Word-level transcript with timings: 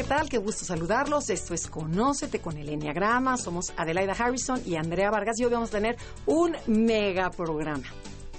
¿Qué 0.00 0.06
tal? 0.06 0.30
Qué 0.30 0.38
gusto 0.38 0.64
saludarlos. 0.64 1.28
Esto 1.28 1.52
es 1.52 1.66
Conócete 1.66 2.38
con 2.38 2.56
el 2.56 2.70
Enneagrama. 2.70 3.36
Somos 3.36 3.70
Adelaida 3.76 4.14
Harrison 4.14 4.58
y 4.64 4.76
Andrea 4.76 5.10
Vargas 5.10 5.38
y 5.38 5.44
hoy 5.44 5.52
vamos 5.52 5.68
a 5.68 5.72
tener 5.72 5.96
un 6.24 6.56
mega 6.66 7.28
programa. 7.28 7.84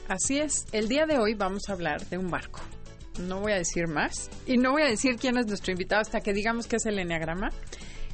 Así 0.07 0.39
es. 0.39 0.65
El 0.71 0.87
día 0.87 1.05
de 1.05 1.19
hoy 1.19 1.35
vamos 1.35 1.69
a 1.69 1.73
hablar 1.73 2.03
de 2.07 2.17
un 2.17 2.31
barco. 2.31 2.61
No 3.19 3.41
voy 3.41 3.51
a 3.51 3.57
decir 3.57 3.87
más 3.87 4.31
y 4.47 4.57
no 4.57 4.71
voy 4.71 4.81
a 4.81 4.87
decir 4.87 5.17
quién 5.17 5.37
es 5.37 5.45
nuestro 5.45 5.71
invitado 5.71 6.01
hasta 6.01 6.21
que 6.21 6.33
digamos 6.33 6.65
qué 6.65 6.77
es 6.77 6.85
el 6.87 6.97
Enneagrama 6.97 7.51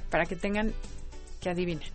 para 0.10 0.26
que 0.26 0.36
tengan 0.36 0.74
que 1.40 1.50
adivinen. 1.50 1.88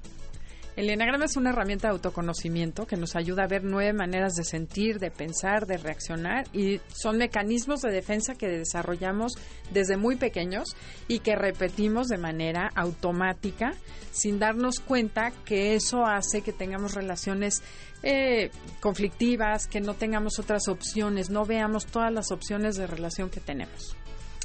El 0.75 0.89
Enneagrama 0.89 1.27
es 1.27 1.37
una 1.37 1.51
herramienta 1.51 1.89
de 1.89 1.93
autoconocimiento 1.93 2.87
que 2.87 2.97
nos 2.97 3.15
ayuda 3.15 3.45
a 3.45 3.47
ver 3.47 3.63
nueve 3.63 3.93
maneras 3.93 4.33
de 4.33 4.45
sentir, 4.45 4.99
de 4.99 5.11
pensar, 5.11 5.67
de 5.67 5.77
reaccionar 5.77 6.47
y 6.55 6.81
son 6.89 7.19
mecanismos 7.19 7.83
de 7.83 7.93
defensa 7.93 8.35
que 8.35 8.49
desarrollamos 8.49 9.35
desde 9.71 9.99
muy 9.99 10.17
pequeños 10.17 10.75
y 11.09 11.19
que 11.19 11.37
repetimos 11.37 12.09
de 12.09 12.17
manera 12.17 12.71
automática 12.75 13.75
sin 14.13 14.39
darnos 14.39 14.81
cuenta 14.81 15.31
que 15.45 15.75
eso 15.75 16.07
hace 16.07 16.41
que 16.41 16.55
tengamos 16.55 16.95
relaciones 16.95 17.63
eh, 18.03 18.51
conflictivas, 18.81 19.67
que 19.67 19.83
no 19.83 19.93
tengamos 19.93 20.39
otras 20.39 20.69
opciones, 20.69 21.29
no 21.29 21.45
veamos 21.45 21.85
todas 21.85 22.13
las 22.13 22.31
opciones 22.31 22.77
de 22.77 22.87
relación 22.87 23.29
que 23.29 23.41
tenemos. 23.41 23.95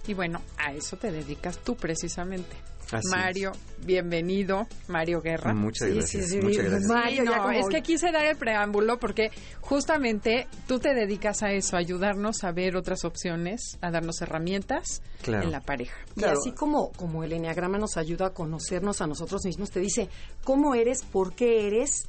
Y 0.08 0.14
bueno, 0.14 0.42
a 0.58 0.74
eso 0.74 0.98
te 0.98 1.10
dedicas 1.10 1.60
tú 1.60 1.76
precisamente. 1.78 2.56
Así 2.92 3.10
Mario, 3.12 3.52
bienvenido, 3.86 4.66
Mario 4.88 5.22
Guerra. 5.22 5.54
Muchas 5.54 5.90
Sí, 5.90 5.94
gracias. 5.96 6.24
sí, 6.26 6.30
sí, 6.30 6.38
muchas 6.42 6.64
sí. 6.66 6.70
gracias. 6.72 6.90
Mario, 6.90 7.24
no, 7.26 7.34
como- 7.38 7.52
es 7.52 7.68
que 7.68 7.82
quise 7.82 8.12
dar 8.14 8.26
el 8.26 8.38
preámbulo 8.38 8.98
porque 8.98 9.30
justamente 9.60 10.48
tú 10.68 10.80
te 10.80 10.94
dedicas 10.94 11.44
a 11.44 11.52
eso, 11.52 11.76
a 11.76 11.80
ayudarnos 11.80 12.46
a 12.46 12.52
ver 12.54 12.78
otras 12.78 13.04
opciones, 13.04 13.78
a 13.82 13.92
darnos 13.92 14.22
herramientas 14.22 15.02
Claro. 15.22 15.44
en 15.44 15.52
la 15.52 15.60
pareja. 15.60 15.98
Y 16.16 16.20
Claro. 16.22 16.40
así 16.40 16.54
como, 16.54 16.92
como 16.94 17.24
el 17.26 17.34
Enneagrama 17.34 17.78
nos 17.78 17.98
ayuda 17.98 18.28
a 18.28 18.30
conocernos 18.34 19.02
a 19.02 19.08
nosotros 19.08 19.44
mismos, 19.46 19.70
te 19.70 19.82
dice 19.82 20.08
cómo 20.46 20.74
eres, 20.74 21.04
por 21.04 21.34
qué 21.34 21.68
eres, 21.68 22.06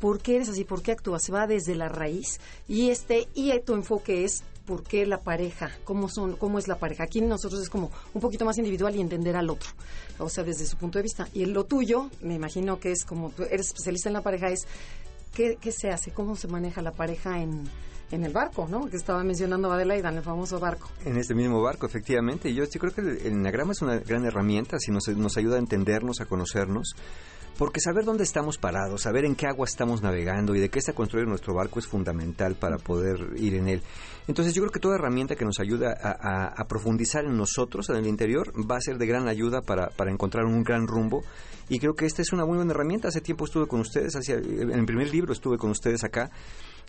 por 0.00 0.20
qué 0.20 0.36
eres 0.36 0.48
así, 0.48 0.64
por 0.64 0.82
qué 0.82 0.92
actúas, 0.92 1.24
se 1.24 1.32
va 1.32 1.48
desde 1.48 1.74
la 1.74 1.88
raíz. 1.88 2.38
Y 2.68 2.90
este, 2.90 3.26
y 3.34 3.52
tu 3.66 3.74
enfoque 3.74 4.24
es 4.24 4.44
por 4.70 4.84
qué 4.84 5.04
la 5.04 5.18
pareja, 5.18 5.72
cómo 5.82 6.08
son, 6.08 6.36
cómo 6.36 6.60
es 6.60 6.68
la 6.68 6.78
pareja. 6.78 7.02
Aquí 7.02 7.20
nosotros 7.20 7.60
es 7.60 7.68
como 7.68 7.90
un 8.14 8.20
poquito 8.20 8.44
más 8.44 8.56
individual 8.56 8.94
y 8.94 9.00
entender 9.00 9.34
al 9.34 9.50
otro. 9.50 9.68
O 10.20 10.28
sea, 10.28 10.44
desde 10.44 10.64
su 10.64 10.76
punto 10.76 11.00
de 11.00 11.02
vista. 11.02 11.26
Y 11.34 11.44
lo 11.46 11.64
tuyo, 11.64 12.08
me 12.20 12.34
imagino 12.34 12.78
que 12.78 12.92
es 12.92 13.04
como 13.04 13.30
tú 13.30 13.42
eres 13.42 13.66
especialista 13.66 14.08
en 14.08 14.12
la 14.12 14.22
pareja, 14.22 14.48
es 14.48 14.68
qué, 15.34 15.58
qué 15.60 15.72
se 15.72 15.90
hace, 15.90 16.12
cómo 16.12 16.36
se 16.36 16.46
maneja 16.46 16.82
la 16.82 16.92
pareja 16.92 17.40
en, 17.40 17.64
en 18.10 18.24
el 18.24 18.32
barco, 18.32 18.66
¿no? 18.68 18.86
Que 18.88 18.96
estaba 18.96 19.22
mencionando 19.24 19.70
Adelaida, 19.72 20.08
en 20.10 20.16
el 20.18 20.22
famoso 20.22 20.58
barco. 20.58 20.88
En 21.04 21.16
este 21.16 21.34
mismo 21.34 21.62
barco, 21.62 21.86
efectivamente. 21.86 22.52
Yo, 22.54 22.64
yo 22.64 22.80
creo 22.80 22.92
que 22.92 23.00
el, 23.00 23.08
el 23.18 23.32
enagrama 23.32 23.72
es 23.72 23.82
una 23.82 23.98
gran 23.98 24.24
herramienta, 24.24 24.78
si 24.78 24.90
nos, 24.90 25.06
nos 25.08 25.36
ayuda 25.36 25.56
a 25.56 25.58
entendernos, 25.60 26.20
a 26.20 26.26
conocernos. 26.26 26.94
Porque 27.58 27.78
saber 27.80 28.06
dónde 28.06 28.24
estamos 28.24 28.56
parados, 28.56 29.02
saber 29.02 29.26
en 29.26 29.34
qué 29.36 29.46
agua 29.46 29.66
estamos 29.66 30.00
navegando 30.00 30.54
y 30.54 30.60
de 30.60 30.70
qué 30.70 30.78
está 30.78 30.94
construido 30.94 31.28
nuestro 31.28 31.52
barco 31.52 31.78
es 31.78 31.86
fundamental 31.86 32.54
para 32.54 32.78
poder 32.78 33.34
ir 33.36 33.54
en 33.54 33.68
él. 33.68 33.82
Entonces 34.28 34.54
yo 34.54 34.62
creo 34.62 34.72
que 34.72 34.80
toda 34.80 34.94
herramienta 34.94 35.36
que 35.36 35.44
nos 35.44 35.60
ayuda 35.60 35.94
a, 36.02 36.10
a- 36.10 36.54
a 36.56 36.64
profundizar 36.68 37.22
en 37.26 37.36
nosotros, 37.36 37.90
en 37.90 37.96
el 37.96 38.06
interior, 38.06 38.50
va 38.70 38.76
a 38.76 38.80
ser 38.80 38.96
de 38.96 39.06
gran 39.06 39.28
ayuda 39.28 39.60
para, 39.60 39.88
para 39.90 40.10
encontrar 40.10 40.46
un 40.46 40.62
gran 40.62 40.86
rumbo. 40.86 41.22
Y 41.68 41.78
creo 41.80 41.92
que 41.94 42.06
esta 42.06 42.22
es 42.22 42.32
una 42.32 42.46
muy 42.46 42.56
buena 42.56 42.72
herramienta. 42.72 43.08
Hace 43.08 43.20
tiempo 43.20 43.44
estuve 43.44 43.66
con 43.68 43.80
ustedes, 43.80 44.16
hacia, 44.16 44.36
en 44.36 44.70
el 44.70 44.86
primer 44.86 45.10
libro 45.10 45.34
estuve 45.34 45.58
con 45.58 45.70
ustedes 45.70 46.02
acá. 46.02 46.30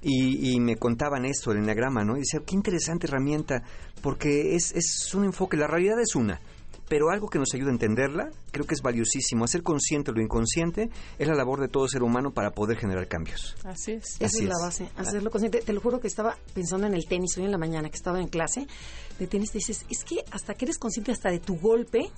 Y, 0.01 0.53
y 0.55 0.59
me 0.59 0.77
contaban 0.77 1.25
esto, 1.25 1.51
el 1.51 1.59
enagrama, 1.59 2.03
¿no? 2.03 2.15
Y 2.15 2.21
decía, 2.21 2.39
qué 2.45 2.55
interesante 2.55 3.07
herramienta, 3.07 3.63
porque 4.01 4.55
es, 4.55 4.71
es 4.75 5.13
un 5.13 5.25
enfoque, 5.25 5.57
la 5.57 5.67
realidad 5.67 5.99
es 6.01 6.15
una, 6.15 6.41
pero 6.89 7.09
algo 7.09 7.29
que 7.29 7.39
nos 7.39 7.53
ayuda 7.53 7.69
a 7.69 7.73
entenderla, 7.73 8.29
creo 8.51 8.65
que 8.65 8.73
es 8.73 8.81
valiosísimo. 8.81 9.45
Hacer 9.45 9.63
consciente 9.63 10.11
lo 10.11 10.21
inconsciente 10.21 10.89
es 11.17 11.27
la 11.27 11.35
labor 11.35 11.61
de 11.61 11.69
todo 11.69 11.87
ser 11.87 12.03
humano 12.03 12.31
para 12.31 12.51
poder 12.51 12.77
generar 12.77 13.07
cambios. 13.07 13.55
Así 13.63 13.93
es. 13.93 14.15
Esa 14.15 14.25
Así 14.25 14.37
es 14.39 14.49
la 14.49 14.55
es. 14.55 14.61
base, 14.61 14.89
hacerlo 14.97 15.29
consciente. 15.31 15.61
Te 15.61 15.71
lo 15.71 15.79
juro 15.79 16.01
que 16.01 16.07
estaba 16.07 16.35
pensando 16.53 16.87
en 16.87 16.93
el 16.93 17.05
tenis 17.05 17.37
hoy 17.37 17.45
en 17.45 17.51
la 17.51 17.57
mañana, 17.57 17.89
que 17.89 17.95
estaba 17.95 18.19
en 18.19 18.27
clase 18.27 18.67
de 19.21 19.27
tenis, 19.27 19.51
te 19.51 19.59
dices, 19.59 19.85
es 19.89 20.03
que 20.03 20.23
hasta 20.31 20.55
que 20.55 20.65
eres 20.65 20.77
consciente 20.79 21.11
hasta 21.11 21.29
de 21.29 21.39
tu 21.39 21.55
golpe, 21.57 22.09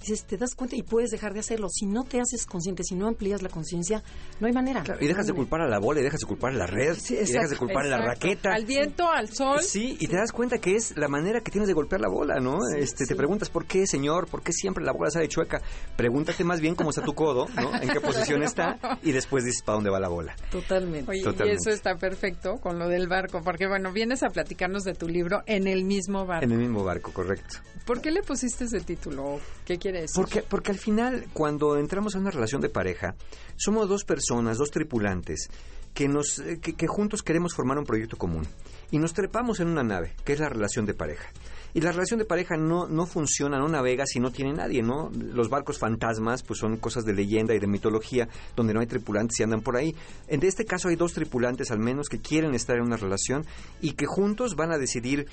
dices, 0.00 0.24
te 0.24 0.36
das 0.36 0.54
cuenta 0.54 0.76
y 0.76 0.82
puedes 0.82 1.10
dejar 1.10 1.32
de 1.32 1.40
hacerlo. 1.40 1.68
Si 1.68 1.86
no 1.86 2.04
te 2.04 2.20
haces 2.20 2.46
consciente, 2.46 2.84
si 2.84 2.94
no 2.94 3.08
amplías 3.08 3.42
la 3.42 3.48
conciencia, 3.48 4.02
no 4.40 4.46
hay 4.46 4.52
manera. 4.52 4.84
Y 5.00 5.06
dejas 5.06 5.26
de 5.26 5.32
culpar 5.32 5.60
a 5.60 5.68
la 5.68 5.78
bola, 5.80 6.00
y 6.00 6.04
dejas 6.04 6.20
de 6.20 6.26
culpar 6.26 6.52
a 6.52 6.56
la 6.56 6.66
red, 6.66 6.94
Sí, 6.94 7.14
y 7.14 7.16
dejas 7.18 7.30
de 7.30 7.38
exacto, 7.38 7.58
culpar 7.58 7.86
a 7.86 7.88
la 7.88 7.98
raqueta. 7.98 8.50
Al 8.54 8.64
viento, 8.64 9.08
al 9.08 9.28
sol. 9.28 9.60
Sí, 9.60 9.96
y 10.00 10.06
te 10.06 10.16
das 10.16 10.30
cuenta 10.32 10.58
que 10.58 10.76
es 10.76 10.96
la 10.96 11.08
manera 11.08 11.40
que 11.40 11.50
tienes 11.50 11.66
de 11.68 11.74
golpear 11.74 12.00
la 12.00 12.08
bola, 12.08 12.38
¿no? 12.40 12.58
este, 12.78 13.04
sí. 13.04 13.08
Te 13.08 13.16
preguntas, 13.16 13.50
¿por 13.50 13.66
qué, 13.66 13.86
señor? 13.86 14.28
¿Por 14.28 14.42
qué 14.42 14.52
siempre 14.52 14.84
la 14.84 14.92
bola 14.92 15.10
sale 15.10 15.28
chueca? 15.28 15.60
Pregúntate 15.96 16.44
más 16.44 16.60
bien 16.60 16.74
cómo 16.76 16.90
está 16.90 17.02
tu 17.02 17.14
codo, 17.14 17.46
¿no? 17.56 17.74
En 17.82 17.88
qué 17.88 18.00
posición 18.00 18.42
está, 18.42 18.78
y 19.02 19.12
después 19.12 19.44
dices 19.44 19.62
para 19.62 19.76
dónde 19.76 19.90
va 19.90 19.98
la 19.98 20.08
bola. 20.08 20.36
Totalmente. 20.50 21.10
Oye, 21.10 21.20
y 21.20 21.24
Totalmente. 21.24 21.60
eso 21.60 21.70
está 21.70 21.96
perfecto 21.96 22.54
con 22.60 22.78
lo 22.78 22.88
del 22.88 23.08
barco, 23.08 23.40
porque 23.42 23.66
bueno, 23.66 23.92
vienes 23.92 24.22
a 24.22 24.28
platicarnos 24.28 24.84
de 24.84 24.94
tu 24.94 25.08
libro 25.08 25.42
en 25.46 25.66
el 25.66 25.84
mismo 25.84 26.26
barco. 26.26 26.44
En 26.44 26.51
el 26.52 26.58
mismo 26.58 26.84
barco, 26.84 27.12
correcto. 27.12 27.58
¿Por 27.84 28.00
qué 28.00 28.10
le 28.10 28.22
pusiste 28.22 28.64
ese 28.64 28.80
título? 28.80 29.40
¿Qué 29.64 29.78
quiere 29.78 30.02
decir? 30.02 30.14
Porque, 30.14 30.42
porque 30.42 30.70
al 30.70 30.78
final, 30.78 31.26
cuando 31.32 31.76
entramos 31.76 32.14
en 32.14 32.22
una 32.22 32.30
relación 32.30 32.60
de 32.60 32.68
pareja, 32.68 33.14
somos 33.56 33.88
dos 33.88 34.04
personas, 34.04 34.58
dos 34.58 34.70
tripulantes, 34.70 35.48
que, 35.94 36.08
nos, 36.08 36.38
eh, 36.38 36.60
que, 36.60 36.74
que 36.74 36.86
juntos 36.86 37.22
queremos 37.22 37.54
formar 37.54 37.78
un 37.78 37.84
proyecto 37.84 38.16
común. 38.16 38.46
Y 38.90 38.98
nos 38.98 39.14
trepamos 39.14 39.60
en 39.60 39.68
una 39.68 39.82
nave, 39.82 40.14
que 40.24 40.32
es 40.32 40.40
la 40.40 40.48
relación 40.48 40.86
de 40.86 40.94
pareja. 40.94 41.28
Y 41.74 41.80
la 41.80 41.92
relación 41.92 42.18
de 42.18 42.24
pareja 42.24 42.56
no, 42.56 42.86
no 42.86 43.06
funciona, 43.06 43.58
no 43.58 43.68
navega 43.68 44.04
si 44.06 44.20
no 44.20 44.30
tiene 44.30 44.52
nadie, 44.52 44.82
¿no? 44.82 45.10
Los 45.10 45.48
barcos 45.48 45.78
fantasmas, 45.78 46.42
pues 46.42 46.58
son 46.60 46.76
cosas 46.76 47.04
de 47.04 47.14
leyenda 47.14 47.54
y 47.54 47.58
de 47.58 47.66
mitología, 47.66 48.28
donde 48.54 48.74
no 48.74 48.80
hay 48.80 48.86
tripulantes 48.86 49.40
y 49.40 49.42
andan 49.42 49.62
por 49.62 49.76
ahí. 49.76 49.94
En 50.28 50.44
este 50.44 50.64
caso 50.64 50.88
hay 50.88 50.96
dos 50.96 51.14
tripulantes 51.14 51.70
al 51.70 51.78
menos 51.78 52.08
que 52.08 52.20
quieren 52.20 52.54
estar 52.54 52.76
en 52.76 52.82
una 52.82 52.96
relación 52.96 53.46
y 53.80 53.92
que 53.92 54.06
juntos 54.06 54.54
van 54.54 54.72
a 54.72 54.78
decidir 54.78 55.26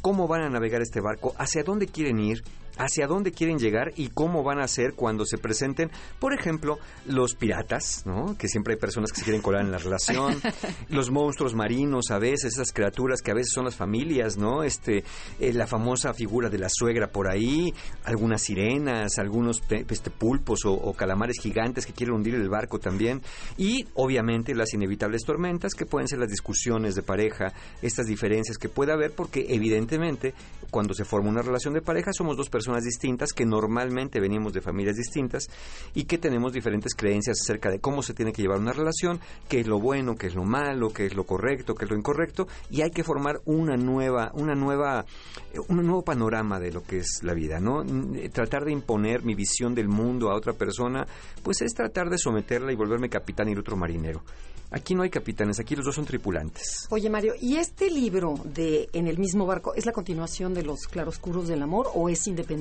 cómo 0.00 0.28
van 0.28 0.42
a 0.42 0.50
navegar 0.50 0.82
este 0.82 1.00
barco, 1.00 1.34
hacia 1.38 1.62
dónde 1.62 1.86
quieren 1.86 2.18
ir, 2.18 2.42
hacia 2.76 3.06
dónde 3.06 3.32
quieren 3.32 3.58
llegar 3.58 3.92
y 3.96 4.08
cómo 4.08 4.42
van 4.42 4.58
a 4.58 4.64
hacer 4.64 4.94
cuando 4.94 5.24
se 5.24 5.38
presenten, 5.38 5.90
por 6.18 6.34
ejemplo, 6.34 6.78
los 7.06 7.34
piratas, 7.34 8.02
¿no? 8.04 8.36
Que 8.36 8.48
siempre 8.48 8.74
hay 8.74 8.80
personas 8.80 9.12
que 9.12 9.18
se 9.18 9.24
quieren 9.24 9.42
colar 9.42 9.62
en 9.62 9.70
la 9.70 9.78
relación, 9.78 10.40
los 10.88 11.10
monstruos 11.10 11.54
marinos 11.54 12.10
a 12.10 12.18
veces, 12.18 12.54
esas 12.54 12.72
criaturas 12.72 13.20
que 13.22 13.30
a 13.30 13.34
veces 13.34 13.52
son 13.52 13.64
las 13.64 13.76
familias, 13.76 14.36
¿no? 14.36 14.62
Este, 14.62 15.04
eh, 15.38 15.52
la 15.52 15.66
famosa 15.66 16.12
figura 16.14 16.48
de 16.48 16.58
la 16.58 16.68
suegra 16.68 17.08
por 17.08 17.28
ahí, 17.28 17.72
algunas 18.04 18.42
sirenas, 18.42 19.18
algunos 19.18 19.62
este, 19.68 20.10
pulpos 20.10 20.64
o, 20.64 20.72
o 20.72 20.92
calamares 20.94 21.38
gigantes 21.40 21.86
que 21.86 21.92
quieren 21.92 22.16
hundir 22.16 22.34
el 22.34 22.48
barco 22.48 22.78
también 22.78 23.22
y 23.56 23.86
obviamente 23.94 24.54
las 24.54 24.74
inevitables 24.74 25.22
tormentas 25.24 25.74
que 25.74 25.86
pueden 25.86 26.08
ser 26.08 26.18
las 26.18 26.28
discusiones 26.28 26.94
de 26.94 27.02
pareja, 27.02 27.52
estas 27.82 28.06
diferencias 28.06 28.58
que 28.58 28.68
puede 28.68 28.92
haber 28.92 29.12
porque 29.12 29.46
evidentemente 29.48 30.34
cuando 30.70 30.94
se 30.94 31.04
forma 31.04 31.30
una 31.30 31.42
relación 31.42 31.74
de 31.74 31.80
pareja 31.80 32.12
somos 32.12 32.36
dos 32.36 32.48
personas 32.50 32.63
distintas 32.84 33.32
que 33.32 33.44
normalmente 33.44 34.20
venimos 34.20 34.52
de 34.52 34.60
familias 34.60 34.96
distintas 34.96 35.48
y 35.94 36.04
que 36.04 36.18
tenemos 36.18 36.52
diferentes 36.52 36.94
creencias 36.94 37.38
acerca 37.42 37.70
de 37.70 37.78
cómo 37.78 38.02
se 38.02 38.14
tiene 38.14 38.32
que 38.32 38.42
llevar 38.42 38.58
una 38.58 38.72
relación, 38.72 39.20
qué 39.48 39.60
es 39.60 39.66
lo 39.66 39.78
bueno, 39.78 40.14
qué 40.16 40.26
es 40.28 40.34
lo 40.34 40.44
malo, 40.44 40.90
qué 40.92 41.06
es 41.06 41.14
lo 41.14 41.24
correcto, 41.24 41.74
qué 41.74 41.84
es 41.84 41.90
lo 41.90 41.96
incorrecto 41.96 42.48
y 42.70 42.80
hay 42.82 42.90
que 42.90 43.04
formar 43.04 43.40
una 43.44 43.76
nueva 43.76 44.30
una 44.34 44.54
nueva 44.54 45.04
eh, 45.52 45.58
un 45.68 45.76
nuevo 45.84 46.02
panorama 46.02 46.58
de 46.58 46.72
lo 46.72 46.82
que 46.82 46.98
es 46.98 47.20
la 47.22 47.34
vida, 47.34 47.60
¿no? 47.60 47.82
N- 47.82 48.28
Tratar 48.30 48.64
de 48.64 48.72
imponer 48.72 49.22
mi 49.22 49.34
visión 49.34 49.74
del 49.74 49.88
mundo 49.88 50.30
a 50.30 50.34
otra 50.36 50.54
persona, 50.54 51.06
pues 51.42 51.60
es 51.62 51.74
tratar 51.74 52.08
de 52.10 52.18
someterla 52.18 52.72
y 52.72 52.76
volverme 52.76 53.08
capitán 53.08 53.48
y 53.48 53.56
otro 53.56 53.76
marinero. 53.76 54.22
Aquí 54.70 54.94
no 54.96 55.02
hay 55.02 55.10
capitanes, 55.10 55.60
aquí 55.60 55.76
los 55.76 55.84
dos 55.84 55.94
son 55.94 56.04
tripulantes. 56.04 56.88
Oye, 56.90 57.08
Mario, 57.08 57.34
¿y 57.40 57.56
este 57.56 57.88
libro 57.90 58.34
de 58.44 58.88
En 58.92 59.06
el 59.06 59.18
mismo 59.18 59.46
barco 59.46 59.72
es 59.74 59.86
la 59.86 59.92
continuación 59.92 60.52
del 60.52 60.66
los 60.66 60.88
claroscuros 60.88 61.46
del 61.46 61.62
amor 61.62 61.88
o 61.94 62.08
es 62.08 62.26
independiente? 62.26 62.53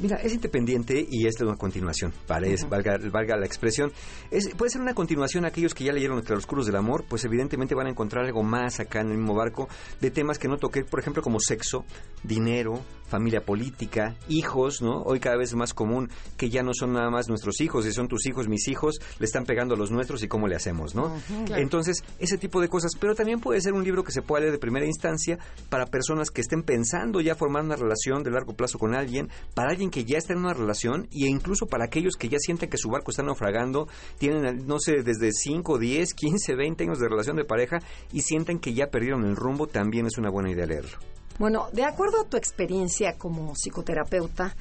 Mira, 0.00 0.16
es 0.16 0.34
independiente 0.34 1.06
y 1.08 1.26
es 1.26 1.34
de 1.34 1.44
una 1.44 1.56
continuación, 1.56 2.12
parece, 2.26 2.66
valga, 2.66 2.98
valga 3.10 3.36
la 3.36 3.46
expresión. 3.46 3.92
Es, 4.30 4.48
puede 4.54 4.70
ser 4.70 4.80
una 4.80 4.94
continuación 4.94 5.44
aquellos 5.44 5.74
que 5.74 5.84
ya 5.84 5.92
leyeron 5.92 6.16
Los 6.16 6.26
claroscuros 6.26 6.66
del 6.66 6.76
amor, 6.76 7.04
pues 7.08 7.24
evidentemente 7.24 7.74
van 7.74 7.86
a 7.86 7.90
encontrar 7.90 8.24
algo 8.24 8.42
más 8.42 8.80
acá 8.80 9.00
en 9.00 9.10
el 9.10 9.18
mismo 9.18 9.34
barco 9.34 9.68
de 10.00 10.10
temas 10.10 10.38
que 10.38 10.48
no 10.48 10.58
toqué, 10.58 10.84
por 10.84 11.00
ejemplo, 11.00 11.22
como 11.22 11.38
sexo, 11.40 11.84
dinero, 12.22 12.80
familia 13.08 13.44
política, 13.44 14.16
hijos, 14.28 14.82
¿no? 14.82 15.02
Hoy 15.02 15.18
cada 15.18 15.36
vez 15.36 15.50
es 15.50 15.54
más 15.56 15.74
común 15.74 16.10
que 16.36 16.50
ya 16.50 16.62
no 16.62 16.72
son 16.74 16.92
nada 16.92 17.10
más 17.10 17.28
nuestros 17.28 17.60
hijos, 17.60 17.84
si 17.84 17.92
son 17.92 18.08
tus 18.08 18.26
hijos, 18.26 18.48
mis 18.48 18.68
hijos, 18.68 19.00
le 19.18 19.24
están 19.24 19.44
pegando 19.44 19.74
a 19.74 19.78
los 19.78 19.90
nuestros 19.90 20.22
y 20.22 20.28
cómo 20.28 20.46
le 20.46 20.56
hacemos, 20.56 20.94
¿no? 20.94 21.16
Entonces, 21.56 22.02
ese 22.18 22.38
tipo 22.38 22.60
de 22.60 22.68
cosas, 22.68 22.92
pero 23.00 23.14
también 23.14 23.40
puede 23.40 23.60
ser 23.60 23.72
un 23.72 23.84
libro 23.84 24.04
que 24.04 24.12
se 24.12 24.22
puede 24.22 24.42
leer 24.42 24.52
de 24.52 24.58
primera 24.58 24.86
instancia 24.86 25.38
para 25.68 25.86
personas 25.86 26.30
que 26.30 26.40
estén 26.40 26.62
pensando 26.62 27.20
ya 27.20 27.34
formar 27.34 27.64
una 27.64 27.76
relación 27.76 28.22
de 28.22 28.30
largo 28.30 28.54
plazo 28.54 28.78
con 28.78 28.94
alguien, 28.94 29.28
para 29.54 29.70
alguien 29.70 29.90
que 29.90 30.04
ya 30.04 30.18
está 30.18 30.32
en 30.32 30.40
una 30.40 30.54
relación 30.54 31.08
e 31.12 31.26
incluso 31.26 31.66
para 31.66 31.84
aquellos 31.84 32.16
que 32.16 32.28
ya 32.28 32.38
sienten 32.38 32.70
que 32.70 32.78
su 32.78 32.88
barco 32.88 33.10
está 33.10 33.22
naufragando, 33.22 33.88
tienen, 34.18 34.66
no 34.66 34.78
sé, 34.78 35.02
desde 35.02 35.32
5, 35.32 35.78
10, 35.78 36.14
15, 36.14 36.54
20 36.54 36.84
años 36.84 36.98
de 36.98 37.08
relación 37.08 37.36
de 37.36 37.44
pareja 37.44 37.78
y 38.12 38.22
sienten 38.22 38.58
que 38.58 38.74
ya 38.74 38.88
perdieron 38.88 39.24
el 39.24 39.36
rumbo, 39.36 39.66
también 39.66 40.06
es 40.06 40.18
una 40.18 40.30
buena 40.30 40.50
idea 40.50 40.66
leerlo. 40.66 40.98
Bueno, 41.38 41.68
de 41.72 41.84
acuerdo 41.84 42.22
a 42.22 42.24
tu 42.24 42.36
experiencia 42.36 43.16
como 43.16 43.54
psicoterapeuta, 43.54 44.56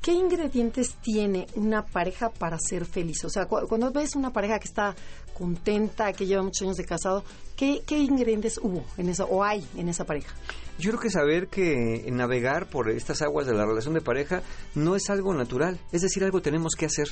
¿qué 0.00 0.12
ingredientes 0.12 0.94
tiene 1.02 1.46
una 1.54 1.84
pareja 1.84 2.30
para 2.30 2.58
ser 2.58 2.86
feliz? 2.86 3.24
O 3.24 3.30
sea, 3.30 3.46
cuando 3.46 3.92
ves 3.92 4.16
una 4.16 4.32
pareja 4.32 4.58
que 4.58 4.68
está 4.68 4.94
contenta, 5.34 6.12
que 6.12 6.26
lleva 6.26 6.42
muchos 6.42 6.62
años 6.62 6.76
de 6.76 6.84
casado, 6.84 7.24
¿qué, 7.56 7.82
qué 7.86 7.98
ingredientes 7.98 8.58
hubo 8.62 8.84
en 8.96 9.08
esa 9.10 9.24
o 9.24 9.44
hay 9.44 9.66
en 9.76 9.88
esa 9.88 10.04
pareja? 10.04 10.34
Yo 10.78 10.90
creo 10.90 11.00
que 11.00 11.10
saber 11.10 11.48
que 11.48 12.04
navegar 12.10 12.68
por 12.68 12.90
estas 12.90 13.22
aguas 13.22 13.46
de 13.46 13.54
la 13.54 13.66
relación 13.66 13.94
de 13.94 14.00
pareja 14.00 14.42
no 14.74 14.96
es 14.96 15.10
algo 15.10 15.34
natural, 15.34 15.78
es 15.92 16.02
decir, 16.02 16.24
algo 16.24 16.42
tenemos 16.42 16.74
que 16.74 16.86
hacer. 16.86 17.08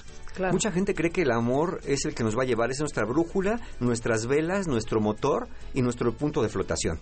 Mucha 0.50 0.72
gente 0.72 0.94
cree 0.94 1.10
que 1.10 1.22
el 1.22 1.30
amor 1.30 1.80
es 1.84 2.04
el 2.04 2.14
que 2.14 2.24
nos 2.24 2.36
va 2.36 2.42
a 2.42 2.46
llevar, 2.46 2.70
es 2.70 2.80
nuestra 2.80 3.04
brújula, 3.04 3.60
nuestras 3.78 4.26
velas, 4.26 4.66
nuestro 4.66 5.00
motor 5.00 5.48
y 5.74 5.82
nuestro 5.82 6.12
punto 6.12 6.42
de 6.42 6.48
flotación. 6.48 7.00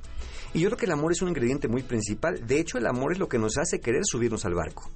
Y 0.52 0.60
yo 0.60 0.68
creo 0.68 0.78
que 0.78 0.86
el 0.86 0.92
amor 0.92 1.12
es 1.12 1.22
un 1.22 1.28
ingrediente 1.28 1.68
muy 1.68 1.82
principal. 1.82 2.46
De 2.46 2.58
hecho, 2.58 2.76
el 2.78 2.86
amor 2.86 3.12
es 3.12 3.18
lo 3.18 3.28
que 3.28 3.38
nos 3.38 3.56
hace 3.56 3.80
querer 3.80 4.02
subirnos 4.04 4.44
al 4.44 4.54
barco. 4.54 4.90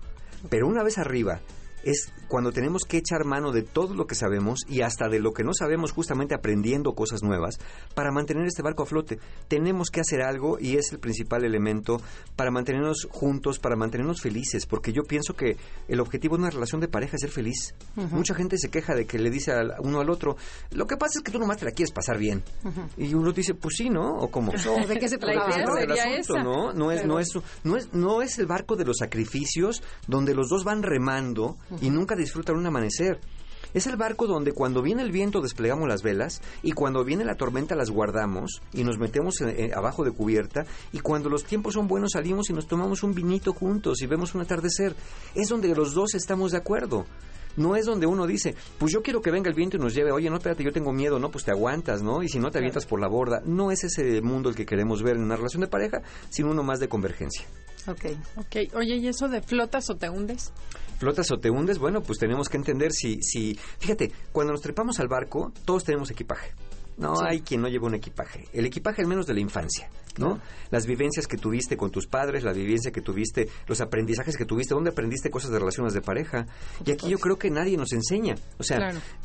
Pero 0.50 0.66
una 0.66 0.82
vez 0.82 0.98
arriba, 0.98 1.40
es 1.84 2.12
cuando 2.28 2.52
tenemos 2.52 2.84
que 2.84 2.96
echar 2.96 3.24
mano 3.24 3.52
de 3.52 3.62
todo 3.62 3.94
lo 3.94 4.06
que 4.06 4.14
sabemos 4.14 4.60
y 4.68 4.80
hasta 4.80 5.08
de 5.08 5.20
lo 5.20 5.32
que 5.32 5.44
no 5.44 5.52
sabemos, 5.52 5.92
justamente 5.92 6.34
aprendiendo 6.34 6.94
cosas 6.94 7.22
nuevas, 7.22 7.58
para 7.94 8.10
mantener 8.10 8.46
este 8.46 8.62
barco 8.62 8.84
a 8.84 8.86
flote. 8.86 9.18
Tenemos 9.48 9.90
que 9.90 10.00
hacer 10.00 10.22
algo 10.22 10.58
y 10.58 10.76
es 10.76 10.92
el 10.92 10.98
principal 10.98 11.44
elemento 11.44 12.00
para 12.36 12.50
mantenernos 12.50 13.06
juntos, 13.10 13.58
para 13.58 13.76
mantenernos 13.76 14.20
felices, 14.20 14.66
porque 14.66 14.92
yo 14.92 15.02
pienso 15.02 15.34
que 15.34 15.56
el 15.88 16.00
objetivo 16.00 16.36
de 16.36 16.44
una 16.44 16.50
relación 16.50 16.80
de 16.80 16.88
pareja 16.88 17.16
es 17.16 17.20
ser 17.20 17.30
feliz. 17.30 17.74
Mucha 17.96 18.34
gente 18.34 18.56
se 18.56 18.70
queja 18.70 18.94
de 18.94 19.06
que 19.06 19.18
le 19.18 19.30
dice 19.30 19.52
uno 19.80 20.00
al 20.00 20.10
otro, 20.10 20.36
lo 20.70 20.86
que 20.86 20.96
pasa 20.96 21.18
es 21.18 21.22
que 21.22 21.32
tú 21.32 21.38
nomás 21.38 21.58
te 21.58 21.66
la 21.66 21.72
quieres 21.72 21.92
pasar 21.92 22.18
bien. 22.18 22.42
Y 22.96 23.12
uno 23.14 23.32
dice, 23.32 23.54
pues 23.54 23.74
sí, 23.76 23.90
¿no? 23.90 24.16
¿O 24.18 24.30
cómo? 24.30 24.52
¿De 24.52 24.98
qué 24.98 25.08
se 25.08 25.18
trata? 25.18 25.50
¿no? 26.42 26.72
No 26.72 26.90
es, 26.90 27.04
no, 27.04 27.18
es, 27.18 27.28
no, 27.64 27.76
es, 27.76 27.92
no 27.92 28.22
es 28.22 28.38
el 28.38 28.46
barco 28.46 28.76
de 28.76 28.84
los 28.84 28.98
sacrificios 28.98 29.82
donde 30.06 30.34
los 30.34 30.48
dos 30.48 30.64
van 30.64 30.82
remando 30.82 31.56
y 31.80 31.90
nunca 31.90 32.16
disfrutan 32.16 32.56
un 32.56 32.66
amanecer. 32.66 33.20
Es 33.74 33.86
el 33.86 33.96
barco 33.96 34.26
donde 34.26 34.52
cuando 34.52 34.82
viene 34.82 35.02
el 35.02 35.12
viento 35.12 35.40
desplegamos 35.40 35.88
las 35.88 36.02
velas 36.02 36.42
y 36.62 36.72
cuando 36.72 37.04
viene 37.04 37.24
la 37.24 37.36
tormenta 37.36 37.74
las 37.74 37.90
guardamos 37.90 38.60
y 38.74 38.84
nos 38.84 38.98
metemos 38.98 39.36
abajo 39.74 40.04
de 40.04 40.12
cubierta 40.12 40.66
y 40.92 40.98
cuando 41.00 41.30
los 41.30 41.44
tiempos 41.44 41.74
son 41.74 41.88
buenos 41.88 42.10
salimos 42.12 42.50
y 42.50 42.52
nos 42.52 42.66
tomamos 42.66 43.02
un 43.02 43.14
vinito 43.14 43.54
juntos 43.54 44.02
y 44.02 44.06
vemos 44.06 44.34
un 44.34 44.42
atardecer. 44.42 44.94
Es 45.34 45.48
donde 45.48 45.74
los 45.74 45.94
dos 45.94 46.14
estamos 46.14 46.52
de 46.52 46.58
acuerdo. 46.58 47.06
No 47.54 47.76
es 47.76 47.84
donde 47.84 48.06
uno 48.06 48.26
dice, 48.26 48.54
pues 48.78 48.92
yo 48.92 49.02
quiero 49.02 49.20
que 49.20 49.30
venga 49.30 49.50
el 49.50 49.54
viento 49.54 49.76
y 49.76 49.80
nos 49.80 49.94
lleve, 49.94 50.10
oye, 50.10 50.30
no, 50.30 50.36
espérate, 50.36 50.64
yo 50.64 50.72
tengo 50.72 50.90
miedo, 50.90 51.18
no, 51.18 51.30
pues 51.30 51.44
te 51.44 51.50
aguantas, 51.50 52.02
¿no? 52.02 52.22
Y 52.22 52.28
si 52.28 52.38
no 52.38 52.50
te 52.50 52.56
avientas 52.56 52.86
por 52.86 52.98
la 52.98 53.08
borda. 53.08 53.42
No 53.44 53.70
es 53.70 53.84
ese 53.84 54.22
mundo 54.22 54.48
el 54.48 54.54
que 54.54 54.64
queremos 54.64 55.02
ver 55.02 55.16
en 55.16 55.22
una 55.22 55.36
relación 55.36 55.60
de 55.60 55.66
pareja, 55.66 56.00
sino 56.30 56.50
uno 56.50 56.62
más 56.62 56.80
de 56.80 56.88
convergencia. 56.88 57.44
Ok. 57.86 58.06
Ok, 58.36 58.74
oye, 58.74 58.96
¿y 58.96 59.08
eso 59.08 59.28
de 59.28 59.42
flotas 59.42 59.90
o 59.90 59.96
te 59.96 60.08
hundes? 60.08 60.50
Flotas 61.02 61.32
o 61.32 61.38
te 61.38 61.50
hundes, 61.50 61.80
bueno, 61.80 62.00
pues 62.00 62.20
tenemos 62.20 62.48
que 62.48 62.56
entender 62.56 62.92
si, 62.92 63.20
si, 63.22 63.58
fíjate, 63.78 64.12
cuando 64.30 64.52
nos 64.52 64.62
trepamos 64.62 65.00
al 65.00 65.08
barco, 65.08 65.52
todos 65.64 65.82
tenemos 65.82 66.12
equipaje. 66.12 66.52
No 66.96 67.14
hay 67.24 67.40
quien 67.40 67.60
no 67.60 67.68
lleve 67.68 67.86
un 67.86 67.94
equipaje. 67.94 68.44
El 68.52 68.66
equipaje 68.66 69.02
al 69.02 69.08
menos 69.08 69.26
de 69.26 69.34
la 69.34 69.40
infancia, 69.40 69.90
¿no? 70.18 70.40
Las 70.70 70.86
vivencias 70.86 71.26
que 71.26 71.36
tuviste 71.36 71.76
con 71.76 71.90
tus 71.90 72.06
padres, 72.06 72.44
la 72.44 72.52
vivencia 72.52 72.92
que 72.92 73.00
tuviste, 73.00 73.48
los 73.66 73.80
aprendizajes 73.80 74.36
que 74.36 74.44
tuviste, 74.44 74.74
dónde 74.74 74.90
aprendiste 74.90 75.30
cosas 75.30 75.50
de 75.50 75.58
relaciones 75.58 75.94
de 75.94 76.02
pareja. 76.02 76.46
Y 76.84 76.92
aquí 76.92 77.08
yo 77.08 77.18
creo 77.18 77.36
que 77.36 77.50
nadie 77.50 77.76
nos 77.76 77.92
enseña. 77.92 78.34
O 78.58 78.62
sea, 78.62 78.78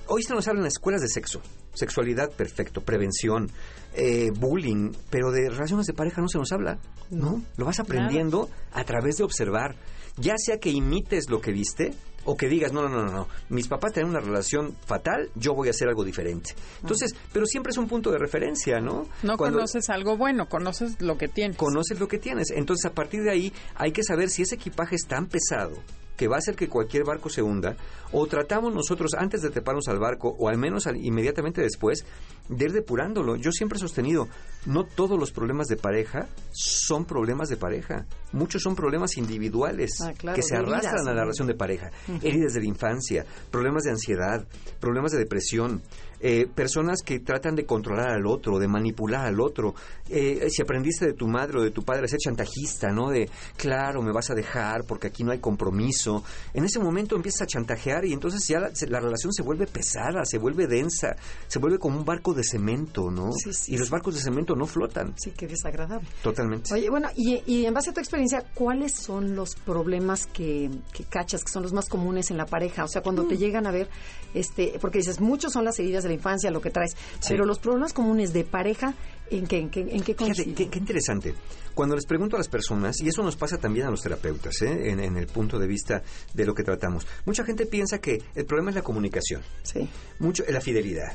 hoy 0.08 0.24
se 0.24 0.34
nos 0.34 0.48
hablan 0.48 0.64
en 0.64 0.70
escuelas 0.70 1.02
de 1.02 1.10
sexo, 1.10 1.42
sexualidad, 1.74 2.32
perfecto, 2.32 2.82
prevención, 2.82 3.52
eh, 3.94 4.32
bullying, 4.34 4.94
pero 5.10 5.32
de 5.32 5.50
relaciones 5.50 5.86
de 5.86 5.94
pareja 5.94 6.22
no 6.22 6.30
se 6.30 6.38
nos 6.40 6.52
habla, 6.52 6.80
¿no? 7.12 7.44
Lo 7.58 7.66
vas 7.66 7.80
aprendiendo 7.80 8.50
a 8.72 8.84
través 8.86 9.18
de 9.18 9.24
observar 9.24 9.76
ya 10.18 10.36
sea 10.38 10.58
que 10.58 10.70
imites 10.70 11.30
lo 11.30 11.42
que 11.42 11.52
viste 11.52 11.94
o 12.26 12.36
que 12.36 12.50
digas, 12.50 12.74
no, 12.74 12.82
no, 12.82 12.90
no, 12.90 13.06
no, 13.06 13.28
mis 13.50 13.70
papás 13.70 13.94
tienen 13.94 14.12
una 14.12 14.20
relación 14.20 14.76
fatal, 14.86 15.30
yo 15.36 15.54
voy 15.54 15.70
a 15.70 15.72
hacer 15.72 15.88
algo 15.88 16.04
diferente. 16.04 16.56
Entonces, 16.82 17.16
pero 17.32 17.46
siempre 17.46 17.72
es 17.72 17.78
un 17.78 17.88
punto 17.88 18.12
de 18.12 18.18
referencia, 18.18 18.82
¿no? 18.82 19.08
No 19.24 19.38
conoces 19.38 19.90
algo 19.90 20.18
bueno, 20.18 20.50
conoces 20.50 21.02
lo 21.02 21.18
que 21.18 21.30
tienes. 21.30 21.56
Conoces 21.56 22.00
lo 22.02 22.10
que 22.10 22.18
tienes. 22.18 22.52
Entonces, 22.52 22.86
a 22.92 22.94
partir 22.94 23.24
de 23.24 23.32
ahí, 23.32 23.54
hay 23.76 23.94
que 23.94 24.04
saber 24.04 24.30
si 24.30 24.42
ese 24.42 24.56
equipaje 24.56 24.96
es 24.96 25.08
tan 25.08 25.28
pesado 25.28 25.78
que 26.18 26.28
va 26.28 26.36
a 26.36 26.40
hacer 26.40 26.56
que 26.56 26.68
cualquier 26.68 27.06
barco 27.06 27.30
se 27.30 27.42
hunda, 27.42 27.78
o 28.12 28.26
tratamos 28.28 28.74
nosotros 28.74 29.12
antes 29.18 29.42
de 29.42 29.50
treparnos 29.50 29.88
al 29.88 30.00
barco, 30.00 30.36
o 30.38 30.50
al 30.50 30.58
menos 30.58 30.88
inmediatamente 30.96 31.62
después, 31.62 32.04
de 32.50 32.66
ir 32.66 32.74
depurándolo. 32.74 33.36
Yo 33.36 33.52
siempre 33.52 33.78
he 33.78 33.80
sostenido, 33.80 34.28
no 34.66 34.84
todos 34.84 35.20
los 35.20 35.32
problemas 35.32 35.68
de 35.68 35.78
pareja 35.78 36.28
son 36.52 37.06
problemas 37.06 37.50
de 37.50 37.58
pareja. 37.58 38.06
Muchos 38.32 38.64
son 38.64 38.76
problemas 38.76 39.18
individuales 39.18 40.02
ah, 40.02 40.14
que 40.14 40.42
se 40.42 40.56
arrastran 40.56 41.08
a 41.08 41.14
la 41.14 41.22
relación 41.22 41.48
de 41.48 41.56
pareja. 41.56 41.92
Heridas 42.22 42.54
de 42.54 42.62
la 42.62 42.68
infancia, 42.68 43.26
problemas 43.52 43.84
de 43.84 43.92
ansiedad, 43.92 44.46
problemas 44.80 45.12
de 45.12 45.20
depresión, 45.20 45.82
eh, 46.20 46.48
personas 46.54 47.02
que 47.04 47.20
tratan 47.20 47.56
de 47.56 47.66
controlar 47.66 48.10
al 48.10 48.26
otro, 48.26 48.60
de 48.60 48.68
manipular 48.68 49.26
al 49.26 49.40
otro. 49.40 49.76
Eh, 50.10 50.48
si 50.50 50.62
aprendiste 50.62 51.06
de 51.06 51.14
tu 51.14 51.28
madre 51.28 51.60
o 51.60 51.64
de 51.64 51.72
tu 51.72 51.84
padre 51.84 52.08
ser 52.08 52.20
chantajista, 52.20 52.90
¿no? 52.90 53.10
De, 53.10 53.30
claro, 53.56 54.02
me 54.02 54.12
vas 54.12 54.30
a 54.30 54.36
dejar 54.36 54.84
porque 54.88 55.08
aquí 55.08 55.24
no 55.24 55.32
hay 55.32 55.40
compromiso. 55.40 56.24
En 56.54 56.64
ese 56.64 56.80
momento 56.80 57.16
empiezas 57.16 57.44
a 57.44 57.46
chantajear 57.46 58.06
y 58.06 58.14
entonces 58.14 58.48
ya 58.48 58.60
la, 58.60 59.00
relación 59.00 59.32
se 59.34 59.44
vuelve 59.44 59.68
pesada, 59.68 60.24
se 60.26 60.38
vuelve 60.38 60.68
densa, 60.68 61.16
se 61.48 61.60
vuelve 61.60 61.78
como 61.78 61.98
un 61.98 62.06
barco 62.06 62.34
de 62.34 62.44
cemento, 62.44 63.12
¿no? 63.12 63.30
y 63.68 63.78
los 63.78 63.90
barcos 63.90 64.16
de 64.16 64.22
cemento 64.22 64.56
no 64.56 64.66
flotan. 64.66 65.14
Sí, 65.18 65.32
qué 65.32 65.48
desagradable. 65.48 66.08
Totalmente. 66.22 66.74
Oye, 66.74 66.90
bueno, 66.90 67.10
y, 67.16 67.66
en 67.66 67.74
base 67.74 67.92
a 67.92 67.94
tu 67.94 68.00
experiencia, 68.00 68.44
¿cuáles 68.54 68.94
son 68.94 69.36
los 69.36 69.56
problemas 69.56 70.26
que, 70.26 70.70
cachas, 71.10 71.44
que 71.44 71.52
son 71.52 71.64
los 71.64 71.74
más 71.74 71.88
comunes 71.90 72.32
en 72.32 72.38
la 72.38 72.46
pareja? 72.46 72.84
O 72.84 72.88
sea, 72.88 73.02
cuando 73.02 73.26
te 73.26 73.36
mm. 73.36 73.38
llegan 73.38 73.68
a 73.68 73.72
ver, 73.72 73.90
este, 74.34 74.78
porque 74.80 75.00
dices, 75.00 75.20
muchos 75.20 75.54
son 75.54 75.66
las 75.66 75.80
heridas 75.80 76.04
de 76.08 76.14
la 76.14 76.16
infancia, 76.16 76.52
lo 76.52 76.62
que 76.62 76.72
traes. 76.72 76.96
Pero 77.28 77.46
los 77.46 77.60
problemas 77.60 77.94
comunes 77.94 78.34
de 78.34 78.44
pareja, 78.44 78.94
¿en 79.30 79.46
qué, 79.46 79.60
en 79.60 79.70
qué, 79.70 79.82
en 79.82 80.04
qué 80.04 80.16
qué, 80.16 80.78
interesante. 80.80 81.34
Cuando 81.74 81.96
les 81.96 82.06
pregunto 82.06 82.36
a 82.36 82.40
las 82.40 82.48
personas, 82.48 83.00
y 83.02 83.08
eso 83.08 83.24
nos 83.24 83.36
pasa 83.36 83.58
también 83.58 83.88
a 83.88 83.92
los 83.92 84.02
terapeutas, 84.02 84.62
¿eh? 84.62 84.90
en, 84.90 85.00
el 85.00 85.28
punto 85.28 85.60
de 85.60 85.68
vista 85.68 86.02
de 86.34 86.46
lo 86.46 86.54
que 86.54 86.64
tratamos, 86.64 87.06
mucha 87.26 87.44
gente 87.44 87.66
piensa 87.66 88.00
que 88.00 88.22
el 88.36 88.46
problema 88.46 88.72
es 88.72 88.76
la 88.76 88.82
comunicación, 88.82 89.42
sí. 89.64 89.88
mucho 90.20 90.44
la 90.50 90.62
fidelidad. 90.62 91.14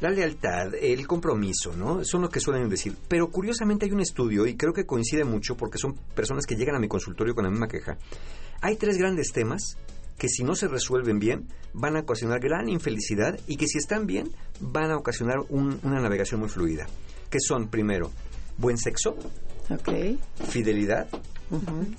La 0.00 0.10
lealtad, 0.10 0.74
el 0.74 1.06
compromiso, 1.06 1.74
¿no? 1.74 2.04
Son 2.04 2.20
lo 2.20 2.28
que 2.28 2.38
suelen 2.38 2.68
decir. 2.68 2.94
Pero 3.08 3.30
curiosamente 3.30 3.86
hay 3.86 3.92
un 3.92 4.00
estudio, 4.00 4.46
y 4.46 4.54
creo 4.54 4.74
que 4.74 4.84
coincide 4.84 5.24
mucho 5.24 5.56
porque 5.56 5.78
son 5.78 5.94
personas 6.14 6.44
que 6.44 6.54
llegan 6.54 6.76
a 6.76 6.78
mi 6.78 6.86
consultorio 6.86 7.34
con 7.34 7.44
la 7.44 7.50
misma 7.50 7.66
queja. 7.66 7.96
Hay 8.60 8.76
tres 8.76 8.98
grandes 8.98 9.32
temas 9.32 9.78
que 10.18 10.28
si 10.28 10.44
no 10.44 10.54
se 10.54 10.68
resuelven 10.68 11.18
bien 11.18 11.48
van 11.72 11.96
a 11.96 12.00
ocasionar 12.00 12.40
gran 12.40 12.68
infelicidad 12.68 13.38
y 13.46 13.56
que 13.56 13.66
si 13.66 13.78
están 13.78 14.06
bien 14.06 14.30
van 14.60 14.90
a 14.90 14.96
ocasionar 14.96 15.36
una 15.50 16.00
navegación 16.00 16.40
muy 16.40 16.48
fluida. 16.48 16.86
Que 17.30 17.38
son, 17.40 17.68
primero, 17.68 18.10
buen 18.58 18.78
sexo, 18.78 19.16
fidelidad 20.48 21.08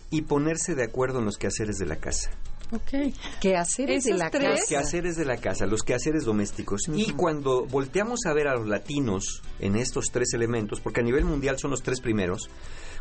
y 0.10 0.22
ponerse 0.24 0.76
de 0.76 0.84
acuerdo 0.84 1.20
en 1.20 1.26
los 1.26 1.38
quehaceres 1.38 1.78
de 1.78 1.86
la 1.86 1.98
casa. 1.98 2.32
Okay. 2.70 3.14
Quehaceres 3.40 4.04
de 4.04 4.14
la 4.14 4.30
casa. 4.30 4.50
Los 4.50 4.66
quehaceres 4.66 5.16
de 5.16 5.24
la 5.24 5.38
casa, 5.38 5.66
los 5.66 5.84
quehaceres 5.84 6.26
domésticos. 6.26 6.82
Y 6.94 7.12
cuando 7.14 7.66
volteamos 7.66 8.26
a 8.26 8.34
ver 8.34 8.50
a 8.50 8.56
los 8.56 8.68
latinos 8.68 9.42
en 9.60 9.78
estos 9.78 10.08
tres 10.12 10.34
elementos, 10.34 10.82
porque 10.82 11.00
a 11.00 11.04
nivel 11.04 11.24
mundial 11.24 11.58
son 11.58 11.72
los 11.72 11.82
tres 11.82 12.02
primeros, 12.02 12.50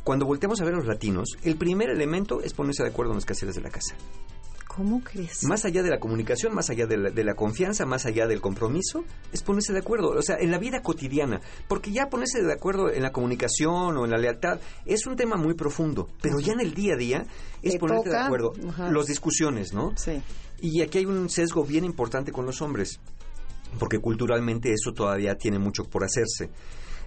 cuando 0.04 0.25
volteamos 0.25 0.61
a 0.61 0.64
ver 0.64 0.75
a 0.75 0.76
los 0.76 0.87
latinos, 0.87 1.30
el 1.42 1.56
primer 1.56 1.90
elemento 1.90 2.40
es 2.42 2.54
ponerse 2.54 2.85
de 2.85 2.90
acuerdo 2.90 3.11
en 3.12 3.16
los 3.16 3.26
quehaceres 3.26 3.56
de 3.56 3.62
la 3.62 3.70
casa. 3.70 3.96
¿Cómo 4.76 5.00
crees? 5.02 5.42
Más 5.45 5.64
allá 5.64 5.83
de 5.83 5.88
la 5.88 5.99
comunicación, 5.99 6.54
más 6.54 6.68
allá 6.68 6.87
de 6.87 6.99
la, 6.99 7.11
de 7.11 7.25
la 7.25 7.35
confianza, 7.35 7.87
más 7.87 8.04
allá 8.04 8.26
del 8.26 8.42
compromiso, 8.42 9.04
es 9.33 9.42
ponerse 9.42 9.73
de 9.73 9.78
acuerdo. 9.78 10.11
O 10.11 10.21
sea, 10.21 10.37
en 10.38 10.50
la 10.50 10.59
vida 10.59 10.83
cotidiana. 10.83 11.40
Porque 11.66 11.92
ya 11.92 12.11
ponerse 12.11 12.42
de 12.42 12.52
acuerdo 12.52 12.92
en 12.92 13.02
la 13.02 13.11
comunicación 13.11 13.97
o 13.97 14.04
en 14.04 14.11
la 14.11 14.18
lealtad 14.18 14.61
es 14.85 15.06
un 15.06 15.16
tema 15.16 15.37
muy 15.37 15.54
profundo. 15.54 16.09
Pero 16.21 16.40
ya 16.40 16.52
en 16.52 16.61
el 16.61 16.75
día 16.75 16.92
a 16.92 16.97
día 16.99 17.26
es 17.62 17.73
Te 17.73 17.78
ponerte 17.78 18.11
de 18.11 18.18
acuerdo. 18.18 18.52
Las 18.90 19.06
discusiones, 19.06 19.73
¿no? 19.73 19.92
Sí. 19.97 20.21
Y 20.61 20.83
aquí 20.83 20.99
hay 20.99 21.06
un 21.06 21.30
sesgo 21.30 21.64
bien 21.64 21.85
importante 21.85 22.30
con 22.33 22.45
los 22.45 22.61
hombres, 22.61 23.00
porque 23.78 23.99
culturalmente 23.99 24.73
eso 24.73 24.92
todavía 24.92 25.37
tiene 25.37 25.59
mucho 25.59 25.85
por 25.85 26.04
hacerse. 26.04 26.50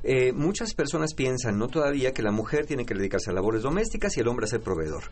Eh, 0.03 0.31
muchas 0.33 0.73
personas 0.73 1.13
piensan, 1.13 1.57
no 1.57 1.67
todavía, 1.67 2.13
que 2.13 2.21
la 2.21 2.31
mujer 2.31 2.65
tiene 2.65 2.85
que 2.85 2.93
dedicarse 2.93 3.29
a 3.29 3.33
labores 3.33 3.63
domésticas 3.63 4.15
y 4.17 4.21
el 4.21 4.27
hombre 4.27 4.45
a 4.45 4.47
ser 4.47 4.61
proveedor. 4.61 5.03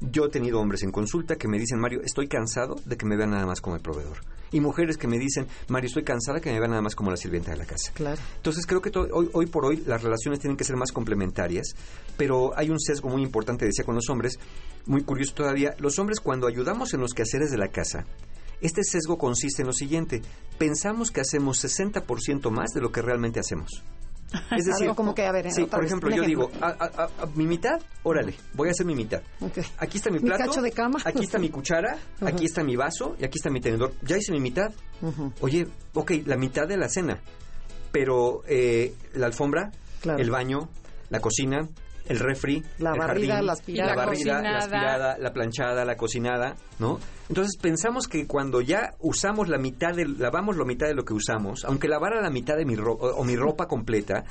Yo 0.00 0.26
he 0.26 0.28
tenido 0.28 0.60
hombres 0.60 0.84
en 0.84 0.92
consulta 0.92 1.36
que 1.36 1.48
me 1.48 1.58
dicen, 1.58 1.80
Mario, 1.80 2.00
estoy 2.04 2.28
cansado 2.28 2.76
de 2.84 2.96
que 2.96 3.04
me 3.04 3.16
vean 3.16 3.30
nada 3.30 3.46
más 3.46 3.60
como 3.60 3.74
el 3.74 3.82
proveedor. 3.82 4.18
Y 4.52 4.60
mujeres 4.60 4.96
que 4.96 5.08
me 5.08 5.18
dicen, 5.18 5.46
Mario, 5.68 5.88
estoy 5.88 6.04
cansada 6.04 6.36
de 6.36 6.40
que 6.40 6.52
me 6.52 6.58
vean 6.58 6.70
nada 6.70 6.82
más 6.82 6.94
como 6.94 7.10
la 7.10 7.16
sirvienta 7.16 7.50
de 7.50 7.56
la 7.56 7.66
casa. 7.66 7.92
Claro. 7.94 8.20
Entonces 8.36 8.64
creo 8.64 8.80
que 8.80 8.96
hoy, 8.96 9.28
hoy 9.32 9.46
por 9.46 9.66
hoy 9.66 9.82
las 9.86 10.02
relaciones 10.02 10.38
tienen 10.38 10.56
que 10.56 10.64
ser 10.64 10.76
más 10.76 10.92
complementarias, 10.92 11.74
pero 12.16 12.56
hay 12.56 12.70
un 12.70 12.78
sesgo 12.78 13.08
muy 13.08 13.22
importante, 13.22 13.66
decía 13.66 13.84
con 13.84 13.96
los 13.96 14.08
hombres, 14.08 14.38
muy 14.86 15.02
curioso 15.02 15.34
todavía, 15.34 15.74
los 15.78 15.98
hombres 15.98 16.20
cuando 16.20 16.46
ayudamos 16.46 16.94
en 16.94 17.00
los 17.00 17.12
quehaceres 17.12 17.50
de 17.50 17.58
la 17.58 17.68
casa, 17.68 18.06
este 18.60 18.82
sesgo 18.82 19.18
consiste 19.18 19.62
en 19.62 19.66
lo 19.66 19.72
siguiente, 19.72 20.20
pensamos 20.58 21.10
que 21.10 21.20
hacemos 21.20 21.62
60% 21.62 22.50
más 22.50 22.70
de 22.72 22.80
lo 22.80 22.90
que 22.90 23.02
realmente 23.02 23.38
hacemos. 23.38 23.84
Es 24.56 24.64
decir, 24.66 24.82
Algo 24.82 24.94
como 24.94 25.14
que, 25.14 25.24
a 25.26 25.32
ver, 25.32 25.50
sí, 25.50 25.64
por 25.64 25.84
ejemplo, 25.84 26.10
yo 26.10 26.22
ejemplo. 26.22 26.48
digo, 26.48 26.64
a, 26.64 26.68
a- 26.68 27.04
a- 27.04 27.22
a 27.22 27.26
mi 27.34 27.46
mitad, 27.46 27.80
órale, 28.02 28.34
voy 28.54 28.68
a 28.68 28.72
hacer 28.72 28.84
mi 28.86 28.94
mitad. 28.94 29.22
Aquí 29.78 29.96
está 29.98 30.10
mi 30.10 30.18
Mi 30.18 30.28
plato, 30.28 30.44
cacho 30.44 30.60
de 30.62 30.70
cama. 30.72 30.98
aquí 31.04 31.24
está 31.24 31.38
mi 31.38 31.48
cuchara, 31.50 31.96
aquí 32.20 32.44
está 32.44 32.62
mi 32.62 32.76
vaso 32.76 33.16
y 33.18 33.24
aquí 33.24 33.38
está 33.38 33.48
mi 33.50 33.60
tenedor. 33.60 33.94
Ya 34.02 34.16
hice 34.18 34.32
mi 34.32 34.40
mitad. 34.40 34.70
Oye, 35.40 35.66
ok, 35.94 36.12
la 36.26 36.36
mitad 36.36 36.66
de 36.68 36.76
la 36.76 36.88
cena, 36.88 37.20
pero 37.92 38.42
eh, 38.46 38.94
la 39.14 39.26
alfombra, 39.26 39.70
Claro. 40.00 40.20
el 40.20 40.30
baño, 40.30 40.68
la 41.10 41.20
cocina, 41.20 41.66
el 42.08 42.18
refri, 42.18 42.62
La 42.78 42.92
el 42.92 42.98
barrida, 42.98 43.34
jardín, 43.34 43.46
la 43.46 43.52
aspirada. 43.52 43.90
la 43.90 43.96
La 43.96 44.06
barrida, 44.06 44.42
la 44.42 44.58
aspirada, 44.58 45.18
la 45.18 45.32
planchada, 45.32 45.84
la 45.84 45.96
cocinada, 45.96 46.56
¿no? 46.78 46.98
Entonces 47.28 47.56
pensamos 47.60 48.08
que 48.08 48.26
cuando 48.26 48.60
ya 48.60 48.94
usamos 49.00 49.48
la 49.48 49.58
mitad, 49.58 49.94
de, 49.94 50.06
lavamos 50.06 50.56
la 50.56 50.64
mitad 50.64 50.86
de 50.86 50.94
lo 50.94 51.04
que 51.04 51.14
usamos, 51.14 51.64
aunque 51.64 51.88
lavara 51.88 52.20
la 52.20 52.30
mitad 52.30 52.56
de 52.56 52.64
mi 52.64 52.76
ropa 52.76 53.08
o 53.14 53.24
mi 53.24 53.36
ropa 53.36 53.66
completa, 53.66 54.24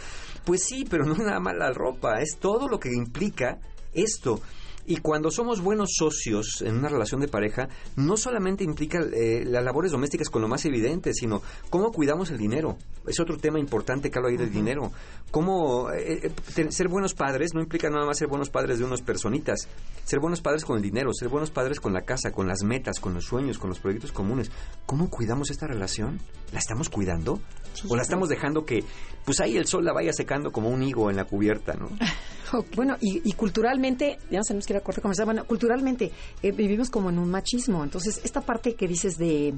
pues 0.45 0.63
sí, 0.63 0.85
pero 0.89 1.05
no 1.05 1.13
es 1.13 1.19
nada 1.19 1.39
más 1.39 1.55
la 1.55 1.71
ropa, 1.71 2.19
es 2.21 2.37
todo 2.39 2.67
lo 2.67 2.79
que 2.79 2.89
implica 2.93 3.59
esto. 3.93 4.41
Y 4.89 4.97
cuando 4.97 5.31
somos 5.31 5.59
buenos 5.59 5.89
socios 5.97 6.61
en 6.61 6.77
una 6.77 6.87
relación 6.87 7.19
de 7.19 7.27
pareja, 7.27 7.67
no 7.97 8.15
solamente 8.15 8.63
implica 8.63 8.99
eh, 9.13 9.43
las 9.45 9.61
labores 9.61 9.91
domésticas 9.91 10.29
con 10.29 10.41
lo 10.41 10.47
más 10.47 10.63
evidente, 10.63 11.13
sino 11.13 11.41
cómo 11.69 11.91
cuidamos 11.91 12.31
el 12.31 12.37
dinero. 12.37 12.77
Es 13.07 13.19
otro 13.19 13.37
tema 13.37 13.59
importante 13.59 14.09
que 14.09 14.19
hablo 14.19 14.29
ahí 14.29 14.37
del 14.37 14.51
dinero. 14.51 14.91
Cómo 15.31 15.91
eh, 15.91 16.31
eh, 16.57 16.71
ser 16.71 16.87
buenos 16.87 17.13
padres 17.13 17.53
no 17.53 17.61
implica 17.61 17.89
nada 17.89 18.05
más 18.05 18.17
ser 18.17 18.27
buenos 18.27 18.49
padres 18.49 18.79
de 18.79 18.85
unas 18.85 19.01
personitas. 19.01 19.67
Ser 20.03 20.19
buenos 20.19 20.41
padres 20.41 20.65
con 20.65 20.77
el 20.77 20.83
dinero, 20.83 21.11
ser 21.13 21.29
buenos 21.29 21.51
padres 21.51 21.79
con 21.79 21.93
la 21.93 22.01
casa, 22.01 22.31
con 22.31 22.47
las 22.47 22.63
metas, 22.63 22.99
con 22.99 23.13
los 23.13 23.25
sueños, 23.25 23.57
con 23.57 23.69
los 23.69 23.79
proyectos 23.79 24.11
comunes. 24.11 24.51
¿Cómo 24.85 25.09
cuidamos 25.09 25.49
esta 25.49 25.67
relación? 25.67 26.19
¿La 26.51 26.59
estamos 26.59 26.89
cuidando? 26.89 27.39
¿O 27.87 27.95
la 27.95 28.01
estamos 28.01 28.29
dejando 28.29 28.65
que, 28.65 28.83
pues 29.25 29.39
ahí 29.39 29.57
el 29.57 29.67
sol 29.67 29.85
la 29.85 29.93
vaya 29.93 30.11
secando 30.13 30.51
como 30.51 30.69
un 30.69 30.81
higo 30.81 31.09
en 31.09 31.15
la 31.15 31.25
cubierta, 31.25 31.73
¿no? 31.73 31.89
Bueno, 32.75 32.95
y, 33.01 33.29
y 33.29 33.33
culturalmente, 33.33 34.19
ya 34.31 34.37
nos 34.37 34.47
tenemos 34.47 34.65
que 34.65 34.73
ir 34.73 34.77
a 34.77 34.81
corte 34.81 35.01
comercial, 35.01 35.25
bueno, 35.25 35.45
culturalmente 35.45 36.11
eh, 36.41 36.51
vivimos 36.51 36.89
como 36.89 37.09
en 37.09 37.19
un 37.19 37.29
machismo. 37.29 37.83
Entonces, 37.83 38.21
esta 38.23 38.41
parte 38.41 38.75
que 38.75 38.87
dices 38.87 39.17
de 39.17 39.53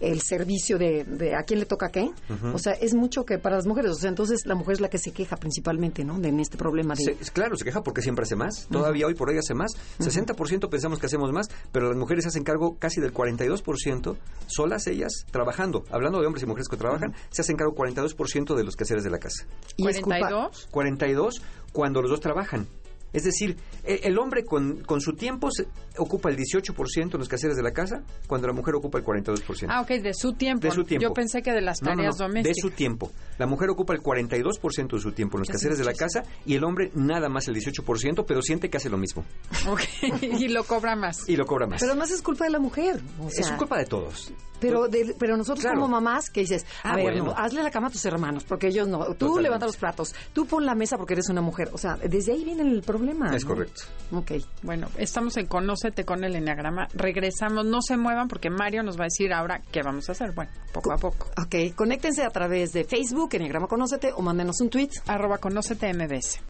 el 0.00 0.20
servicio 0.20 0.78
de, 0.78 1.04
de 1.04 1.34
a 1.34 1.42
quién 1.44 1.60
le 1.60 1.66
toca 1.66 1.90
qué, 1.90 2.10
o 2.52 2.58
sea, 2.58 2.72
es 2.74 2.93
mucho 2.94 3.24
que 3.24 3.38
para 3.38 3.56
las 3.56 3.66
mujeres, 3.66 3.90
o 3.90 3.94
sea, 3.94 4.08
entonces 4.08 4.40
la 4.46 4.54
mujer 4.54 4.74
es 4.74 4.80
la 4.80 4.88
que 4.88 4.98
se 4.98 5.12
queja 5.12 5.36
principalmente, 5.36 6.04
¿no? 6.04 6.18
De 6.18 6.28
en 6.28 6.40
este 6.40 6.56
problema 6.56 6.94
de... 6.94 7.04
Se- 7.04 7.32
claro, 7.32 7.56
se 7.56 7.64
queja 7.64 7.82
porque 7.82 8.00
siempre 8.02 8.22
hace 8.24 8.36
más. 8.36 8.66
Todavía 8.70 9.06
hoy 9.06 9.14
por 9.14 9.28
hoy 9.30 9.38
hace 9.38 9.54
más. 9.54 9.72
60% 9.98 10.68
pensamos 10.68 10.98
que 10.98 11.06
hacemos 11.06 11.32
más, 11.32 11.48
pero 11.72 11.88
las 11.88 11.96
mujeres 11.96 12.24
se 12.24 12.28
hacen 12.28 12.44
cargo 12.44 12.76
casi 12.78 13.00
del 13.00 13.12
42%, 13.12 14.16
solas 14.46 14.86
ellas, 14.86 15.12
trabajando. 15.30 15.84
Hablando 15.90 16.20
de 16.20 16.26
hombres 16.26 16.42
y 16.42 16.46
mujeres 16.46 16.68
que 16.68 16.76
trabajan, 16.76 17.14
se 17.30 17.42
hacen 17.42 17.56
cargo 17.56 17.74
42% 17.74 18.54
de 18.54 18.64
los 18.64 18.76
quehaceres 18.76 19.04
de 19.04 19.10
la 19.10 19.18
casa. 19.18 19.44
y 19.76 19.86
es 19.88 20.00
culpa- 20.00 20.20
42. 20.20 20.68
42 20.70 21.42
cuando 21.72 22.00
los 22.02 22.10
dos 22.10 22.20
trabajan. 22.20 22.66
Es 23.14 23.24
decir, 23.24 23.56
e- 23.84 24.00
el 24.04 24.18
hombre 24.18 24.44
con, 24.44 24.82
con 24.82 25.00
su 25.00 25.14
tiempo 25.14 25.50
se- 25.50 25.66
ocupa 25.96 26.28
el 26.28 26.36
18% 26.36 27.14
en 27.14 27.18
los 27.18 27.28
quehaceres 27.28 27.56
de 27.56 27.62
la 27.62 27.70
casa, 27.72 28.02
cuando 28.26 28.46
la 28.46 28.52
mujer 28.52 28.74
ocupa 28.74 28.98
el 28.98 29.04
42%. 29.04 29.66
Ah, 29.70 29.80
ok, 29.80 29.88
de 30.02 30.12
su 30.12 30.34
tiempo. 30.34 30.66
De 30.66 30.70
su 30.72 30.84
tiempo. 30.84 31.02
Yo 31.08 31.14
pensé 31.14 31.40
que 31.40 31.52
de 31.52 31.62
las 31.62 31.80
No, 31.80 31.90
no, 31.90 31.96
tareas 31.96 32.18
no, 32.18 32.26
domésticas. 32.26 32.56
De 32.56 32.60
su 32.60 32.70
tiempo. 32.70 33.10
La 33.38 33.46
mujer 33.46 33.70
ocupa 33.70 33.94
el 33.94 34.00
42% 34.00 34.92
de 34.96 35.00
su 35.00 35.12
tiempo 35.12 35.36
en 35.38 35.40
los 35.40 35.48
quehaceres 35.48 35.78
de 35.78 35.84
la 35.84 35.94
casa 35.94 36.22
y 36.44 36.54
el 36.56 36.64
hombre 36.64 36.90
nada 36.94 37.28
más 37.30 37.48
el 37.48 37.54
18%, 37.54 38.24
pero 38.26 38.42
siente 38.42 38.68
que 38.68 38.76
hace 38.76 38.90
lo 38.90 38.98
mismo 38.98 39.24
Ok, 39.68 39.80
y 40.22 40.48
lo 40.48 40.64
cobra 40.64 40.96
más. 40.96 41.28
y 41.28 41.36
lo 41.36 41.46
cobra 41.46 41.66
más. 41.66 41.80
Pero 41.80 41.94
más 41.94 42.10
es 42.10 42.20
culpa 42.20 42.44
de 42.44 42.50
la 42.50 42.58
mujer. 42.58 43.00
O 43.20 43.30
sea, 43.30 43.44
es 43.46 43.52
culpa 43.52 43.78
de 43.78 43.86
todos. 43.86 44.32
Pero, 44.60 44.88
de- 44.88 45.14
pero 45.18 45.36
nosotros 45.36 45.60
Claro. 45.62 45.80
como 45.80 45.88
mamás, 45.88 46.30
que 46.30 46.40
dices, 46.40 46.64
a 46.82 46.92
Ah, 46.92 46.96
ver, 46.96 47.04
bueno. 47.04 47.24
no, 47.26 47.30
hazle 47.36 47.62
la 47.62 47.70
cama 47.70 47.88
a 47.88 47.90
tus 47.90 48.04
hermanos, 48.06 48.44
porque 48.44 48.68
ellos 48.68 48.88
no. 48.88 48.98
Tú 48.98 49.14
Totalmente. 49.14 49.42
levanta 49.42 49.66
los 49.66 49.76
platos, 49.76 50.14
tú 50.32 50.46
pon 50.46 50.64
la 50.64 50.74
mesa 50.74 50.96
porque 50.96 51.12
eres 51.14 51.28
una 51.28 51.42
mujer. 51.42 51.68
O 51.72 51.78
sea, 51.78 51.96
desde 51.96 52.32
ahí 52.32 52.44
viene 52.44 52.62
el 52.62 52.80
problema. 52.82 53.03
Es 53.34 53.44
¿no? 53.44 53.48
correcto. 53.48 53.82
Ok. 54.12 54.32
Bueno, 54.62 54.88
estamos 54.98 55.36
en 55.36 55.46
Conócete 55.46 56.04
con 56.04 56.24
el 56.24 56.36
Enneagrama. 56.36 56.88
Regresamos, 56.94 57.64
no 57.66 57.80
se 57.82 57.96
muevan 57.96 58.28
porque 58.28 58.50
Mario 58.50 58.82
nos 58.82 58.98
va 58.98 59.04
a 59.04 59.06
decir 59.06 59.32
ahora 59.32 59.60
qué 59.72 59.82
vamos 59.82 60.08
a 60.08 60.12
hacer. 60.12 60.32
Bueno, 60.32 60.50
poco 60.72 60.92
a 60.92 60.96
poco. 60.96 61.28
Ok, 61.40 61.74
conéctense 61.74 62.24
a 62.24 62.30
través 62.30 62.72
de 62.72 62.84
Facebook, 62.84 63.30
Enneagrama 63.32 63.66
Conócete, 63.66 64.12
o 64.14 64.22
mándenos 64.22 64.60
un 64.60 64.70
tweet. 64.70 64.90
Arroba 65.06 65.38
Conócete 65.38 65.92
MBS. 65.92 66.40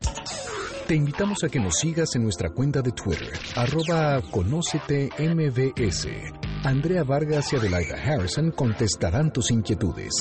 Te 0.87 0.95
invitamos 0.95 1.43
a 1.43 1.49
que 1.49 1.59
nos 1.59 1.79
sigas 1.79 2.15
en 2.15 2.25
nuestra 2.25 2.51
cuenta 2.51 2.83
de 2.83 2.93
Twitter, 2.93 3.33
arroba 3.57 4.21
Conócete 4.31 5.09
MBS. 5.19 6.09
Andrea 6.63 7.05
Vargas 7.05 7.53
y 7.53 7.57
Adelaida 7.57 7.97
Harrison 7.97 8.51
contestarán 8.51 9.33
tus 9.33 9.51
inquietudes. 9.51 10.13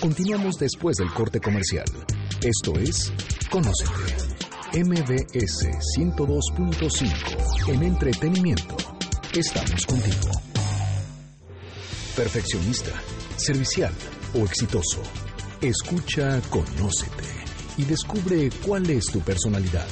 Continuamos 0.00 0.56
después 0.56 0.96
del 0.96 1.12
corte 1.12 1.40
comercial. 1.40 1.86
Esto 2.42 2.74
es 2.80 3.12
Conócete. 3.50 4.49
MBS 4.72 5.66
102.5. 5.98 7.70
En 7.70 7.82
entretenimiento. 7.82 8.76
Estamos 9.34 9.84
contigo. 9.84 10.30
Perfeccionista, 12.14 12.92
servicial 13.36 13.92
o 14.32 14.44
exitoso. 14.44 15.02
Escucha 15.60 16.40
Conócete 16.50 17.24
y 17.78 17.84
descubre 17.84 18.48
cuál 18.64 18.88
es 18.90 19.06
tu 19.06 19.18
personalidad. 19.18 19.88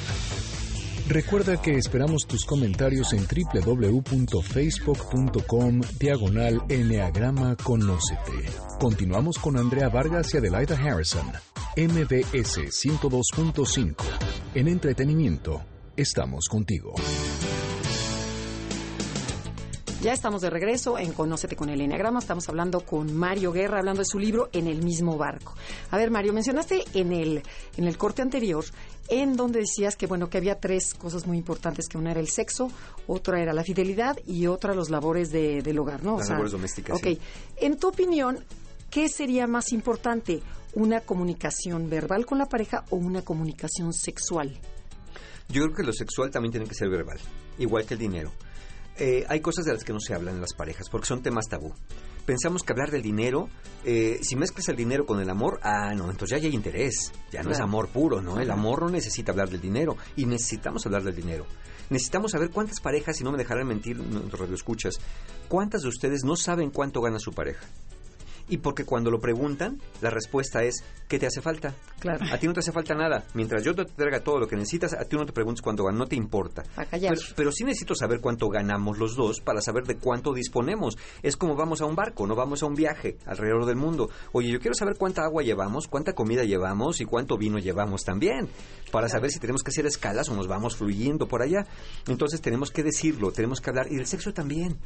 Recuerda 1.08 1.61
que 1.61 1.73
esperamos 1.73 2.28
tus 2.28 2.44
comentarios 2.44 3.12
en 3.14 3.26
www.facebook.com 3.26 5.80
diagonal 5.99 6.62
Enneagrama 6.68 7.56
Conócete. 7.56 8.49
Continuamos 8.78 9.38
con 9.38 9.56
Andrea 9.56 9.88
Vargas 9.88 10.32
y 10.35 10.37
Adelaida 10.37 10.76
Harrison. 10.76 11.26
MBS 11.76 12.70
102.5. 12.70 14.38
En 14.55 14.69
entretenimiento, 14.69 15.62
estamos 15.97 16.47
contigo. 16.49 16.95
Ya 20.00 20.12
estamos 20.12 20.43
de 20.43 20.50
regreso 20.50 20.97
en 20.97 21.12
Conócete 21.12 21.57
con 21.57 21.69
el 21.71 21.81
Enneagrama. 21.81 22.21
Estamos 22.21 22.49
hablando 22.49 22.81
con 22.81 23.14
Mario 23.17 23.50
Guerra, 23.52 23.78
hablando 23.81 24.00
de 24.02 24.07
su 24.07 24.19
libro 24.21 24.49
En 24.52 24.69
el 24.69 24.83
mismo 24.83 25.17
barco. 25.19 25.55
A 25.90 25.97
ver, 25.97 26.11
Mario, 26.12 26.33
mencionaste 26.33 26.85
en 26.95 27.12
el, 27.12 27.43
en 27.76 27.85
el 27.85 27.99
corte 27.99 28.23
anterior, 28.23 28.64
en 29.09 29.37
donde 29.37 29.61
decías 29.61 29.97
que, 29.97 30.07
bueno, 30.07 30.31
que 30.31 30.38
había 30.38 30.61
tres 30.61 30.95
cosas 30.95 31.26
muy 31.26 31.37
importantes, 31.37 31.88
que 31.88 31.99
una 31.99 32.12
era 32.12 32.21
el 32.21 32.28
sexo, 32.28 32.71
otra 33.09 33.43
era 33.43 33.52
la 33.52 33.64
fidelidad 33.64 34.17
y 34.25 34.47
otra 34.47 34.73
los 34.73 34.88
labores 34.88 35.31
de- 35.33 35.62
del 35.62 35.78
hogar, 35.81 36.05
¿no? 36.05 36.19
Las 36.19 36.28
labores 36.31 36.52
domésticas, 36.52 36.97
Ok. 36.97 37.05
sí. 37.05 37.19
En 37.57 37.76
tu 37.76 37.88
opinión, 37.88 38.38
¿qué 38.90 39.09
sería 39.09 39.49
más 39.49 39.73
importante? 39.73 40.40
¿Una 40.78 41.00
comunicación 41.00 41.90
verbal 41.90 42.25
con 42.25 42.38
la 42.38 42.47
pareja 42.47 42.85
o 42.90 42.97
una 42.97 43.23
comunicación 43.23 43.92
sexual? 43.92 44.61
Yo 45.49 45.64
creo 45.64 45.75
que 45.75 45.82
lo 45.82 45.92
sexual 45.92 46.30
también 46.30 46.52
tiene 46.52 46.68
que 46.68 46.75
ser 46.76 46.88
verbal, 46.88 47.18
igual 47.58 47.85
que 47.85 47.94
el 47.94 48.00
dinero. 48.00 48.30
Eh, 48.97 49.25
hay 49.28 49.40
cosas 49.40 49.64
de 49.64 49.73
las 49.73 49.82
que 49.82 49.92
no 49.92 49.99
se 49.99 50.14
hablan 50.14 50.37
en 50.37 50.40
las 50.40 50.54
parejas, 50.54 50.88
porque 50.88 51.08
son 51.08 51.20
temas 51.20 51.49
tabú. 51.49 51.73
Pensamos 52.25 52.62
que 52.62 52.75
hablar 52.75 52.92
del 52.92 53.02
dinero, 53.02 53.49
eh, 53.85 54.20
si 54.23 54.37
mezclas 54.37 54.68
el 54.68 54.76
dinero 54.76 55.04
con 55.04 55.20
el 55.20 55.28
amor, 55.28 55.58
ah, 55.64 55.92
no, 55.97 56.12
entonces 56.12 56.40
ya 56.40 56.47
hay 56.47 56.54
interés, 56.54 57.11
ya 57.32 57.42
no 57.42 57.50
es 57.50 57.58
amor 57.58 57.88
puro, 57.88 58.23
¿no? 58.23 58.38
El 58.38 58.52
amor 58.52 58.82
no 58.82 58.88
necesita 58.88 59.32
hablar 59.32 59.50
del 59.50 59.61
dinero 59.61 59.97
y 60.14 60.26
necesitamos 60.26 60.87
hablar 60.87 61.02
del 61.02 61.16
dinero. 61.16 61.44
Necesitamos 61.90 62.30
saber 62.30 62.50
cuántas 62.50 62.78
parejas, 62.78 63.16
si 63.16 63.25
no 63.25 63.32
me 63.32 63.38
dejarán 63.38 63.66
mentir, 63.66 63.99
nuestros 63.99 64.42
radioescuchas, 64.42 65.00
cuántas 65.49 65.82
de 65.82 65.88
ustedes 65.88 66.23
no 66.23 66.37
saben 66.37 66.70
cuánto 66.70 67.00
gana 67.00 67.18
su 67.18 67.32
pareja. 67.32 67.66
Y 68.49 68.59
porque 68.59 68.85
cuando 68.85 69.11
lo 69.11 69.21
preguntan, 69.21 69.81
la 70.00 70.11
respuesta 70.11 70.62
es, 70.62 70.83
¿qué 71.07 71.19
te 71.19 71.26
hace 71.26 71.40
falta? 71.40 71.75
Claro. 72.00 72.25
A 72.33 72.38
ti 72.38 72.47
no 72.47 72.52
te 72.52 72.61
hace 72.61 72.73
falta 72.73 72.95
nada. 72.95 73.25
Mientras 73.35 73.62
yo 73.62 73.75
te 73.75 73.85
traiga 73.85 74.21
todo 74.21 74.38
lo 74.38 74.49
que 74.49 74.57
necesitas, 74.57 74.95
a 74.95 75.05
ti 75.05 75.17
no 75.17 75.26
te 75.26 75.33
preguntes 75.33 75.62
cuánto 75.62 75.85
ganas, 75.85 75.99
no 75.99 76.07
te 76.07 76.17
importa. 76.17 76.62
A 76.76 76.85
callar. 76.87 77.14
Pero, 77.14 77.35
pero 77.37 77.52
sí 77.52 77.64
necesito 77.64 77.95
saber 77.95 78.21
cuánto 78.21 78.49
ganamos 78.49 78.99
los 78.99 79.17
dos 79.17 79.40
para 79.40 79.61
saber 79.61 79.85
de 79.85 79.97
cuánto 79.97 80.33
disponemos. 80.33 80.97
Es 81.23 81.37
como 81.37 81.57
vamos 81.57 81.81
a 81.81 81.87
un 81.87 81.95
barco, 81.95 82.26
no 82.26 82.35
vamos 82.35 82.62
a 82.62 82.67
un 82.67 82.75
viaje 82.75 83.19
alrededor 83.26 83.67
del 83.67 83.76
mundo. 83.76 84.09
Oye, 84.33 84.50
yo 84.50 84.61
quiero 84.61 84.75
saber 84.75 84.97
cuánta 84.97 85.25
agua 85.25 85.43
llevamos, 85.43 85.88
cuánta 85.88 86.14
comida 86.14 86.45
llevamos 86.45 87.00
y 87.00 87.05
cuánto 87.05 87.37
vino 87.37 87.59
llevamos 87.59 88.05
también, 88.05 88.49
para 88.90 89.09
saber 89.09 89.31
si 89.31 89.38
tenemos 89.38 89.62
que 89.62 89.71
hacer 89.71 89.87
escalas 89.87 90.28
o 90.28 90.35
nos 90.35 90.49
vamos 90.49 90.76
fluyendo 90.76 91.28
por 91.28 91.43
allá. 91.43 91.67
Entonces 92.07 92.40
tenemos 92.40 92.71
que 92.71 92.83
decirlo, 92.83 93.33
tenemos 93.33 93.61
que 93.61 93.71
hablar. 93.71 93.87
Y 93.90 93.97
del 93.97 94.07
sexo 94.07 94.33
también. 94.33 94.78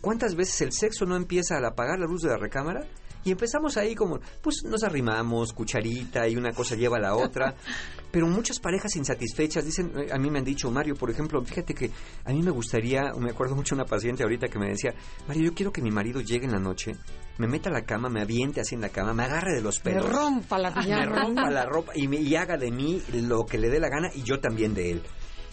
¿Cuántas 0.00 0.34
veces 0.34 0.60
el 0.62 0.72
sexo 0.72 1.04
no 1.04 1.16
empieza 1.16 1.56
al 1.56 1.64
apagar 1.64 1.98
la 1.98 2.06
luz 2.06 2.22
de 2.22 2.30
la 2.30 2.36
recámara? 2.36 2.86
Y 3.22 3.32
empezamos 3.32 3.76
ahí 3.76 3.94
como, 3.94 4.18
pues 4.40 4.62
nos 4.64 4.82
arrimamos, 4.82 5.52
cucharita, 5.52 6.26
y 6.26 6.36
una 6.36 6.52
cosa 6.52 6.74
lleva 6.74 6.96
a 6.96 7.00
la 7.00 7.14
otra. 7.14 7.54
Pero 8.10 8.26
muchas 8.26 8.58
parejas 8.58 8.96
insatisfechas 8.96 9.64
dicen, 9.64 9.92
eh, 9.94 10.06
a 10.10 10.18
mí 10.18 10.30
me 10.30 10.38
han 10.38 10.44
dicho, 10.44 10.70
Mario, 10.70 10.94
por 10.94 11.10
ejemplo, 11.10 11.42
fíjate 11.44 11.74
que 11.74 11.90
a 12.24 12.32
mí 12.32 12.42
me 12.42 12.50
gustaría, 12.50 13.12
me 13.18 13.30
acuerdo 13.30 13.54
mucho 13.54 13.74
una 13.74 13.84
paciente 13.84 14.22
ahorita 14.22 14.48
que 14.48 14.58
me 14.58 14.70
decía, 14.70 14.94
Mario, 15.28 15.44
yo 15.44 15.54
quiero 15.54 15.70
que 15.70 15.82
mi 15.82 15.90
marido 15.90 16.22
llegue 16.22 16.46
en 16.46 16.52
la 16.52 16.58
noche, 16.58 16.92
me 17.36 17.46
meta 17.46 17.68
a 17.68 17.72
la 17.72 17.82
cama, 17.82 18.08
me 18.08 18.22
aviente 18.22 18.60
así 18.62 18.74
en 18.74 18.80
la 18.80 18.88
cama, 18.88 19.12
me 19.12 19.24
agarre 19.24 19.54
de 19.54 19.60
los 19.60 19.84
Me 19.84 19.92
pelos, 19.92 20.10
rompa 20.10 20.58
la 20.58 20.70
me 20.74 21.06
rompa 21.06 21.50
la 21.50 21.66
ropa 21.66 21.92
y, 21.94 22.08
me, 22.08 22.16
y 22.16 22.34
haga 22.36 22.56
de 22.56 22.70
mí 22.70 23.02
lo 23.12 23.44
que 23.44 23.58
le 23.58 23.68
dé 23.68 23.78
la 23.78 23.90
gana 23.90 24.08
y 24.14 24.22
yo 24.22 24.40
también 24.40 24.72
de 24.72 24.92
él. 24.92 25.02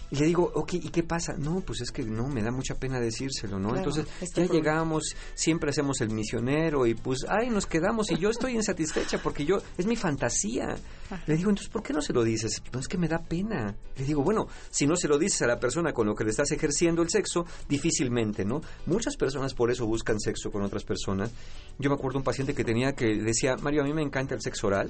Y 0.09 0.15
le 0.15 0.25
digo, 0.25 0.49
ok, 0.55 0.73
¿y 0.75 0.89
qué 0.89 1.03
pasa? 1.03 1.35
No, 1.37 1.61
pues 1.61 1.81
es 1.81 1.91
que 1.91 2.03
no, 2.03 2.27
me 2.27 2.41
da 2.41 2.51
mucha 2.51 2.75
pena 2.75 2.99
decírselo, 2.99 3.59
¿no? 3.59 3.69
Claro, 3.69 3.79
Entonces 3.79 4.05
ya 4.05 4.33
problema. 4.33 4.53
llegamos, 4.53 5.03
siempre 5.33 5.69
hacemos 5.69 5.99
el 6.01 6.11
misionero 6.11 6.85
y 6.85 6.93
pues, 6.93 7.25
ay, 7.27 7.49
nos 7.49 7.65
quedamos 7.65 8.09
y 8.11 8.17
yo 8.17 8.29
estoy 8.29 8.55
insatisfecha 8.55 9.21
porque 9.21 9.45
yo, 9.45 9.57
es 9.77 9.85
mi 9.85 9.95
fantasía. 9.95 10.75
Le 11.25 11.35
digo, 11.37 11.49
entonces, 11.49 11.71
¿por 11.71 11.83
qué 11.83 11.93
no 11.93 12.01
se 12.01 12.13
lo 12.13 12.23
dices? 12.23 12.61
No, 12.71 12.79
es 12.79 12.87
que 12.87 12.97
me 12.97 13.07
da 13.07 13.19
pena. 13.19 13.75
Le 13.97 14.05
digo, 14.05 14.23
bueno, 14.23 14.47
si 14.69 14.87
no 14.87 14.95
se 14.95 15.07
lo 15.07 15.17
dices 15.17 15.41
a 15.41 15.47
la 15.47 15.59
persona 15.59 15.93
con 15.93 16.07
lo 16.07 16.15
que 16.15 16.23
le 16.23 16.31
estás 16.31 16.51
ejerciendo 16.51 17.01
el 17.01 17.09
sexo, 17.09 17.45
difícilmente, 17.67 18.45
¿no? 18.45 18.61
Muchas 18.85 19.15
personas 19.17 19.53
por 19.53 19.71
eso 19.71 19.85
buscan 19.85 20.19
sexo 20.19 20.51
con 20.51 20.61
otras 20.61 20.83
personas. 20.83 21.31
Yo 21.79 21.89
me 21.89 21.95
acuerdo 21.95 22.17
un 22.17 22.23
paciente 22.23 22.53
que 22.53 22.63
tenía 22.63 22.93
que 22.93 23.17
decía, 23.17 23.55
Mario, 23.57 23.81
a 23.83 23.85
mí 23.85 23.93
me 23.93 24.01
encanta 24.01 24.35
el 24.35 24.41
sexo 24.41 24.67
oral, 24.67 24.89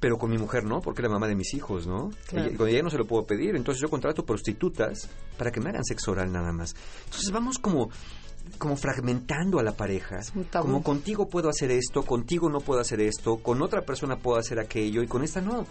pero 0.00 0.18
con 0.18 0.30
mi 0.30 0.38
mujer 0.38 0.64
no, 0.64 0.80
porque 0.80 1.00
es 1.00 1.08
la 1.08 1.12
mamá 1.14 1.26
de 1.28 1.34
mis 1.36 1.54
hijos, 1.54 1.86
¿no? 1.86 2.10
Claro. 2.26 2.48
Ella- 2.48 2.56
con 2.58 2.68
ella 2.68 2.82
no 2.82 2.90
se 2.90 2.98
lo 2.98 3.06
puedo 3.06 3.24
pedir, 3.26 3.56
entonces 3.56 3.80
yo 3.80 3.88
contrato 3.88 4.24
prostitutas 4.24 5.08
para 5.38 5.50
que 5.50 5.60
me 5.60 5.70
hagan 5.70 5.84
sexo 5.84 6.12
oral 6.12 6.30
nada 6.32 6.52
más. 6.52 6.74
Entonces 7.06 7.30
vamos 7.30 7.58
como 7.58 7.90
como 8.58 8.76
fragmentando 8.76 9.58
a 9.58 9.62
la 9.62 9.72
pareja, 9.72 10.20
como 10.60 10.82
contigo 10.82 11.28
puedo 11.30 11.48
hacer 11.48 11.70
esto, 11.70 12.02
contigo 12.02 12.50
no 12.50 12.60
puedo 12.60 12.78
hacer 12.78 13.00
esto, 13.00 13.38
con 13.38 13.62
otra 13.62 13.80
persona 13.86 14.16
puedo 14.18 14.36
hacer 14.38 14.58
aquello 14.60 15.02
y 15.02 15.06
con 15.06 15.24
esta 15.24 15.40
no. 15.40 15.64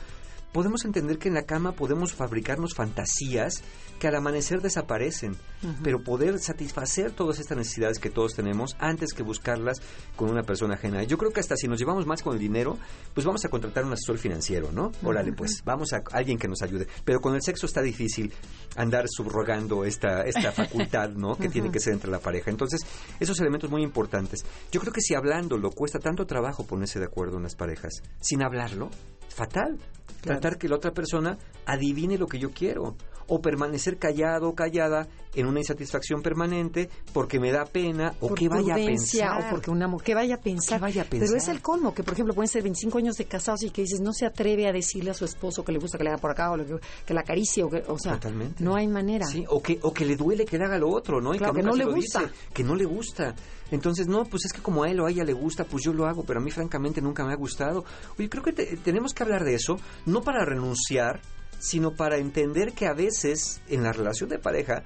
Podemos 0.51 0.84
entender 0.84 1.20
que 1.20 1.27
en 1.27 1.36
la 1.36 1.44
cama 1.44 1.74
podemos 1.74 2.13
fabricarnos 2.13 2.74
fantasías 2.74 3.63
que 4.03 4.10
al 4.10 4.15
amanecer 4.15 4.60
desaparecen, 4.60 5.38
pero 5.81 6.03
poder 6.03 6.38
satisfacer 6.38 7.13
todas 7.13 7.39
estas 7.39 7.57
necesidades 7.57 8.00
que 8.00 8.10
todos 8.10 8.33
tenemos 8.33 8.75
antes 8.77 9.13
que 9.13 9.24
buscarlas 9.24 9.81
con 10.17 10.29
una 10.29 10.43
persona 10.43 10.74
ajena. 10.74 11.03
Yo 11.03 11.17
creo 11.17 11.31
que 11.31 11.39
hasta 11.39 11.55
si 11.55 11.69
nos 11.69 11.79
llevamos 11.79 12.05
más 12.05 12.22
con 12.22 12.33
el 12.33 12.39
dinero, 12.39 12.77
pues 13.13 13.25
vamos 13.25 13.45
a 13.45 13.48
contratar 13.48 13.86
un 13.86 13.93
asesor 13.93 14.17
financiero, 14.17 14.74
¿no? 14.74 14.91
Órale, 15.03 15.31
pues 15.31 15.62
vamos 15.63 15.93
a 15.93 16.03
alguien 16.12 16.38
que 16.38 16.50
nos 16.50 16.62
ayude. 16.63 16.86
Pero 17.05 17.22
con 17.22 17.33
el 17.33 17.41
sexo 17.41 17.65
está 17.65 17.81
difícil 17.81 18.33
andar 18.75 19.05
subrogando 19.07 19.86
esta, 19.86 20.24
esta 20.24 20.51
facultad, 20.51 21.12
¿no? 21.12 21.38
Que 21.38 21.48
tiene 21.48 21.72
que 21.72 21.79
ser 21.79 21.93
entre 21.93 22.12
la 22.12 22.19
pareja. 22.19 22.51
Entonces, 22.51 22.81
esos 23.22 23.39
elementos 23.39 23.72
muy 23.72 23.83
importantes. 23.83 24.43
Yo 24.69 24.81
creo 24.81 24.91
que 24.91 25.00
si 25.00 25.15
hablándolo 25.15 25.72
cuesta 25.72 26.00
tanto 26.00 26.25
trabajo 26.25 26.65
ponerse 26.65 27.00
de 27.00 27.05
acuerdo 27.05 27.38
en 27.38 27.43
las 27.43 27.55
parejas, 27.55 28.03
sin 28.19 28.43
hablarlo, 28.43 28.89
fatal. 29.29 29.79
Tratar 30.19 30.57
que 30.57 30.67
la 30.67 30.75
otra 30.75 30.91
persona 30.91 31.38
adivine 31.65 32.17
lo 32.17 32.27
que 32.27 32.39
yo 32.39 32.51
quiero. 32.51 32.95
O 33.27 33.42
permanecer 33.42 33.98
callado 33.98 34.50
o 34.50 34.56
callada 34.56 35.08
en 35.36 35.48
una 35.48 35.60
insatisfacción 35.60 36.22
permanente 36.22 36.89
porque 37.13 37.39
me 37.39 37.51
da 37.51 37.65
pena 37.65 38.13
o 38.20 38.27
por 38.30 38.38
que 38.38 38.50
vaya 38.50 38.74
a 38.74 38.77
pensar. 38.77 39.46
o 39.48 39.50
porque 39.50 39.72
un 39.72 39.82
amor 39.82 40.03
que 40.03 40.13
vaya 40.13 40.36
a 40.36 40.39
pensar. 40.39 40.77
Que 40.77 40.82
vaya 40.82 41.01
a 41.01 41.06
Pero 41.06 41.24
es 41.25 41.32
pensar. 41.32 41.56
el 41.56 41.62
colmo, 41.62 41.94
que 41.94 42.03
por 42.03 42.13
ejemplo 42.13 42.34
pueden 42.34 42.50
ser 42.50 42.62
25 42.63 42.98
años 43.00 43.15
de 43.15 43.25
casados 43.25 43.63
y 43.63 43.70
que 43.72 43.82
dices, 43.82 44.00
no 44.01 44.13
se 44.13 44.25
atreve 44.25 44.68
a 44.68 44.72
decirle 44.72 45.12
a 45.12 45.13
su 45.13 45.25
esposo 45.25 45.63
que 45.63 45.72
le 45.72 45.80
gusta 45.80 45.98
que 45.98 46.03
le 46.03 46.12
haga 46.12 46.20
por 46.20 46.32
acá 46.32 46.51
o 46.51 46.58
le- 46.58 46.65
que 47.06 47.13
la 47.13 47.22
acaricie 47.22 47.63
o 47.63 47.70
que, 47.70 47.84
o 47.88 47.98
sea, 47.98 48.13
Totalmente. 48.13 48.63
no 48.63 48.75
hay 48.75 48.88
manera. 48.88 49.25
Sí, 49.25 49.44
o 49.50 49.62
que, 49.62 49.80
o 49.82 49.92
que 49.94 50.06
le 50.06 50.15
duele 50.15 50.46
que 50.46 50.58
le 50.58 50.65
haga 50.65 50.77
lo 50.77 50.89
otro, 50.89 51.20
¿no? 51.22 51.34
Y 51.34 51.38
Claro, 51.39 51.53
que 51.53 51.63
no 51.63 51.75
le 51.75 51.86
gusta. 51.86 52.20
dice, 52.22 52.32
que 52.53 52.63
no 52.63 52.75
le 52.75 52.86
gusta. 52.86 53.34
Entonces, 53.72 54.06
no, 54.08 54.25
pues 54.25 54.46
es 54.46 54.53
que 54.53 54.62
como 54.62 54.84
a 54.84 54.89
él 54.92 55.00
o 55.00 55.08
a 55.08 55.10
ella 55.12 55.24
le 55.24 55.34
gusta, 55.34 55.63
pues 55.63 55.84
yo 55.84 55.94
lo 55.94 56.06
hago, 56.06 56.24
pero 56.24 56.39
a 56.39 56.44
mí 56.44 56.51
francamente 56.51 57.01
nunca 57.01 57.25
me 57.25 57.34
ha 57.34 57.36
gustado. 57.36 57.84
Oye, 58.20 58.30
creo 58.30 58.44
que 58.44 58.53
te- 58.53 58.77
tenemos 58.77 59.13
que 59.15 59.24
hablar 59.24 59.44
de 59.44 59.56
eso, 59.56 59.77
no 60.06 60.22
para 60.22 60.46
renunciar, 60.46 61.22
sino 61.63 61.96
para 61.96 62.17
entender 62.17 62.74
que 62.74 62.88
a 62.88 62.93
veces 62.93 63.62
en 63.70 63.84
la 63.84 63.93
relación 63.93 64.29
de 64.29 64.38
pareja, 64.38 64.84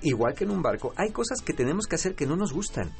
igual 0.00 0.34
que 0.34 0.44
en 0.44 0.52
un 0.52 0.62
barco, 0.62 0.94
hay 0.96 1.10
cosas 1.10 1.42
que 1.42 1.52
tenemos 1.52 1.86
que 1.86 1.96
hacer 1.96 2.14
que 2.14 2.26
no 2.26 2.34
nos 2.34 2.54
gustan, 2.54 2.90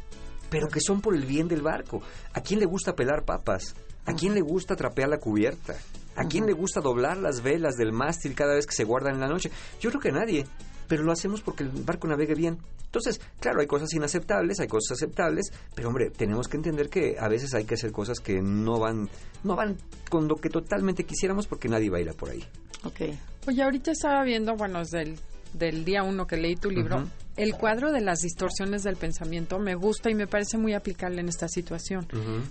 pero 0.51 0.69
que 0.69 0.81
son 0.81 1.01
por 1.01 1.15
el 1.15 1.25
bien 1.25 1.49
del 1.49 1.63
barco. 1.63 2.03
¿A 2.35 2.43
quién 2.43 2.61
le 2.61 2.67
gusta 2.67 2.95
pelar 2.95 3.25
papas? 3.25 3.75
¿A 4.05 4.13
quién 4.13 4.35
le 4.35 4.43
gusta 4.43 4.77
trapear 4.77 5.09
la 5.09 5.19
cubierta? 5.19 5.75
¿A 6.17 6.27
quién 6.27 6.45
le 6.45 6.53
gusta 6.53 6.83
doblar 6.83 7.17
las 7.17 7.43
velas 7.43 7.77
del 7.77 7.93
mástil 7.93 8.35
cada 8.35 8.57
vez 8.57 8.67
que 8.67 8.75
se 8.75 8.85
guardan 8.85 9.15
en 9.15 9.21
la 9.21 9.29
noche? 9.29 9.51
Yo 9.81 9.89
creo 9.89 10.03
que 10.03 10.11
a 10.11 10.13
nadie, 10.13 10.45
pero 10.89 11.03
lo 11.03 11.13
hacemos 11.13 11.41
porque 11.43 11.65
el 11.65 11.71
barco 11.71 12.07
navegue 12.07 12.35
bien. 12.35 12.59
Entonces, 12.85 13.21
claro, 13.41 13.61
hay 13.61 13.67
cosas 13.67 13.93
inaceptables, 13.93 14.61
hay 14.61 14.69
cosas 14.69 14.93
aceptables, 14.99 15.53
pero 15.75 15.89
hombre, 15.89 16.11
tenemos 16.11 16.49
que 16.49 16.57
entender 16.57 16.89
que 16.89 17.17
a 17.19 17.29
veces 17.29 17.53
hay 17.55 17.65
que 17.65 17.75
hacer 17.75 17.93
cosas 17.93 18.21
que 18.21 18.41
no 18.41 18.79
van, 18.79 19.09
no 19.43 19.57
van 19.57 19.77
con 20.09 20.29
lo 20.29 20.37
que 20.37 20.49
totalmente 20.49 21.05
quisiéramos 21.05 21.47
porque 21.47 21.69
nadie 21.69 21.91
va 21.91 21.99
a 21.99 22.01
ir 22.01 22.11
a 22.11 22.13
por 22.13 22.31
ahí. 22.31 22.45
Ok. 22.85 23.01
Oye, 23.49 23.63
ahorita 23.63 23.91
estaba 23.91 24.23
viendo, 24.25 24.55
bueno, 24.57 24.79
desde 24.79 25.03
el 25.03 25.19
del 25.55 25.85
día 25.85 26.03
uno 26.03 26.27
que 26.27 26.37
leí 26.37 26.57
tu 26.57 26.71
libro, 26.71 27.09
el 27.37 27.55
cuadro 27.55 27.91
de 27.91 28.01
las 28.01 28.21
distorsiones 28.21 28.83
del 28.83 28.97
pensamiento 28.97 29.59
me 29.59 29.75
gusta 29.75 30.11
y 30.11 30.15
me 30.15 30.27
parece 30.27 30.57
muy 30.59 30.75
aplicable 30.75 31.21
en 31.21 31.29
esta 31.29 31.49
situación. 31.49 32.07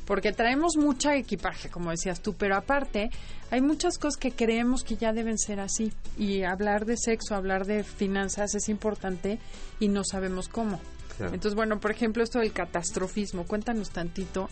Porque 0.06 0.32
traemos 0.32 0.76
mucha 0.78 1.16
equipaje, 1.16 1.70
como 1.70 1.92
decías 1.92 2.22
tú, 2.22 2.34
pero 2.34 2.56
aparte 2.56 3.10
hay 3.52 3.62
muchas 3.62 3.98
cosas 3.98 4.18
que 4.18 4.32
creemos 4.32 4.84
que 4.84 4.96
ya 4.96 5.14
deben 5.14 5.38
ser 5.38 5.60
así. 5.60 5.94
Y 6.18 6.44
hablar 6.44 6.86
de 6.86 6.98
sexo, 6.98 7.36
hablar 7.36 7.66
de 7.66 7.84
finanzas 7.84 8.56
es 8.56 8.68
importante 8.70 9.40
y 9.80 9.88
no 9.88 10.04
sabemos 10.04 10.50
cómo. 10.50 10.80
Claro. 11.18 11.34
Entonces, 11.34 11.56
bueno, 11.56 11.80
por 11.80 11.92
ejemplo, 11.92 12.24
esto 12.24 12.40
del 12.40 12.54
catastrofismo, 12.54 13.46
cuéntanos 13.46 13.92
tantito 13.92 14.50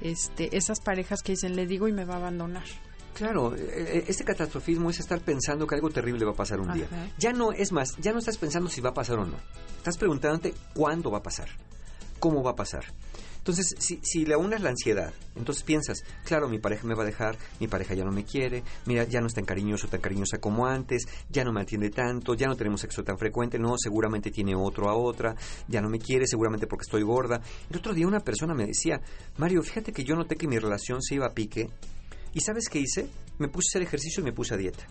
este, 0.00 0.56
esas 0.56 0.80
parejas 0.80 1.22
que 1.22 1.32
dicen, 1.32 1.56
le 1.56 1.66
digo 1.66 1.88
y 1.88 1.92
me 1.92 2.04
va 2.04 2.14
a 2.14 2.18
abandonar. 2.18 2.64
Claro, 3.14 3.54
eh, 3.56 4.04
este 4.08 4.24
catastrofismo 4.24 4.90
es 4.90 4.98
estar 4.98 5.20
pensando 5.20 5.66
que 5.66 5.76
algo 5.76 5.88
terrible 5.88 6.24
va 6.24 6.32
a 6.32 6.36
pasar 6.36 6.60
un 6.60 6.72
día. 6.72 6.88
Ya 7.18 7.32
no, 7.32 7.52
es 7.52 7.72
más, 7.72 7.96
ya 7.98 8.12
no 8.12 8.18
estás 8.18 8.36
pensando 8.36 8.68
si 8.68 8.80
va 8.80 8.90
a 8.90 8.94
pasar 8.94 9.18
o 9.18 9.24
no. 9.24 9.36
Estás 9.78 9.96
preguntándote 9.96 10.52
cuándo 10.74 11.10
va 11.10 11.18
a 11.18 11.22
pasar, 11.22 11.48
cómo 12.18 12.42
va 12.42 12.50
a 12.52 12.56
pasar. 12.56 12.84
Entonces, 13.44 13.74
si, 13.78 14.00
si 14.02 14.24
le 14.24 14.36
unes 14.36 14.62
la 14.62 14.70
ansiedad, 14.70 15.12
entonces 15.36 15.64
piensas, 15.64 16.02
claro, 16.24 16.48
mi 16.48 16.58
pareja 16.58 16.86
me 16.86 16.94
va 16.94 17.02
a 17.02 17.06
dejar, 17.06 17.36
mi 17.60 17.68
pareja 17.68 17.92
ya 17.92 18.02
no 18.02 18.10
me 18.10 18.24
quiere, 18.24 18.62
mira, 18.86 19.04
ya 19.04 19.20
no 19.20 19.26
es 19.26 19.34
tan 19.34 19.44
cariñoso, 19.44 19.86
tan 19.86 20.00
cariñosa 20.00 20.38
como 20.38 20.66
antes, 20.66 21.06
ya 21.28 21.44
no 21.44 21.52
me 21.52 21.60
atiende 21.60 21.90
tanto, 21.90 22.32
ya 22.32 22.46
no 22.46 22.56
tenemos 22.56 22.80
sexo 22.80 23.04
tan 23.04 23.18
frecuente, 23.18 23.58
no, 23.58 23.74
seguramente 23.76 24.30
tiene 24.30 24.54
otro 24.56 24.88
a 24.88 24.94
otra, 24.94 25.36
ya 25.68 25.82
no 25.82 25.90
me 25.90 25.98
quiere, 25.98 26.26
seguramente 26.26 26.66
porque 26.66 26.84
estoy 26.84 27.02
gorda. 27.02 27.42
El 27.68 27.76
otro 27.76 27.92
día 27.92 28.06
una 28.06 28.20
persona 28.20 28.54
me 28.54 28.64
decía, 28.64 29.02
Mario, 29.36 29.62
fíjate 29.62 29.92
que 29.92 30.04
yo 30.04 30.16
noté 30.16 30.36
que 30.36 30.48
mi 30.48 30.58
relación 30.58 31.02
se 31.02 31.16
iba 31.16 31.26
a 31.26 31.34
pique 31.34 31.68
¿Y 32.34 32.40
sabes 32.40 32.68
qué 32.68 32.80
hice? 32.80 33.08
Me 33.38 33.48
puse 33.48 33.68
a 33.68 33.70
hacer 33.70 33.82
ejercicio 33.82 34.20
y 34.20 34.24
me 34.24 34.32
puse 34.32 34.54
a 34.54 34.56
dieta. 34.56 34.84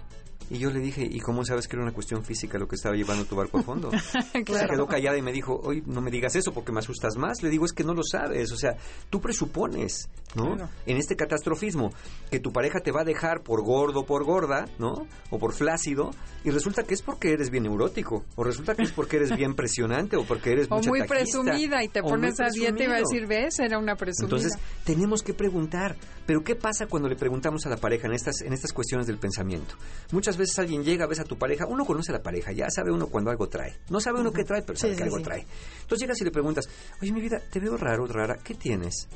Y 0.54 0.60
yo 0.60 0.70
le 0.70 0.80
dije, 0.80 1.02
¿y 1.10 1.20
cómo 1.20 1.44
sabes 1.44 1.68
que 1.68 1.76
era 1.76 1.82
una 1.82 1.94
cuestión 1.94 2.24
física 2.24 2.60
lo 2.60 2.68
que 2.68 2.76
estaba 2.76 2.96
llevando 2.96 3.26
tu 3.26 3.36
barco 3.36 3.58
al 3.58 3.64
fondo? 3.64 3.90
Se 4.32 4.44
quedó 4.44 4.86
callada 4.86 5.18
y 5.18 5.24
me 5.24 5.32
dijo, 5.32 5.60
oye, 5.64 5.82
no 5.88 6.00
me 6.00 6.12
digas 6.12 6.36
eso 6.36 6.54
porque 6.54 6.72
me 6.72 6.78
asustas 6.78 7.18
más. 7.18 7.42
Le 7.42 7.50
digo, 7.50 7.66
es 7.66 7.74
que 7.74 7.84
no 7.84 7.96
lo 7.96 8.04
sabes. 8.04 8.52
O 8.52 8.56
sea, 8.56 8.78
tú 9.10 9.20
presupones, 9.20 10.10
¿no? 10.36 10.56
Claro. 10.56 10.70
En 10.86 10.98
este 10.98 11.16
catastrofismo, 11.16 11.90
que 12.30 12.40
tu 12.40 12.54
pareja 12.54 12.82
te 12.82 12.92
va 12.92 13.02
a 13.02 13.04
dejar 13.04 13.42
por 13.42 13.64
gordo 13.64 14.02
o 14.02 14.06
por 14.06 14.26
gorda, 14.26 14.66
¿no? 14.78 15.08
O 15.32 15.40
por 15.40 15.54
flácido. 15.54 16.12
Y 16.44 16.52
resulta 16.52 16.84
que 16.84 16.94
es 16.94 17.02
porque 17.02 17.32
eres 17.32 17.50
bien 17.50 17.64
neurótico. 17.64 18.24
O 18.36 18.44
resulta 18.44 18.76
que 18.76 18.84
es 18.84 18.92
porque 18.92 19.16
eres 19.16 19.36
bien 19.36 19.56
presionante. 19.56 20.18
O 20.18 20.24
porque 20.24 20.52
eres 20.52 20.68
O 20.70 20.76
muy 20.82 21.00
taquista, 21.00 21.16
presumida 21.16 21.84
y 21.84 21.88
te 21.88 22.04
pones 22.04 22.40
a 22.40 22.50
dieta 22.50 22.84
y 22.84 22.86
va 22.86 22.98
a 22.98 23.00
decir, 23.00 23.26
ves, 23.26 23.58
era 23.58 23.80
una 23.80 23.96
presumida. 23.96 24.36
Entonces, 24.36 24.60
tenemos 24.86 25.24
que 25.24 25.34
preguntar, 25.34 25.96
pero 26.28 26.44
¿qué 26.44 26.56
pasa 26.56 26.86
cuando 26.86 27.10
le 27.10 27.16
preguntamos 27.16 27.66
a 27.66 27.70
la 27.70 27.78
pareja 27.78 28.06
en 28.06 28.14
estas, 28.14 28.42
en 28.42 28.54
estas 28.54 28.72
cuestiones 28.72 29.08
del 29.08 29.18
pensamiento? 29.18 29.74
Muchas 30.12 30.38
veces 30.38 30.43
alguien 30.58 30.84
llega, 30.84 31.06
ves 31.08 31.20
a 31.20 31.24
tu 31.24 31.38
pareja, 31.38 31.66
uno 31.68 31.86
conoce 31.86 32.12
a 32.12 32.16
la 32.16 32.22
pareja, 32.22 32.52
ya 32.52 32.70
sabe 32.70 32.92
uno 32.92 33.08
cuando 33.08 33.32
algo 33.32 33.48
trae. 33.50 33.78
No 33.90 34.00
sabe 34.00 34.20
uno 34.20 34.32
qué 34.32 34.44
trae, 34.44 34.62
pero 34.62 34.78
sabe 34.78 34.94
Sí, 34.94 34.98
que 34.98 35.04
sí, 35.04 35.08
algo 35.08 35.18
sí. 35.18 35.24
trae. 35.24 35.46
Entonces 35.82 36.00
llegas 36.00 36.22
y 36.22 36.24
le 36.26 36.32
preguntas, 36.32 36.68
oye, 37.02 37.12
mi 37.12 37.22
vida, 37.22 37.40
te 37.52 37.60
veo 37.60 37.78
raro, 37.78 38.06
rara, 38.08 38.38
¿qué 38.44 38.54
tienes? 38.56 39.08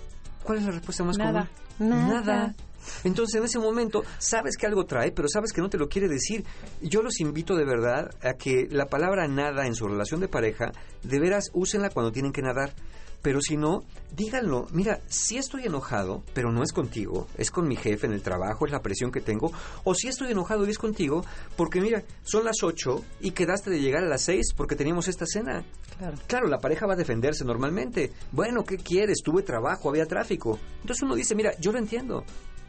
¿Cuál 0.43 0.59
es 0.59 0.65
la 0.65 0.71
respuesta 0.71 1.03
más 1.03 1.17
Nada. 1.17 1.49
común? 1.77 1.89
Nada. 1.89 2.55
Entonces 3.03 3.35
en 3.35 3.43
ese 3.43 3.59
momento 3.59 4.03
sabes 4.17 4.55
que 4.55 4.65
algo 4.65 4.85
trae, 4.85 5.11
pero 5.11 5.27
sabes 5.27 5.51
que 5.51 5.59
no 5.61 5.69
te 5.69 5.77
lo 5.77 5.89
quiere 5.89 6.07
decir. 6.07 6.45
Yo 6.81 7.01
los 7.01 7.19
invito 7.19 7.55
de 7.55 7.65
verdad 7.65 8.09
a 8.21 8.33
que 8.35 8.67
la 8.69 8.85
palabra 8.85 9.27
nada 9.27 9.67
en 9.67 9.75
su 9.75 9.87
relación 9.87 10.21
de 10.21 10.29
pareja, 10.29 10.71
de 11.03 11.19
veras 11.19 11.49
úsenla 11.53 11.89
cuando 11.89 12.11
tienen 12.13 12.31
que 12.31 12.41
nadar. 12.41 12.73
Pero 13.21 13.41
si 13.41 13.57
no, 13.57 13.83
díganlo. 14.15 14.67
Mira, 14.71 15.01
si 15.07 15.37
estoy 15.37 15.65
enojado, 15.65 16.23
pero 16.33 16.51
no 16.51 16.63
es 16.63 16.71
contigo, 16.71 17.27
es 17.37 17.51
con 17.51 17.67
mi 17.67 17.75
jefe 17.75 18.07
en 18.07 18.13
el 18.13 18.21
trabajo, 18.21 18.65
es 18.65 18.71
la 18.71 18.81
presión 18.81 19.11
que 19.11 19.21
tengo. 19.21 19.51
O 19.83 19.93
si 19.95 20.07
estoy 20.07 20.31
enojado 20.31 20.65
y 20.65 20.69
es 20.69 20.77
contigo, 20.77 21.25
porque 21.55 21.81
mira, 21.81 22.03
son 22.23 22.45
las 22.45 22.63
8 22.63 23.03
y 23.21 23.31
quedaste 23.31 23.69
de 23.69 23.81
llegar 23.81 24.03
a 24.03 24.07
las 24.07 24.21
6 24.23 24.53
porque 24.55 24.75
teníamos 24.75 25.07
esta 25.07 25.25
cena. 25.25 25.63
Claro. 25.97 26.17
Claro, 26.27 26.47
la 26.47 26.59
pareja 26.59 26.85
va 26.85 26.93
a 26.93 26.97
defenderse 26.97 27.43
normalmente. 27.43 28.11
Bueno, 28.31 28.63
¿qué 28.63 28.77
quieres? 28.77 29.21
Tuve 29.23 29.41
trabajo, 29.41 29.89
había 29.89 30.05
tráfico. 30.05 30.59
Entonces 30.81 31.03
uno 31.03 31.15
dice, 31.15 31.35
mira, 31.35 31.51
yo 31.59 31.71
lo 31.71 31.79
entiendo, 31.79 32.23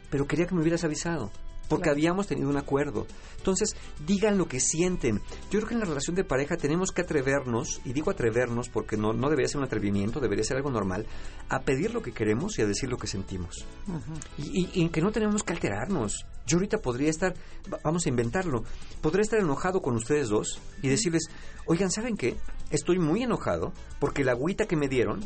pero 0.09 0.27
quería 0.27 0.47
que 0.47 0.55
me 0.55 0.61
hubieras 0.61 0.83
avisado. 0.83 1.31
Porque 1.69 1.83
Claro. 1.83 1.97
habíamos 1.97 2.27
tenido 2.27 2.49
un 2.49 2.57
acuerdo. 2.57 3.05
Entonces, 3.37 3.75
digan 4.05 4.37
lo 4.37 4.47
que 4.47 4.59
sienten. 4.59 5.21
Yo 5.51 5.59
creo 5.59 5.67
que 5.67 5.73
en 5.75 5.79
la 5.79 5.85
relación 5.85 6.15
de 6.15 6.23
pareja 6.25 6.57
tenemos 6.57 6.91
que 6.91 7.03
atrevernos, 7.03 7.79
y 7.85 7.93
digo 7.93 8.11
atrevernos 8.11 8.67
porque 8.69 8.97
no, 8.97 9.13
no 9.13 9.29
debería 9.29 9.47
ser 9.47 9.59
un 9.59 9.65
atrevimiento, 9.65 10.19
debería 10.19 10.43
ser 10.43 10.57
algo 10.57 10.71
normal, 10.71 11.05
a 11.47 11.61
pedir 11.61 11.93
lo 11.93 12.01
que 12.01 12.11
queremos 12.11 12.57
y 12.59 12.63
a 12.63 12.65
decir 12.65 12.89
lo 12.89 12.97
que 12.97 13.07
sentimos. 13.07 13.65
Y, 14.37 14.61
y- 14.63 14.83
y 14.85 14.89
que 14.89 14.99
no 15.01 15.11
tenemos 15.11 15.43
que 15.43 15.53
alterarnos. 15.53 16.25
Yo 16.47 16.57
ahorita 16.57 16.79
podría 16.79 17.09
estar, 17.11 17.33
va- 17.71 17.79
vamos 17.83 18.05
a 18.05 18.09
inventarlo, 18.09 18.63
podría 19.01 19.21
estar 19.21 19.39
enojado 19.39 19.81
con 19.81 19.95
ustedes 19.95 20.29
dos 20.29 20.59
y 20.81 20.89
decirles, 20.89 21.23
oigan, 21.67 21.91
¿saben 21.91 22.17
qué? 22.17 22.35
Estoy 22.71 22.97
muy 22.97 23.21
enojado 23.23 23.71
porque 23.99 24.23
la 24.23 24.31
agüita 24.31 24.65
que 24.65 24.75
me 24.75 24.87
dieron 24.87 25.19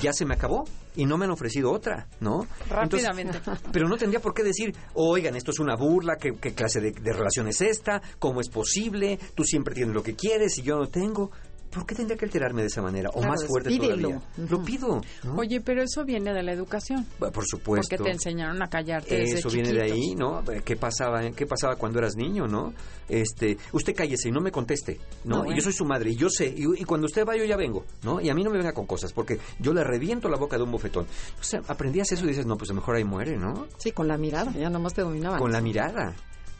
ya 0.00 0.12
se 0.12 0.24
me 0.24 0.34
acabó 0.34 0.64
y 0.96 1.04
no 1.04 1.18
me 1.18 1.26
han 1.26 1.30
ofrecido 1.30 1.70
otra, 1.72 2.06
¿no? 2.20 2.46
Entonces, 2.70 3.06
Rápidamente. 3.06 3.40
pero 3.72 3.88
no 3.88 3.96
tendría 3.96 4.20
por 4.20 4.34
qué 4.34 4.42
decir, 4.42 4.74
oigan, 4.94 5.36
esto 5.36 5.50
es 5.50 5.58
una 5.58 5.76
burla, 5.76 6.16
¿qué, 6.16 6.32
qué 6.40 6.54
clase 6.54 6.80
de, 6.80 6.92
de 6.92 7.12
relación 7.12 7.48
es 7.48 7.60
esta? 7.60 8.00
¿Cómo 8.18 8.40
es 8.40 8.48
posible? 8.48 9.18
Tú 9.34 9.44
siempre 9.44 9.74
tienes 9.74 9.94
lo 9.94 10.02
que 10.02 10.14
quieres 10.14 10.56
y 10.58 10.62
yo 10.62 10.76
no 10.76 10.88
tengo. 10.88 11.30
¿Por 11.76 11.84
qué 11.84 11.94
tendría 11.94 12.16
que 12.16 12.24
alterarme 12.24 12.62
de 12.62 12.68
esa 12.68 12.80
manera? 12.80 13.10
O 13.10 13.18
Claro, 13.18 13.28
más 13.28 13.44
fuerte 13.46 13.68
pídelo. 13.68 14.08
todavía. 14.08 14.48
Lo 14.50 14.62
pido. 14.64 15.00
¿no? 15.24 15.34
Oye, 15.36 15.60
pero 15.60 15.82
eso 15.82 16.06
viene 16.06 16.32
de 16.32 16.42
la 16.42 16.52
educación. 16.52 17.06
Bueno, 17.18 17.32
Por 17.32 17.44
supuesto. 17.46 17.86
Porque 17.96 18.02
te 18.02 18.10
enseñaron 18.14 18.62
a 18.62 18.68
callarte 18.70 19.14
desde 19.14 19.38
Eso 19.40 19.50
viene 19.50 19.72
de 19.74 19.82
ahí, 19.82 20.14
¿no? 20.16 20.42
¿Qué 20.64 20.74
pasaba, 20.76 21.20
qué 21.32 21.46
pasaba 21.46 21.76
cuando 21.76 21.98
eras 21.98 22.16
niño, 22.16 22.46
no? 22.46 22.72
Este, 23.10 23.58
usted 23.72 23.94
cállese 23.94 24.30
y 24.30 24.32
no 24.32 24.40
me 24.40 24.50
conteste, 24.50 24.98
¿no? 25.24 25.36
No, 25.36 25.42
bueno. 25.44 25.54
yo 25.56 25.62
soy 25.62 25.74
su 25.74 25.84
madre 25.84 26.12
y 26.12 26.16
yo 26.16 26.30
sé, 26.30 26.46
y, 26.56 26.64
y 26.80 26.84
cuando 26.84 27.04
usted 27.04 27.26
va 27.26 27.36
yo 27.36 27.44
ya 27.44 27.56
vengo, 27.58 27.84
¿no? 28.02 28.22
Y 28.22 28.30
a 28.30 28.34
mí 28.34 28.42
no 28.42 28.50
me 28.50 28.56
venga 28.56 28.72
con 28.72 28.86
cosas, 28.86 29.12
porque 29.12 29.38
yo 29.60 29.74
le 29.74 29.84
reviento 29.84 30.30
la 30.30 30.38
boca 30.38 30.56
de 30.56 30.62
un 30.62 30.70
bofetón. 30.72 31.04
O 31.38 31.44
sea, 31.44 31.60
aprendías 31.68 32.10
eso 32.10 32.24
y 32.24 32.28
dices, 32.28 32.46
no, 32.46 32.56
pues 32.56 32.70
a 32.70 32.72
lo 32.72 32.80
mejor 32.80 32.96
ahí 32.96 33.04
muere, 33.04 33.36
¿no? 33.36 33.66
Sí, 33.76 33.92
con 33.92 34.08
la 34.08 34.16
mirada, 34.16 34.50
ya 34.52 34.70
nomás 34.70 34.94
te 34.94 35.02
dominaban. 35.02 35.38
Con 35.38 35.52
la 35.52 35.60
mirada. 35.60 36.14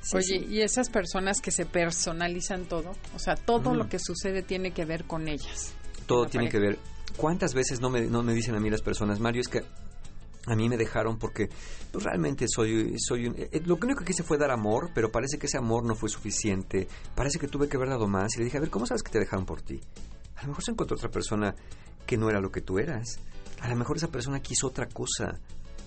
Sí, 0.09 0.16
Oye, 0.16 0.25
sí. 0.40 0.47
y 0.49 0.61
esas 0.61 0.88
personas 0.88 1.40
que 1.40 1.51
se 1.51 1.66
personalizan 1.66 2.66
todo, 2.66 2.92
o 3.14 3.19
sea, 3.19 3.35
todo 3.35 3.73
Mm. 3.73 3.77
lo 3.77 3.88
que 3.88 3.99
sucede 3.99 4.42
tiene 4.42 4.71
que 4.73 4.85
ver 4.85 5.05
con 5.05 5.27
ellas. 5.29 5.73
Todo 6.07 6.27
tiene 6.27 6.49
que 6.49 6.61
ver. 6.61 6.79
¿Cuántas 7.16 7.55
veces 7.55 7.81
no 7.81 7.90
me, 7.90 8.03
no 8.03 8.23
me 8.23 8.33
dicen 8.35 8.55
a 8.55 8.61
mí 8.61 8.71
las 8.71 8.83
personas, 8.83 9.19
Mario, 9.21 9.40
es 9.40 9.49
que 9.49 9.62
a 10.47 10.55
mí 10.55 10.69
me 10.69 10.77
dejaron 10.77 11.19
porque 11.19 11.49
pues, 11.90 12.05
realmente 12.05 12.47
soy, 12.49 12.95
soy 12.99 13.27
un- 13.27 13.35
eh, 13.37 13.61
lo 13.64 13.75
único 13.83 14.01
que 14.01 14.05
quise 14.05 14.23
fue 14.23 14.38
dar 14.38 14.51
amor, 14.53 14.90
pero 14.95 15.11
parece 15.11 15.38
que 15.38 15.47
ese 15.47 15.59
amor 15.59 15.85
no 15.85 15.97
fue 15.97 16.09
suficiente. 16.09 16.87
Parece 17.16 17.38
que 17.40 17.49
tuve 17.49 17.69
que 17.69 17.77
haber 17.77 17.88
dado 17.88 18.07
más. 18.07 18.35
Y 18.37 18.38
le 18.38 18.45
dije, 18.45 18.59
a 18.59 18.61
ver, 18.61 18.71
¿cómo 18.71 18.87
sabes 18.87 19.03
que 19.03 19.11
te 19.11 19.19
dejaron 19.19 19.45
por 19.45 19.62
ti? 19.62 19.81
A 20.37 20.42
lo 20.42 20.49
mejor 20.49 20.62
se 20.62 20.71
encontró 20.71 20.97
otra 20.97 21.11
persona 21.11 21.55
que 22.07 22.16
no 22.16 22.31
era 22.31 22.40
lo 22.40 22.53
que 22.53 22.61
tú 22.61 22.79
eras. 22.79 23.19
A 23.61 23.69
lo 23.69 23.75
mejor 23.75 23.97
esa 23.97 24.09
persona 24.09 24.40
quiso 24.40 24.69
otra 24.69 24.87
cosa. 24.87 25.40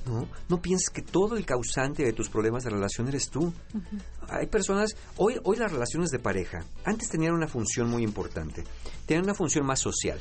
¿No? 0.05 0.27
No 0.47 0.61
pienses 0.61 0.89
que 0.89 1.01
todo 1.01 1.35
el 1.35 1.45
causante 1.45 2.03
de 2.03 2.13
tus 2.13 2.29
problemas 2.29 2.63
de 2.63 2.71
relación 2.71 3.07
eres 3.07 3.29
tú. 3.29 3.53
Hay 4.27 4.47
personas, 4.47 4.95
hoy, 5.17 5.35
hoy 5.43 5.57
las 5.57 5.71
relaciones 5.71 6.09
de 6.09 6.19
pareja, 6.19 6.63
antes 6.85 7.09
tenían 7.09 7.33
una 7.33 7.47
función 7.47 7.89
muy 7.89 8.03
importante, 8.03 8.63
tenían 9.05 9.25
una 9.25 9.35
función 9.35 9.65
más 9.65 9.79
social. 9.79 10.19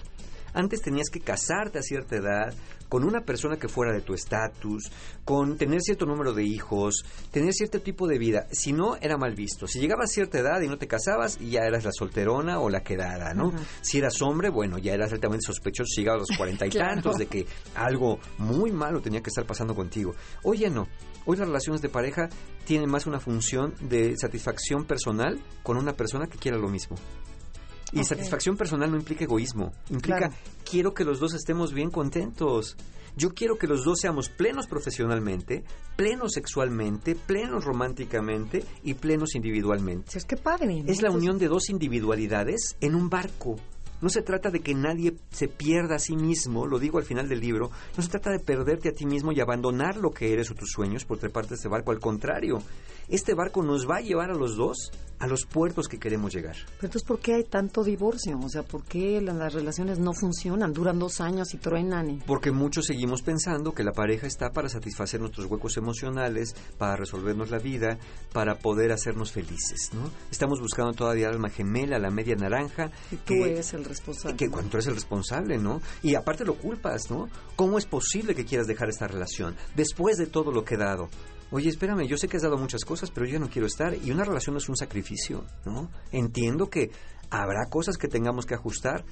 Antes 0.54 0.82
tenías 0.82 1.10
que 1.10 1.20
casarte 1.20 1.78
a 1.78 1.82
cierta 1.82 2.16
edad 2.16 2.54
con 2.88 3.04
una 3.04 3.20
persona 3.20 3.58
que 3.58 3.68
fuera 3.68 3.92
de 3.92 4.00
tu 4.00 4.14
estatus, 4.14 4.90
con 5.24 5.58
tener 5.58 5.80
cierto 5.82 6.06
número 6.06 6.32
de 6.32 6.44
hijos, 6.44 7.04
tener 7.30 7.52
cierto 7.52 7.80
tipo 7.82 8.06
de 8.06 8.18
vida. 8.18 8.46
Si 8.50 8.72
no, 8.72 8.96
era 8.96 9.18
mal 9.18 9.34
visto. 9.34 9.66
Si 9.66 9.78
llegabas 9.78 10.10
a 10.10 10.14
cierta 10.14 10.38
edad 10.38 10.60
y 10.62 10.68
no 10.68 10.78
te 10.78 10.86
casabas, 10.88 11.38
ya 11.38 11.66
eras 11.66 11.84
la 11.84 11.92
solterona 11.92 12.60
o 12.60 12.70
la 12.70 12.80
quedada, 12.82 13.34
¿no? 13.34 13.52
Si 13.82 13.98
eras 13.98 14.22
hombre, 14.22 14.48
bueno, 14.48 14.78
ya 14.78 14.94
eras 14.94 15.12
altamente 15.12 15.44
sospechoso 15.46 15.86
si 15.86 16.00
llegabas 16.00 16.22
a 16.22 16.32
los 16.32 16.36
cuarenta 16.38 16.66
y 16.66 16.70
Claro. 16.78 16.94
tantos 16.94 17.18
de 17.18 17.26
que 17.26 17.46
algo 17.74 18.18
muy 18.38 18.72
malo 18.72 19.02
tenía 19.02 19.20
que 19.22 19.28
estar 19.28 19.44
pasando 19.44 19.74
contigo. 19.74 20.14
Hoy 20.42 20.58
ya 20.58 20.70
no. 20.70 20.88
Hoy 21.26 21.36
las 21.36 21.46
relaciones 21.46 21.82
de 21.82 21.90
pareja 21.90 22.30
tienen 22.64 22.88
más 22.90 23.06
una 23.06 23.20
función 23.20 23.74
de 23.80 24.16
satisfacción 24.16 24.86
personal 24.86 25.38
con 25.62 25.76
una 25.76 25.92
persona 25.92 26.26
que 26.26 26.38
quiera 26.38 26.56
lo 26.56 26.68
mismo. 26.68 26.96
Y 27.92 28.04
satisfacción 28.04 28.56
personal 28.56 28.90
no 28.90 28.96
implica 28.96 29.24
egoísmo, 29.24 29.72
implica 29.90 30.18
Claro. 30.18 30.34
quiero 30.68 30.94
que 30.94 31.04
los 31.04 31.20
dos 31.20 31.34
estemos 31.34 31.72
bien 31.72 31.90
contentos. 31.90 32.76
Yo 33.16 33.30
quiero 33.30 33.56
que 33.56 33.66
los 33.66 33.84
dos 33.84 33.98
seamos 34.00 34.28
plenos 34.28 34.66
profesionalmente, 34.68 35.64
plenos 35.96 36.32
sexualmente, 36.34 37.16
plenos 37.16 37.64
románticamente 37.64 38.64
y 38.84 38.94
plenos 38.94 39.34
individualmente. 39.34 40.16
Es 40.16 40.24
que 40.24 40.36
padre. 40.36 40.82
¿no? 40.84 40.92
Es 40.92 41.02
la 41.02 41.10
unión 41.10 41.38
de 41.38 41.48
dos 41.48 41.68
individualidades 41.68 42.76
en 42.80 42.94
un 42.94 43.08
barco. 43.08 43.56
No 44.00 44.08
se 44.08 44.22
trata 44.22 44.50
de 44.50 44.60
que 44.60 44.74
nadie 44.74 45.16
se 45.30 45.48
pierda 45.48 45.96
a 45.96 45.98
sí 45.98 46.14
mismo, 46.14 46.66
lo 46.68 46.78
digo 46.78 46.98
al 46.98 47.04
final 47.04 47.28
del 47.28 47.40
libro, 47.40 47.72
no 47.96 48.02
se 48.02 48.08
trata 48.08 48.30
de 48.30 48.38
perderte 48.38 48.90
a 48.90 48.92
ti 48.92 49.04
mismo 49.06 49.32
y 49.32 49.40
abandonar 49.40 49.96
lo 49.96 50.10
que 50.10 50.32
eres 50.32 50.52
o 50.52 50.54
tus 50.54 50.70
sueños 50.70 51.04
por 51.04 51.18
treparte 51.18 51.54
a 51.54 51.56
este 51.56 51.66
barco, 51.68 51.90
al 51.90 51.98
contrario, 51.98 52.62
este 53.08 53.34
barco 53.34 53.62
nos 53.62 53.88
va 53.88 53.96
a 53.96 54.00
llevar 54.00 54.30
a 54.30 54.34
los 54.34 54.56
dos 54.56 54.90
a 55.20 55.26
los 55.26 55.46
puertos 55.46 55.88
que 55.88 55.98
queremos 55.98 56.32
llegar. 56.32 56.54
Pero 56.54 56.86
entonces, 56.86 57.02
¿por 57.02 57.18
qué 57.18 57.34
hay 57.34 57.42
tanto 57.42 57.82
divorcio? 57.82 58.38
O 58.38 58.48
sea, 58.48 58.62
¿por 58.62 58.84
qué 58.84 59.20
la- 59.20 59.32
las 59.32 59.52
relaciones 59.52 59.98
no 59.98 60.12
funcionan? 60.12 60.72
Duran 60.72 61.00
dos 61.00 61.20
años 61.20 61.52
y 61.54 61.56
truenan. 61.58 62.08
Y... 62.08 62.16
Porque 62.18 62.52
muchos 62.52 62.86
seguimos 62.86 63.22
pensando 63.22 63.72
que 63.74 63.82
la 63.82 63.90
pareja 63.90 64.28
está 64.28 64.50
para 64.52 64.68
satisfacer 64.68 65.18
nuestros 65.18 65.46
huecos 65.50 65.76
emocionales, 65.76 66.54
para 66.78 66.94
resolvernos 66.94 67.50
la 67.50 67.58
vida, 67.58 67.98
para 68.32 68.60
poder 68.60 68.92
hacernos 68.92 69.32
felices, 69.32 69.90
¿no? 69.92 70.08
Estamos 70.30 70.60
buscando 70.60 70.92
todavía 70.92 71.28
alma 71.30 71.48
gemela, 71.50 71.98
la 71.98 72.10
media 72.10 72.36
naranja. 72.36 72.92
Y 73.10 73.16
tú 73.16 73.24
que- 73.34 73.50
eres 73.54 73.74
el 73.74 73.84
responsable. 73.86 74.36
que 74.36 74.48
cuando 74.48 74.70
tú 74.70 74.76
eres 74.76 74.86
el 74.86 74.94
responsable, 74.94 75.58
¿no? 75.58 75.80
Y 76.04 76.14
aparte 76.14 76.44
lo 76.44 76.54
culpas, 76.54 77.10
¿no? 77.10 77.28
¿Cómo 77.56 77.78
es 77.78 77.86
posible 77.86 78.36
que 78.36 78.44
quieras 78.44 78.68
dejar 78.68 78.88
esta 78.88 79.08
relación 79.08 79.56
después 79.74 80.16
de 80.16 80.26
todo 80.26 80.52
lo 80.52 80.64
que 80.64 80.76
he 80.76 80.78
dado? 80.78 81.08
Oye, 81.50 81.70
espérame, 81.70 82.06
yo 82.06 82.18
sé 82.18 82.28
que 82.28 82.36
has 82.36 82.42
dado 82.42 82.58
muchas 82.58 82.84
cosas, 82.84 83.10
pero 83.10 83.26
yo 83.26 83.38
no 83.38 83.48
quiero 83.48 83.66
estar. 83.66 83.94
Y 83.94 84.10
una 84.10 84.24
relación 84.24 84.54
no 84.54 84.58
es 84.58 84.68
un 84.68 84.76
sacrificio, 84.76 85.46
¿no? 85.64 85.90
Entiendo 86.12 86.68
que 86.68 86.90
habrá 87.30 87.66
cosas 87.70 87.96
que 87.96 88.08
tengamos 88.08 88.44
que 88.44 88.54
ajustar, 88.54 89.04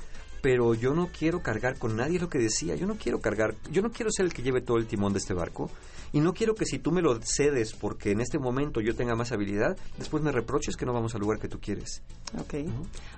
pero 0.47 0.75
yo 0.75 0.95
no 0.95 1.09
quiero 1.09 1.43
cargar 1.43 1.77
con 1.77 1.97
nadie 1.97 2.21
lo 2.21 2.29
que 2.29 2.39
decía. 2.39 2.77
Yo 2.77 2.87
no 2.87 2.95
quiero 2.95 3.19
cargar, 3.19 3.57
yo 3.69 3.83
no 3.83 3.91
quiero 3.91 4.13
ser 4.13 4.27
el 4.27 4.33
que 4.33 4.43
lleve 4.43 4.61
todo 4.61 4.77
el 4.77 4.87
timón 4.87 5.13
de 5.13 5.19
este 5.19 5.35
barco. 5.35 5.73
Y 6.13 6.21
no 6.21 6.35
quiero 6.35 6.55
que 6.55 6.65
si 6.65 6.79
tú 6.79 6.93
me 6.93 7.03
lo 7.03 7.19
cedes 7.21 7.75
porque 7.75 8.13
en 8.13 8.21
este 8.21 8.39
momento 8.39 8.81
yo 8.81 8.95
tenga 8.95 9.17
más 9.17 9.33
habilidad, 9.33 9.77
después 9.99 10.23
me 10.23 10.31
reproches 10.31 10.77
que 10.77 10.87
no 10.87 10.93
vamos 10.93 11.17
al 11.17 11.21
lugar 11.21 11.41
que 11.41 11.49
tú 11.49 11.59
quieres. 11.59 12.01
Ok. 12.39 12.55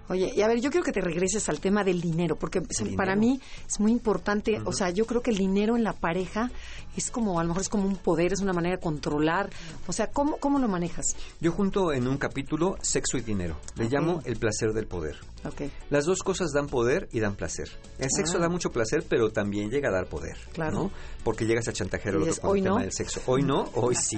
Oye, 0.09 0.33
y 0.35 0.41
a 0.41 0.49
ver, 0.49 0.61
yo 0.61 0.71
quiero 0.71 0.85
que 0.85 0.93
te 0.93 1.03
regreses 1.03 1.51
al 1.51 1.61
tema 1.61 1.85
del 1.85 2.01
dinero, 2.01 2.37
porque 2.37 2.61
dinero. 2.61 2.97
para 2.97 3.15
mí 3.15 3.39
es 3.69 3.79
muy 3.79 3.93
importante, 3.93 4.63
o 4.65 4.73
sea, 4.73 4.89
yo 4.89 5.05
creo 5.05 5.21
que 5.21 5.31
el 5.31 5.37
dinero 5.37 5.77
en 5.77 5.85
la 5.85 5.93
pareja 5.93 6.51
es 6.97 7.11
como, 7.11 7.39
a 7.39 7.43
lo 7.43 7.49
mejor 7.49 7.61
es 7.61 7.69
como 7.69 7.87
un 7.87 7.97
poder, 7.97 8.33
es 8.33 8.41
una 8.41 8.55
manera 8.55 8.77
de 8.77 8.83
controlar, 8.83 9.51
o 9.87 9.93
sea, 9.93 10.07
¿cómo, 10.11 10.39
cómo 10.39 10.59
lo 10.59 10.67
manejas? 10.67 11.15
Yo 11.41 11.53
junto 11.53 11.93
en 11.93 12.09
un 12.09 12.17
capítulo 12.17 12.77
sexo 12.81 13.19
y 13.19 13.21
dinero. 13.21 13.59
Le 13.77 13.91
llamo 13.91 14.23
el 14.25 14.37
placer 14.37 14.73
del 14.73 14.87
poder. 14.87 15.17
Ok, 15.45 15.63
Las 15.91 16.05
dos 16.05 16.23
cosas 16.25 16.51
dan 16.53 16.67
poder 16.67 17.09
y 17.13 17.21
dan 17.21 17.37
placer. 17.37 17.69
El 17.99 18.09
sexo 18.11 18.39
Ah. 18.39 18.41
da 18.41 18.49
mucho 18.49 18.71
placer, 18.71 19.05
pero 19.09 19.31
también 19.31 19.71
llega 19.71 19.89
a 19.89 19.93
dar 19.93 20.07
poder. 20.07 20.37
Claro. 20.53 20.73
¿no? 20.75 20.91
Porque 21.23 21.47
llegas 21.47 21.69
a 21.69 21.73
chantajear 21.73 22.17
al 22.17 22.23
otro 22.23 22.35
con 22.41 22.51
"Hoy 22.51 22.59
el 22.59 22.65
tema 22.65 22.77
no". 22.77 22.83
del 22.83 22.93
sexo. 22.93 23.21
Hoy 23.27 23.43
no, 23.43 23.71
hoy 23.75 23.95
sí. 23.95 24.17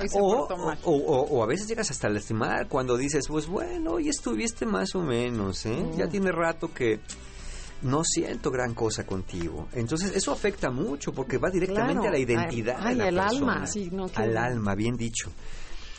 Hoy 0.00 0.08
se 0.08 0.18
o, 0.20 0.46
portó 0.46 0.56
mal. 0.56 0.78
o, 0.84 0.90
o- 0.92 1.22
o 1.38 1.42
a 1.42 1.46
veces 1.46 1.68
llegas 1.68 1.90
hasta 1.90 2.08
lastimar 2.08 2.66
cuando 2.68 2.96
dices, 2.96 3.26
pues 3.28 3.46
bueno, 3.46 3.92
hoy 3.92 4.08
estuviste 4.08 4.66
más 4.66 4.94
o 4.96 5.02
menos, 5.02 5.64
¿eh? 5.66 5.76
Mm. 5.76 5.96
Ya 5.98 6.08
tiene 6.08 6.32
rato 6.32 6.72
que 6.74 6.98
no 7.82 8.02
siento 8.02 8.50
gran 8.50 8.74
cosa 8.74 9.06
contigo. 9.06 9.68
Entonces 9.72 10.16
eso 10.16 10.32
afecta 10.32 10.70
mucho 10.70 11.12
porque 11.12 11.38
va 11.38 11.48
directamente 11.50 12.00
Claro. 12.00 12.08
a 12.08 12.12
la 12.12 12.18
identidad 12.18 12.76
Ay, 12.80 12.96
de 12.96 13.12
la 13.12 13.22
persona. 13.28 13.52
alma, 13.54 13.66
sí, 13.66 13.88
no, 13.92 14.08
qué- 14.08 14.22
al 14.22 14.36
alma, 14.36 14.74
bien 14.74 14.96
dicho. 14.96 15.30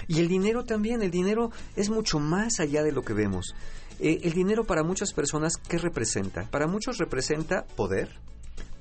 Y 0.07 0.19
el 0.19 0.27
dinero 0.27 0.63
también, 0.63 1.01
el 1.01 1.11
dinero 1.11 1.51
es 1.75 1.89
mucho 1.89 2.19
más 2.19 2.59
allá 2.59 2.83
de 2.83 2.91
lo 2.91 3.01
que 3.01 3.13
vemos. 3.13 3.55
Eh, 3.99 4.19
el 4.23 4.33
dinero 4.33 4.63
para 4.65 4.83
muchas 4.83 5.13
personas, 5.13 5.57
¿qué 5.57 5.77
representa? 5.77 6.43
Para 6.51 6.67
muchos 6.67 6.97
representa 6.97 7.65
poder, 7.65 8.09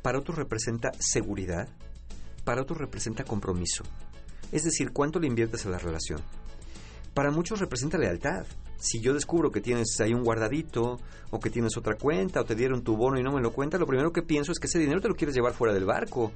para 0.02 0.18
otros 0.18 0.37
representa 0.37 0.92
seguridad, 0.98 1.68
para 2.44 2.62
otros 2.62 2.79
representa 2.79 3.24
compromiso. 3.24 3.85
Es 4.52 4.64
decir, 4.64 4.92
cuánto 4.92 5.18
le 5.18 5.26
inviertes 5.26 5.66
a 5.66 5.70
la 5.70 5.79
relación. 5.79 6.20
Para 7.14 7.31
muchos 7.31 7.61
representa 7.61 7.98
lealtad. 7.98 8.46
Si 8.79 9.01
yo 9.01 9.15
descubro 9.15 9.51
que 9.51 9.61
tienes 9.61 9.99
ahí 10.01 10.12
un 10.15 10.23
guardadito 10.23 10.99
o 11.31 11.41
que 11.41 11.51
tienes 11.51 11.77
otra 11.77 11.97
cuenta 11.97 12.41
o 12.41 12.45
te 12.45 12.55
dieron 12.55 12.83
tu 12.83 12.97
bono 12.97 13.19
y 13.19 13.23
no 13.23 13.33
me 13.33 13.41
lo 13.41 13.53
cuentas, 13.53 13.81
lo 13.81 13.87
primero 13.87 14.12
que 14.12 14.23
pienso 14.23 14.53
es 14.53 14.59
que 14.59 14.67
ese 14.67 14.79
dinero 14.79 15.01
te 15.01 15.09
lo 15.09 15.15
quieres 15.15 15.35
llevar 15.35 15.55
fuera 15.55 15.75
del 15.75 15.85
barco, 15.85 16.31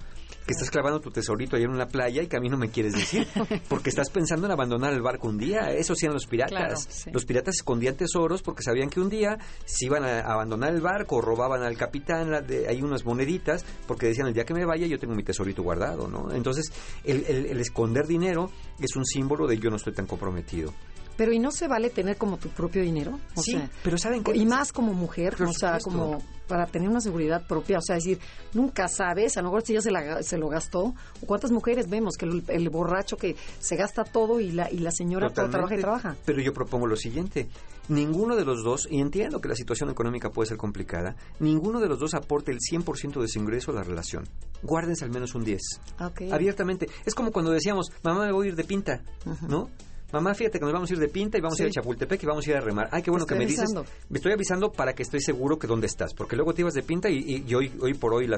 que 0.46 0.52
estás 0.52 0.70
clavando 0.70 1.00
tu 1.00 1.10
tesorito 1.10 1.54
ahí 1.56 1.62
en 1.62 1.70
una 1.70 1.86
playa 1.86 2.22
y 2.22 2.26
que 2.26 2.36
a 2.36 2.40
mí 2.40 2.48
no 2.48 2.56
me 2.56 2.70
quieres 2.70 2.94
decir, 2.94 3.26
porque 3.68 3.90
estás 3.90 4.10
pensando 4.10 4.46
en 4.46 4.52
abandonar 4.52 4.92
el 4.92 5.02
barco 5.02 5.28
un 5.28 5.38
día. 5.38 5.70
Eso 5.72 5.92
hacían 5.92 6.12
los 6.12 6.26
piratas. 6.26 6.50
Claro, 6.56 6.76
sí. 6.76 7.10
Los 7.12 7.24
piratas 7.24 7.56
escondían 7.56 7.94
tesoros 7.96 8.42
porque 8.42 8.62
sabían 8.62 8.88
que 8.90 9.00
un 9.00 9.10
día 9.10 9.38
se 9.64 9.86
iban 9.86 10.02
a 10.04 10.20
abandonar 10.20 10.72
el 10.74 10.80
barco 10.80 11.20
robaban 11.20 11.62
al 11.62 11.76
capitán 11.76 12.30
la 12.30 12.40
de, 12.40 12.66
hay 12.68 12.82
unas 12.82 13.04
moneditas 13.04 13.64
porque 13.86 14.06
decían 14.06 14.26
el 14.28 14.34
día 14.34 14.44
que 14.44 14.54
me 14.54 14.64
vaya 14.64 14.86
yo 14.86 14.98
tengo 14.98 15.14
mi 15.14 15.22
tesorito 15.22 15.62
guardado, 15.62 16.08
¿no? 16.08 16.32
Entonces 16.32 16.72
el, 17.04 17.24
el- 17.26 17.46
el 17.46 17.60
esconder 17.60 18.06
dinero 18.06 18.50
es 18.80 18.96
un 18.96 19.04
símbolo 19.04 19.46
de 19.46 19.58
yo 19.58 19.70
no 19.70 19.76
estoy 19.76 19.92
tan 19.92 20.06
comprometido. 20.06 20.72
Pero 21.20 21.34
¿y 21.34 21.38
no 21.38 21.50
se 21.52 21.68
vale 21.68 21.90
tener 21.90 22.16
como 22.16 22.38
tu 22.38 22.48
propio 22.48 22.80
dinero? 22.82 23.20
O 23.34 23.42
sí, 23.42 23.50
sea, 23.52 23.68
pero 23.84 23.98
¿saben 23.98 24.24
qué? 24.24 24.34
y 24.34 24.46
más 24.46 24.72
como 24.72 24.94
mujer, 24.94 25.36
o 25.42 25.52
sea, 25.52 25.78
como 25.80 26.22
para 26.48 26.64
tener 26.66 26.88
una 26.88 27.02
seguridad 27.02 27.46
propia, 27.46 27.76
o 27.76 27.82
sea, 27.82 27.96
decir, 27.96 28.18
nunca 28.54 28.88
sabes, 28.88 29.36
a 29.36 29.42
lo 29.42 29.48
mejor 29.48 29.60
si 29.62 29.74
ya 29.74 29.82
se, 29.82 29.90
la- 29.90 30.22
se 30.22 30.38
lo 30.38 30.48
gastó, 30.48 30.80
o 31.20 31.26
cuántas 31.26 31.50
mujeres 31.50 31.90
vemos 31.90 32.16
que 32.16 32.24
el, 32.24 32.42
el 32.48 32.70
borracho 32.70 33.18
que 33.18 33.36
se 33.58 33.76
gasta 33.76 34.02
todo 34.04 34.40
y 34.40 34.50
la, 34.52 34.70
y 34.72 34.78
la 34.78 34.90
señora 34.92 35.28
todo 35.28 35.50
trabaja 35.50 35.74
y 35.74 35.80
trabaja. 35.80 36.16
Pero 36.24 36.40
yo 36.40 36.54
propongo 36.54 36.86
lo 36.86 36.96
siguiente. 36.96 37.50
Ninguno 37.90 38.34
de 38.34 38.46
los 38.46 38.64
dos, 38.64 38.88
y 38.90 38.98
entiendo 39.00 39.42
que 39.42 39.48
la 39.48 39.54
situación 39.56 39.90
económica 39.90 40.30
puede 40.30 40.48
ser 40.48 40.56
complicada, 40.56 41.16
ninguno 41.38 41.80
de 41.80 41.88
los 41.88 41.98
dos 41.98 42.14
aporte 42.14 42.50
el 42.50 42.60
100% 42.60 43.20
de 43.20 43.28
su 43.28 43.38
ingreso 43.38 43.72
a 43.72 43.74
la 43.74 43.82
relación. 43.82 44.24
Guárdense 44.62 45.04
al 45.04 45.10
menos 45.10 45.34
un 45.34 45.44
10. 45.44 45.60
Ok. 46.00 46.22
Abiertamente. 46.32 46.88
Es 47.04 47.14
como 47.14 47.30
cuando 47.30 47.50
decíamos, 47.50 47.92
mamá, 48.02 48.24
me 48.24 48.32
voy 48.32 48.46
a 48.46 48.48
ir 48.50 48.56
de 48.56 48.64
pinta, 48.64 49.02
¿no? 49.46 49.68
Mamá, 50.12 50.34
fíjate 50.34 50.58
que 50.58 50.64
nos 50.64 50.72
vamos 50.72 50.90
a 50.90 50.94
ir 50.94 50.98
de 50.98 51.08
pinta 51.08 51.38
y 51.38 51.40
vamos 51.40 51.58
a 51.58 51.62
ir 51.62 51.68
a. 51.68 51.72
Chapultepec 51.72 52.22
y 52.22 52.26
vamos 52.26 52.46
a 52.46 52.50
ir 52.50 52.56
a 52.56 52.60
remar. 52.60 52.88
Ay, 52.90 53.02
qué 53.02 53.10
bueno 53.10 53.26
que 53.26 53.34
me 53.34 53.44
dices. 53.46 53.70
Me 54.08 54.16
estoy 54.18 54.32
avisando 54.32 54.72
para 54.72 54.94
que 54.94 55.02
estoy 55.02 55.20
seguro 55.20 55.58
que 55.58 55.66
dónde 55.66 55.86
estás. 55.86 56.14
Porque 56.14 56.36
luego 56.36 56.52
te 56.54 56.62
ibas 56.62 56.74
de 56.74 56.82
pinta 56.82 57.08
y, 57.08 57.18
y- 57.18 57.44
y 57.46 57.54
hoy, 57.54 57.72
hoy 57.80 57.94
por 57.94 58.12
hoy 58.14 58.26
la, 58.26 58.36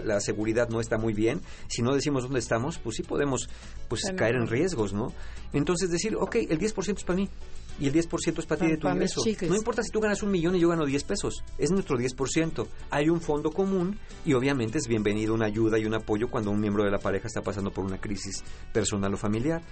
la- 0.00 0.20
seguridad 0.20 0.68
no 0.68 0.80
está 0.80 0.98
muy 0.98 1.12
bien. 1.12 1.40
Si 1.68 1.82
no 1.82 1.94
decimos 1.94 2.22
dónde 2.24 2.38
estamos, 2.38 2.78
pues 2.78 2.96
sí 2.96 3.02
podemos 3.02 3.48
pues, 3.88 4.02
caer 4.16 4.36
en 4.36 4.46
riesgos, 4.46 4.92
¿no? 4.92 5.12
Entonces 5.52 5.90
decir, 5.90 6.16
ok, 6.16 6.36
el 6.36 6.58
10% 6.58 6.96
es 6.98 7.04
para 7.04 7.16
mí. 7.16 7.28
Y 7.80 7.86
el 7.88 7.94
10% 7.94 8.38
es 8.38 8.46
para 8.46 8.60
ti 8.60 8.66
de 8.66 8.76
tu 8.76 8.86
ingreso. 8.96 9.22
No 9.48 9.56
importa 9.56 9.82
si 9.82 9.90
tú 9.90 9.98
ganas 10.00 10.22
un 10.22 10.30
millón 10.30 10.54
y 10.54 10.60
yo 10.60 10.68
gano 10.68 10.84
10 10.84 11.04
pesos. 11.04 11.42
Es 11.58 11.70
nuestro 11.70 11.96
10%. 11.96 12.66
Hay 12.90 13.08
un 13.08 13.20
fondo 13.20 13.50
común 13.50 13.98
y 14.26 14.34
obviamente 14.34 14.76
es 14.78 14.86
bienvenido 14.86 15.32
una 15.34 15.46
ayuda 15.46 15.78
y 15.78 15.86
un 15.86 15.94
apoyo 15.94 16.28
cuando 16.30 16.50
un 16.50 16.60
miembro 16.60 16.84
de 16.84 16.90
la 16.90 16.98
pareja 16.98 17.26
está 17.28 17.40
pasando 17.40 17.70
por 17.70 17.84
una 17.84 17.98
crisis 17.98 18.44
personal 18.72 19.12
o 19.14 19.16
familiar. 19.16 19.62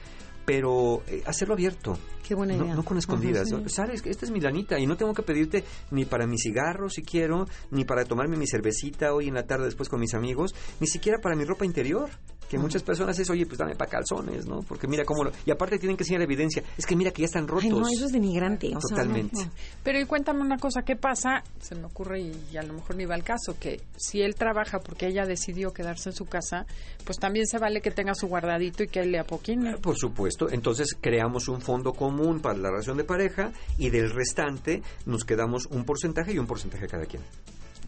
Pero 0.44 1.02
eh, 1.06 1.22
hacerlo 1.26 1.54
abierto. 1.54 1.98
Qué 2.26 2.34
buena 2.34 2.54
No, 2.56 2.64
idea. 2.64 2.74
no 2.74 2.84
con 2.84 2.96
escondidas. 2.96 3.48
Ajá, 3.52 3.56
sí. 3.58 3.62
¿no? 3.64 3.68
Sabes 3.68 4.02
que 4.02 4.10
esta 4.10 4.24
es 4.24 4.30
mi 4.30 4.40
lanita 4.40 4.78
y 4.78 4.86
no 4.86 4.96
tengo 4.96 5.12
que 5.14 5.22
pedirte 5.22 5.64
ni 5.90 6.04
para 6.04 6.26
mi 6.26 6.38
cigarro 6.38 6.88
si 6.88 7.02
quiero, 7.02 7.46
ni 7.70 7.84
para 7.84 8.04
tomarme 8.04 8.36
mi 8.36 8.46
cervecita 8.46 9.12
hoy 9.14 9.28
en 9.28 9.34
la 9.34 9.46
tarde 9.46 9.64
después 9.64 9.88
con 9.88 10.00
mis 10.00 10.14
amigos, 10.14 10.54
ni 10.80 10.86
siquiera 10.86 11.18
para 11.20 11.34
mi 11.36 11.44
ropa 11.44 11.64
interior. 11.64 12.08
Que 12.48 12.58
muchas 12.58 12.82
personas 12.82 13.16
es, 13.16 13.30
oye, 13.30 13.46
pues 13.46 13.58
dame 13.58 13.76
para 13.76 13.88
calzones, 13.88 14.44
¿no? 14.44 14.58
Porque 14.62 14.88
mira 14.88 15.04
cómo 15.04 15.22
lo... 15.22 15.30
Y 15.46 15.52
aparte 15.52 15.78
tienen 15.78 15.96
que 15.96 16.02
enseñar 16.02 16.22
evidencia. 16.22 16.64
Es 16.76 16.84
que 16.84 16.96
mira 16.96 17.12
que 17.12 17.22
ya 17.22 17.26
están 17.26 17.46
rotos. 17.46 17.62
Ay, 17.62 17.70
no, 17.70 17.86
eso 17.88 18.06
es 18.06 18.10
denigrante. 18.12 18.66
o 18.66 18.70
sea, 18.70 18.80
no, 18.80 18.88
Totalmente. 18.88 19.44
no. 19.44 19.52
Pero 19.84 20.00
y 20.00 20.04
cuéntame 20.04 20.40
una 20.40 20.58
cosa, 20.58 20.82
¿qué 20.82 20.96
pasa? 20.96 21.44
Se 21.60 21.76
me 21.76 21.84
ocurre 21.84 22.22
y, 22.22 22.32
y 22.52 22.56
a 22.56 22.62
lo 22.64 22.72
mejor 22.72 22.96
ni 22.96 23.04
va 23.04 23.14
al 23.14 23.22
caso, 23.22 23.56
que 23.60 23.80
si 23.96 24.20
él 24.22 24.34
trabaja 24.34 24.80
porque 24.80 25.06
ella 25.06 25.26
decidió 25.26 25.72
quedarse 25.72 26.08
en 26.08 26.16
su 26.16 26.24
casa, 26.26 26.66
pues 27.04 27.18
también 27.18 27.46
se 27.46 27.58
vale 27.58 27.80
que 27.80 27.92
tenga 27.92 28.16
su 28.16 28.26
guardadito 28.26 28.82
y 28.82 28.88
que 28.88 28.98
él 28.98 29.12
le 29.12 29.20
apoquine. 29.20 29.76
Por 29.78 29.96
supuesto, 29.96 30.29
entonces 30.50 30.96
creamos 31.00 31.48
un 31.48 31.60
fondo 31.60 31.92
común 31.92 32.40
para 32.40 32.58
la 32.58 32.70
relación 32.70 32.96
de 32.96 33.04
pareja 33.04 33.52
y 33.78 33.90
del 33.90 34.10
restante 34.10 34.82
nos 35.06 35.24
quedamos 35.24 35.66
un 35.66 35.84
porcentaje 35.84 36.32
y 36.32 36.38
un 36.38 36.46
porcentaje 36.46 36.86
cada 36.86 37.06
quien. 37.06 37.22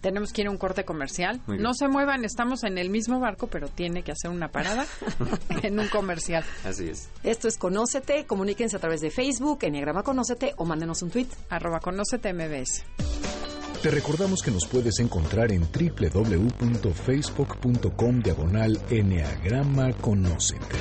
Tenemos 0.00 0.32
que 0.32 0.40
ir 0.42 0.48
a 0.48 0.50
un 0.50 0.58
corte 0.58 0.84
comercial. 0.84 1.40
No 1.46 1.74
se 1.74 1.86
muevan, 1.86 2.24
estamos 2.24 2.64
en 2.64 2.76
el 2.76 2.90
mismo 2.90 3.20
barco, 3.20 3.46
pero 3.46 3.68
tiene 3.68 4.02
que 4.02 4.10
hacer 4.10 4.32
una 4.32 4.48
parada 4.48 4.84
en 5.62 5.78
un 5.78 5.86
comercial. 5.88 6.42
Así 6.64 6.88
es. 6.88 7.08
Esto 7.22 7.46
es 7.46 7.56
Conócete, 7.56 8.26
comuníquense 8.26 8.76
a 8.76 8.80
través 8.80 9.00
de 9.00 9.10
Facebook, 9.10 9.60
Enneagrama 9.62 10.02
Conócete 10.02 10.54
o 10.56 10.64
mándenos 10.64 11.02
un 11.02 11.10
tweet. 11.10 11.28
Arroba 11.50 11.78
conócete 11.78 12.32
MBS. 12.32 12.82
Te 13.80 13.90
recordamos 13.90 14.42
que 14.42 14.50
nos 14.50 14.66
puedes 14.66 14.98
encontrar 14.98 15.52
en 15.52 15.62
www.facebook.com 15.62 18.22
diagonal 18.22 18.80
Enneagrama 18.90 19.92
Conócete. 19.94 20.78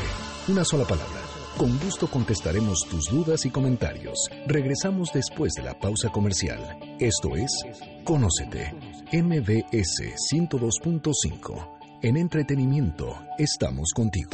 Una 0.48 0.66
sola 0.66 0.86
palabra. 0.86 1.31
Con 1.58 1.78
gusto 1.80 2.08
contestaremos 2.08 2.88
tus 2.90 3.06
dudas 3.06 3.46
y 3.46 3.52
comentarios. 3.52 4.18
Regresamos 4.48 5.10
después 5.14 5.54
de 5.54 5.64
la 5.64 5.78
pausa 5.78 6.10
comercial. 6.10 6.60
Esto 7.00 7.36
es 7.36 7.52
Conócete. 8.04 8.74
MBS 9.12 10.16
102.5. 10.34 11.78
En 12.02 12.18
entretenimiento 12.18 13.16
estamos 13.38 13.92
contigo. 13.94 14.32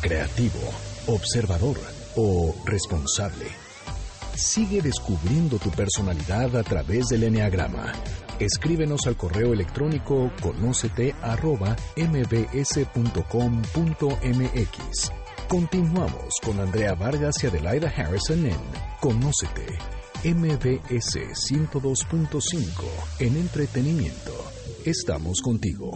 Creativo, 0.00 0.60
observador 1.06 1.76
o 2.16 2.54
responsable. 2.64 3.46
Sigue 4.34 4.80
descubriendo 4.80 5.58
tu 5.58 5.70
personalidad 5.70 6.56
a 6.56 6.62
través 6.62 7.06
del 7.06 7.24
Enneagrama. 7.24 7.92
Escríbenos 8.38 9.06
al 9.06 9.16
correo 9.16 9.52
electrónico 9.52 10.32
conócete 10.40 11.14
mbs.com.mx. 11.96 12.84
Continuamos 15.48 16.34
con 16.42 16.58
Andrea 16.58 16.94
Vargas 16.94 17.36
y 17.42 17.46
Adelaida 17.46 17.88
Harrison 17.88 18.46
en 18.46 18.58
Conócete, 19.00 19.66
MBS 20.24 21.16
102.5 21.16 22.70
en 23.20 23.36
entretenimiento. 23.36 24.32
Estamos 24.84 25.42
contigo. 25.42 25.92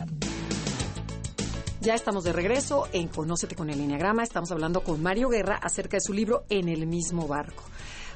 Ya 1.81 1.95
estamos 1.95 2.25
de 2.25 2.33
regreso 2.33 2.89
en 2.93 3.09
Conócete 3.09 3.55
con 3.57 3.71
el 3.71 3.81
Enneagrama. 3.81 4.23
Estamos 4.23 4.53
hablando 4.53 4.83
con 4.83 5.03
Mario 5.03 5.31
Guerra 5.31 5.57
acerca 5.57 5.97
de 5.97 6.03
su 6.03 6.13
libro 6.13 6.45
En 6.51 6.69
el 6.69 6.87
mismo 6.87 7.27
barco. 7.27 7.65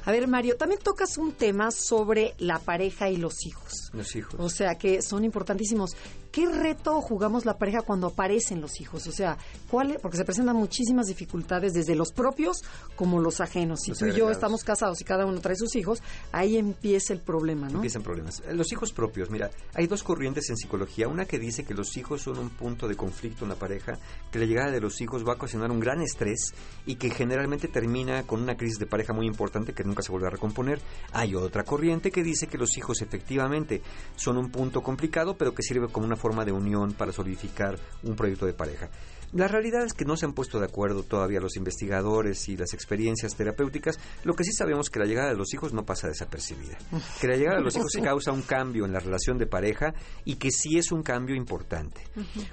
A 0.05 0.11
ver, 0.11 0.27
Mario, 0.27 0.57
también 0.57 0.81
tocas 0.81 1.17
un 1.17 1.31
tema 1.31 1.71
sobre 1.71 2.35
la 2.37 2.59
pareja 2.59 3.09
y 3.09 3.17
los 3.17 3.45
hijos. 3.45 3.89
Los 3.93 4.15
hijos. 4.15 4.35
O 4.37 4.49
sea, 4.49 4.75
que 4.75 5.01
son 5.01 5.23
importantísimos. 5.23 5.95
¿Qué 6.33 6.47
reto 6.47 6.99
jugamos 6.99 7.45
la 7.45 7.59
pareja 7.59 7.83
cuando 7.83 8.07
aparecen 8.07 8.59
los 8.59 8.81
hijos? 8.81 9.05
O 9.05 9.11
sea, 9.11 9.37
¿cuál? 9.69 9.99
Porque 10.01 10.17
se 10.17 10.25
presentan 10.25 10.55
muchísimas 10.55 11.05
dificultades 11.05 11.73
desde 11.73 11.93
los 11.93 12.11
propios 12.11 12.63
como 12.95 13.19
los 13.19 13.39
ajenos. 13.39 13.81
Si 13.81 13.91
Los 13.91 13.99
tú 13.99 14.07
y 14.07 14.13
yo 14.13 14.31
estamos 14.31 14.63
casados 14.63 14.99
y 14.99 15.03
cada 15.03 15.27
uno 15.27 15.39
trae 15.41 15.55
sus 15.55 15.75
hijos, 15.75 16.01
ahí 16.31 16.57
empieza 16.57 17.13
el 17.13 17.19
problema, 17.19 17.69
¿no? 17.69 17.75
Empiezan 17.75 18.01
problemas. 18.01 18.41
Eh, 18.47 18.55
Los 18.55 18.71
hijos 18.71 18.91
propios, 18.91 19.29
mira, 19.29 19.51
hay 19.75 19.85
dos 19.85 20.01
corrientes 20.01 20.49
en 20.49 20.57
psicología. 20.57 21.07
Una 21.07 21.25
que 21.25 21.37
dice 21.37 21.65
que 21.65 21.75
los 21.75 21.95
hijos 21.97 22.23
son 22.23 22.39
un 22.39 22.49
punto 22.49 22.87
de 22.87 22.95
conflicto 22.95 23.45
en 23.45 23.49
la 23.49 23.55
pareja, 23.55 23.99
que 24.31 24.39
la 24.39 24.45
llegada 24.45 24.71
de 24.71 24.81
los 24.81 25.01
hijos 25.01 25.23
va 25.23 25.33
a 25.33 25.35
ocasionar 25.35 25.69
un 25.69 25.79
gran 25.79 26.01
estrés 26.01 26.55
y 26.87 26.95
que 26.95 27.11
generalmente 27.11 27.67
termina 27.67 28.23
con 28.23 28.41
una 28.41 28.57
crisis 28.57 28.79
de 28.79 28.87
pareja 28.87 29.13
muy 29.13 29.27
importante 29.27 29.73
que 29.73 29.83
nunca 29.83 30.01
se 30.01 30.11
vuelve 30.11 30.29
a 30.29 30.31
recomponer. 30.31 30.81
Hay 31.11 31.35
otra 31.35 31.63
corriente 31.63 32.09
que 32.09 32.23
dice 32.23 32.47
que 32.47 32.57
los 32.57 32.75
hijos 32.75 33.03
efectivamente 33.03 33.83
son 34.15 34.37
un 34.37 34.49
punto 34.49 34.81
complicado, 34.81 35.37
pero 35.37 35.53
que 35.53 35.61
sirve 35.61 35.89
como 35.89 36.07
una 36.07 36.22
forma 36.23 36.45
de 36.45 36.53
unión 36.53 36.93
para 36.93 37.11
solidificar 37.11 37.77
un 38.03 38.15
proyecto 38.15 38.45
de 38.45 38.53
pareja. 38.53 38.89
La 39.33 39.47
realidad 39.47 39.83
es 39.83 39.93
que 39.93 40.05
no 40.05 40.15
se 40.15 40.25
han 40.25 40.33
puesto 40.33 40.59
de 40.59 40.65
acuerdo 40.65 41.03
todavía 41.03 41.41
los 41.41 41.57
investigadores 41.57 42.47
y 42.49 42.55
las 42.55 42.73
experiencias 42.73 43.35
terapéuticas. 43.35 43.99
Lo 44.23 44.35
que 44.35 44.43
sí 44.43 44.53
sabemos 44.53 44.85
es 44.85 44.89
que 44.91 44.99
la 44.99 45.05
llegada 45.05 45.29
de 45.29 45.35
los 45.35 45.53
hijos 45.53 45.73
no 45.73 45.83
pasa 45.83 46.07
desapercibida. 46.07 46.77
Que 47.19 47.27
la 47.27 47.35
llegada 47.35 47.57
de 47.57 47.63
los 47.63 47.75
hijos 47.75 47.91
causa 48.01 48.31
un 48.31 48.43
cambio 48.43 48.85
en 48.85 48.93
la 48.93 48.99
relación 48.99 49.39
de 49.39 49.47
pareja 49.47 49.95
y 50.23 50.35
que 50.35 50.51
sí 50.51 50.77
es 50.77 50.91
un 50.91 51.01
cambio 51.01 51.35
importante. 51.35 52.01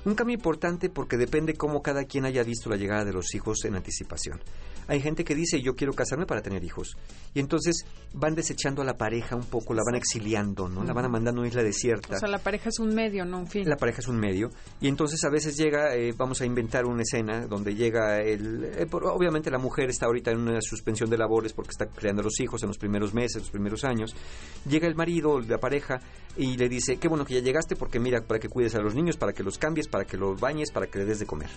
Un 0.06 0.14
cambio 0.14 0.34
importante 0.34 0.88
porque 0.88 1.18
depende 1.18 1.54
cómo 1.54 1.82
cada 1.82 2.04
quien 2.04 2.24
haya 2.24 2.42
visto 2.42 2.70
la 2.70 2.76
llegada 2.76 3.04
de 3.04 3.12
los 3.12 3.34
hijos 3.34 3.64
en 3.66 3.76
anticipación. 3.76 4.40
Hay 4.88 5.00
gente 5.00 5.24
que 5.24 5.34
dice 5.34 5.60
yo 5.62 5.74
quiero 5.76 5.92
casarme 5.92 6.26
para 6.26 6.42
tener 6.42 6.64
hijos 6.64 6.96
y 7.34 7.40
entonces 7.40 7.84
van 8.12 8.34
desechando 8.34 8.82
a 8.82 8.84
la 8.84 8.96
pareja 8.96 9.36
un 9.36 9.44
poco, 9.44 9.72
la 9.74 9.82
van 9.86 9.94
exiliando, 9.94 10.68
¿no? 10.68 10.82
La 10.84 10.92
van 10.92 11.10
mandando 11.10 11.40
a 11.40 11.42
una 11.42 11.48
isla 11.48 11.62
desierta. 11.62 12.16
O 12.16 12.18
sea, 12.18 12.28
la 12.28 12.38
pareja 12.38 12.68
es 12.70 12.78
un 12.80 12.94
medio, 12.94 13.24
no 13.24 13.38
un 13.38 13.46
fin. 13.46 13.68
La 13.68 13.76
pareja 13.76 14.00
es 14.00 14.08
un 14.08 14.18
medio 14.18 14.50
y 14.80 14.88
entonces 14.88 15.22
a 15.24 15.30
veces 15.30 15.56
llega, 15.56 15.94
eh, 15.94 16.12
vamos 16.16 16.40
a 16.40 16.44
inventar 16.46 16.84
una 16.86 17.02
escena 17.02 17.46
donde 17.46 17.74
llega 17.74 18.18
el, 18.20 18.64
eh, 18.64 18.86
por- 18.86 19.04
obviamente 19.06 19.50
la 19.50 19.58
mujer 19.58 19.90
está 19.90 20.06
ahorita 20.06 20.30
en 20.32 20.38
una 20.38 20.60
suspensión 20.60 21.08
de 21.10 21.18
labores 21.18 21.52
porque 21.52 21.70
está 21.70 21.86
creando 21.86 22.20
a 22.22 22.24
los 22.24 22.40
hijos 22.40 22.62
en 22.62 22.68
los 22.68 22.78
primeros 22.78 23.14
meses, 23.14 23.42
los 23.42 23.50
primeros 23.50 23.84
años. 23.84 24.14
Llega 24.68 24.88
el 24.88 24.94
marido, 24.96 25.40
la 25.40 25.58
pareja 25.58 26.00
y 26.36 26.56
le 26.56 26.68
dice, 26.68 26.96
qué 26.96 27.08
bueno 27.08 27.24
que 27.24 27.34
ya 27.34 27.40
llegaste 27.40 27.76
porque 27.76 28.00
mira, 28.00 28.22
para 28.22 28.40
que 28.40 28.48
cuides 28.48 28.74
a 28.74 28.80
los 28.80 28.94
niños, 28.94 29.16
para 29.16 29.32
que 29.32 29.42
los 29.42 29.58
cambies, 29.58 29.88
para 29.88 30.04
que 30.04 30.16
los 30.16 30.40
bañes, 30.40 30.70
para 30.72 30.86
que 30.86 30.98
les 30.98 31.06
des 31.08 31.18
de 31.20 31.26
comer. 31.26 31.50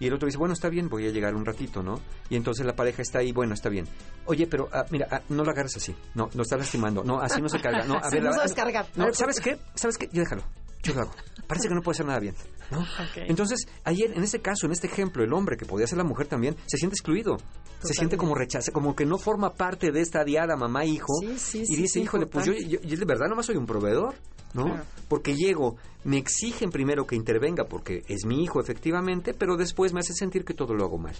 Y 0.00 0.06
el 0.08 0.14
otro 0.14 0.26
dice, 0.26 0.38
bueno, 0.38 0.54
está 0.54 0.68
bien, 0.68 0.88
voy 0.88 1.06
a 1.06 1.10
llegar 1.10 1.34
un 1.36 1.44
ratito, 1.44 1.82
¿no? 1.82 2.00
Y 2.28 2.34
entonces 2.36 2.66
la 2.66 2.74
pareja 2.74 3.02
está 3.02 3.20
ahí, 3.20 3.30
bueno, 3.32 3.54
está 3.54 3.68
bien. 3.68 3.86
Oye, 4.26 4.46
pero 4.48 4.68
ah, 4.72 4.84
mira, 4.90 5.06
ah, 5.10 5.20
no 5.28 5.44
lo 5.44 5.50
agarres 5.52 5.76
así. 5.76 5.94
No, 6.14 6.28
lo 6.34 6.42
estás 6.42 6.58
lastimando. 6.58 7.04
No, 7.04 7.20
así 7.20 7.40
no 7.40 7.48
se 7.48 7.60
carga. 7.60 7.84
No, 7.84 7.94
a 7.94 7.98
Así 8.06 8.16
ver, 8.16 8.24
no 8.24 8.30
la- 8.30 8.36
sabes 8.36 8.54
cargar. 8.54 8.86
No, 8.96 9.12
¿sabes 9.14 9.38
qué? 9.40 9.58
¿Sabes 9.74 9.96
qué? 9.98 10.08
Yo 10.12 10.22
déjalo. 10.22 10.42
Yo 10.82 10.94
lo 10.94 11.02
hago. 11.02 11.12
parece 11.46 11.68
que 11.68 11.74
no 11.74 11.82
puede 11.82 11.96
hacer 11.96 12.06
nada 12.06 12.18
bien, 12.20 12.34
¿no? 12.70 12.78
Ok. 12.80 13.16
Entonces, 13.28 13.66
ayer, 13.84 14.12
en 14.16 14.22
este 14.24 14.40
caso, 14.40 14.64
en 14.64 14.72
este 14.72 14.86
ejemplo, 14.86 15.22
el 15.22 15.30
hombre, 15.34 15.58
que 15.58 15.66
podía 15.66 15.86
ser 15.86 15.98
la 15.98 16.04
mujer 16.04 16.26
también, 16.26 16.56
se 16.66 16.78
siente 16.78 16.94
excluido, 16.94 17.36
se 17.82 17.92
siente 17.92 18.16
como 18.16 18.34
rechaza, 18.34 18.72
como 18.72 18.96
que 18.96 19.04
no 19.04 19.18
forma 19.18 19.52
parte 19.52 19.92
de 19.92 20.00
esta 20.00 20.24
diada 20.24 20.56
mamá-hijo, 20.56 21.12
Sí, 21.20 21.38
sí, 21.38 21.58
y 21.60 21.66
sí, 21.66 21.76
dice, 21.76 22.00
híjole, 22.00 22.24
pues 22.24 22.46
yo, 22.46 22.54
yo, 22.54 22.80
yo 22.80 22.96
de 22.96 23.04
verdad 23.04 23.26
nomás 23.28 23.44
soy 23.44 23.56
un 23.56 23.66
proveedor, 23.66 24.14
¿no? 24.54 24.64
Claro. 24.64 24.84
Porque 25.08 25.34
llego, 25.34 25.76
me 26.04 26.18
exigen 26.18 26.70
primero 26.70 27.06
que 27.06 27.16
intervenga, 27.16 27.64
porque 27.64 28.04
es 28.08 28.24
mi 28.24 28.42
hijo, 28.42 28.60
efectivamente, 28.60 29.34
pero 29.34 29.56
después 29.56 29.92
me 29.92 30.00
hace 30.00 30.14
sentir 30.14 30.44
que 30.44 30.54
todo 30.54 30.74
lo 30.74 30.84
hago 30.84 30.98
mal. 30.98 31.14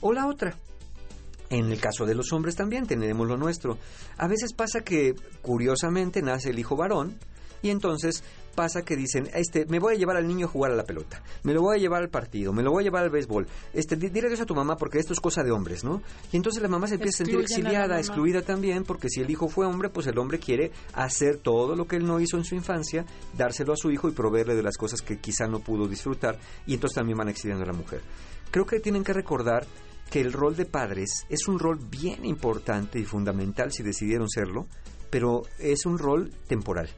O 0.00 0.12
la 0.12 0.26
otra, 0.26 0.56
en 1.50 1.72
el 1.72 1.80
caso 1.80 2.06
de 2.06 2.14
los 2.14 2.32
hombres 2.32 2.56
también 2.56 2.86
tenemos 2.86 3.26
lo 3.26 3.36
nuestro. 3.36 3.78
A 4.18 4.28
veces 4.28 4.52
pasa 4.52 4.80
que, 4.80 5.14
curiosamente, 5.42 6.22
nace 6.22 6.50
el 6.50 6.58
hijo 6.58 6.76
varón 6.76 7.18
y 7.62 7.70
entonces 7.70 8.22
pasa 8.54 8.82
que 8.82 8.96
dicen, 8.96 9.28
este, 9.34 9.66
me 9.66 9.78
voy 9.78 9.94
a 9.94 9.96
llevar 9.98 10.16
al 10.16 10.26
niño 10.26 10.46
a 10.46 10.50
jugar 10.50 10.72
a 10.72 10.74
la 10.74 10.82
pelota, 10.82 11.22
me 11.44 11.52
lo 11.54 11.60
voy 11.62 11.76
a 11.76 11.80
llevar 11.80 12.02
al 12.02 12.08
partido, 12.08 12.52
me 12.52 12.62
lo 12.64 12.72
voy 12.72 12.82
a 12.82 12.84
llevar 12.86 13.04
al 13.04 13.10
béisbol, 13.10 13.46
este, 13.72 13.94
di- 13.94 14.08
dile 14.08 14.26
adiós 14.26 14.40
a 14.40 14.46
tu 14.46 14.54
mamá 14.56 14.76
porque 14.76 14.98
esto 14.98 15.12
es 15.12 15.20
cosa 15.20 15.44
de 15.44 15.52
hombres, 15.52 15.84
¿no? 15.84 16.02
Y 16.32 16.36
entonces 16.36 16.60
la 16.60 16.68
mamá 16.68 16.88
se 16.88 16.94
empieza 16.94 17.22
a 17.22 17.26
sentir 17.26 17.40
Excluyen 17.40 17.66
a 17.66 17.70
la 17.70 17.74
exiliada, 17.78 17.98
excluida 18.00 18.42
también, 18.42 18.82
porque 18.82 19.08
si 19.10 19.20
el 19.20 19.30
hijo 19.30 19.48
fue 19.48 19.64
hombre, 19.64 19.90
pues 19.90 20.08
el 20.08 20.18
hombre 20.18 20.40
quiere 20.40 20.72
hacer 20.92 21.36
todo 21.36 21.76
lo 21.76 21.86
que 21.86 21.96
él 21.96 22.04
no 22.06 22.18
hizo 22.18 22.36
en 22.36 22.44
su 22.44 22.56
infancia, 22.56 23.06
dárselo 23.36 23.74
a 23.74 23.76
su 23.76 23.92
hijo 23.92 24.08
y 24.08 24.12
proveerle 24.12 24.56
de 24.56 24.62
las 24.64 24.76
cosas 24.76 25.02
que 25.02 25.18
quizá 25.18 25.46
no 25.46 25.60
pudo 25.60 25.86
disfrutar, 25.86 26.38
y 26.66 26.74
entonces 26.74 26.96
también 26.96 27.16
van 27.18 27.28
exiliando 27.28 27.62
a 27.62 27.68
la 27.68 27.78
mujer. 27.78 28.00
Creo 28.50 28.66
que 28.66 28.80
tienen 28.80 29.04
que 29.04 29.12
recordar 29.12 29.66
que 30.10 30.20
el 30.20 30.32
rol 30.32 30.56
de 30.56 30.64
padres 30.64 31.26
es 31.28 31.46
un 31.46 31.60
rol 31.60 31.78
bien 31.78 32.24
importante 32.24 32.98
y 32.98 33.04
fundamental 33.04 33.70
si 33.70 33.84
decidieron 33.84 34.28
serlo, 34.28 34.66
pero 35.10 35.42
es 35.60 35.86
un 35.86 35.96
rol 35.98 36.32
temporal. 36.48 36.88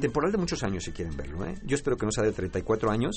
Temporal 0.00 0.32
de 0.32 0.38
muchos 0.38 0.62
años, 0.62 0.84
si 0.84 0.92
quieren 0.92 1.16
verlo. 1.16 1.44
¿eh? 1.44 1.54
Yo 1.64 1.74
espero 1.74 1.96
que 1.96 2.06
no 2.06 2.12
sea 2.12 2.24
de 2.24 2.32
34 2.32 2.90
años, 2.90 3.16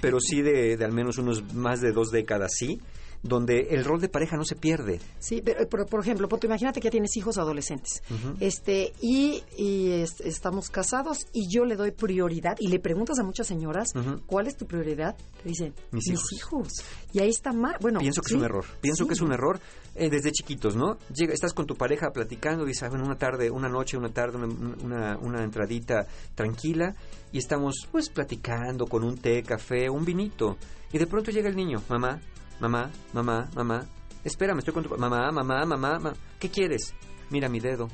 pero 0.00 0.18
sí 0.20 0.42
de, 0.42 0.76
de 0.76 0.84
al 0.84 0.92
menos 0.92 1.18
unos 1.18 1.54
más 1.54 1.80
de 1.80 1.92
dos 1.92 2.10
décadas, 2.10 2.52
sí, 2.56 2.80
donde 3.22 3.68
el 3.70 3.84
rol 3.84 4.00
de 4.00 4.08
pareja 4.08 4.36
no 4.36 4.44
se 4.44 4.56
pierde. 4.56 5.00
Sí, 5.18 5.42
pero 5.44 5.66
por, 5.86 6.00
ejemplo, 6.00 6.28
Poto, 6.28 6.46
imagínate 6.46 6.80
que 6.80 6.86
ya 6.86 6.90
tienes 6.90 7.16
hijos 7.16 7.38
adolescentes. 7.38 8.02
Este, 8.40 8.92
y, 9.00 9.42
y 9.56 9.90
es- 9.92 10.20
estamos 10.20 10.70
casados 10.70 11.26
y 11.32 11.48
yo 11.52 11.64
le 11.64 11.76
doy 11.76 11.90
prioridad 11.92 12.56
y 12.58 12.68
le 12.68 12.78
preguntas 12.78 13.18
a 13.18 13.22
muchas 13.24 13.46
señoras. 13.46 13.88
¿cuál 14.26 14.46
es 14.46 14.56
tu 14.56 14.66
prioridad? 14.66 15.16
Te 15.42 15.48
dicen, 15.48 15.74
Mis 15.92 16.08
mis, 16.08 16.12
hijos. 16.12 16.32
hijos. 16.32 16.68
Y 17.12 17.20
ahí 17.20 17.30
está 17.30 17.52
mal. 17.52 17.76
Bueno, 17.80 18.00
Pienso 18.00 18.20
que 18.22 18.28
sí. 18.28 18.34
es 18.34 18.38
un 18.38 18.44
error. 18.44 18.64
Pienso 18.80 19.04
Sí. 19.04 19.08
que 19.08 19.14
es 19.14 19.20
un 19.20 19.32
error 19.32 19.60
eh, 19.94 20.10
desde 20.10 20.30
chiquitos, 20.32 20.76
¿no? 20.76 20.98
Llega, 21.14 21.32
estás 21.32 21.52
con 21.54 21.66
tu 21.66 21.74
pareja 21.74 22.10
platicando, 22.10 22.64
dices, 22.64 22.88
bueno, 22.90 23.04
una 23.06 23.16
tarde, 23.16 23.50
una 23.50 23.68
noche, 23.68 23.96
una 23.96 24.10
tarde, 24.10 24.36
una, 24.38 24.76
una, 24.84 25.18
una 25.18 25.42
entradita 25.42 26.06
tranquila 26.34 26.94
y 27.32 27.38
estamos 27.38 27.74
pues 27.90 28.08
platicando 28.10 28.86
con 28.86 29.02
un 29.04 29.16
té, 29.16 29.42
café, 29.42 29.88
un 29.88 30.04
vinito. 30.04 30.56
Y 30.92 30.98
de 30.98 31.06
pronto 31.06 31.30
llega 31.30 31.48
el 31.48 31.56
niño, 31.56 31.82
mamá, 31.88 32.20
mamá, 32.60 32.90
mamá, 33.12 33.48
mamá, 33.54 33.86
espérame, 34.24 34.58
estoy 34.58 34.74
con 34.74 34.84
tu 34.84 34.90
mamá, 34.96 35.30
mamá, 35.32 35.64
mamá, 35.64 35.98
mamá, 35.98 36.12
¿qué 36.38 36.50
quieres? 36.50 36.94
Mira 37.30 37.48
mi 37.48 37.60
dedo. 37.60 37.88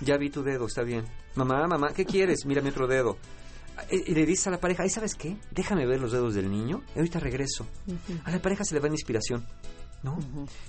Ya 0.00 0.16
vi 0.16 0.30
tu 0.30 0.42
dedo, 0.42 0.66
está 0.66 0.82
bien. 0.82 1.04
Mamá, 1.36 1.66
mamá, 1.68 1.92
¿qué 1.94 2.04
quieres? 2.04 2.44
Mira 2.46 2.60
mi 2.62 2.70
otro 2.70 2.86
dedo. 2.86 3.16
Y 3.90 4.10
y 4.10 4.14
le 4.14 4.26
dices 4.26 4.48
a 4.48 4.50
la 4.50 4.58
pareja, 4.60 4.82
¿ay 4.82 4.90
sabes 4.90 5.14
qué? 5.14 5.36
Déjame 5.50 5.86
ver 5.86 6.00
los 6.00 6.12
dedos 6.12 6.34
del 6.34 6.50
niño 6.50 6.82
y 6.94 6.98
ahorita 6.98 7.20
regreso. 7.20 7.66
A 8.24 8.30
la 8.30 8.40
pareja 8.42 8.64
se 8.64 8.74
le 8.74 8.80
va 8.80 8.88
en 8.88 8.94
inspiración. 8.94 9.46
¿No? 10.02 10.18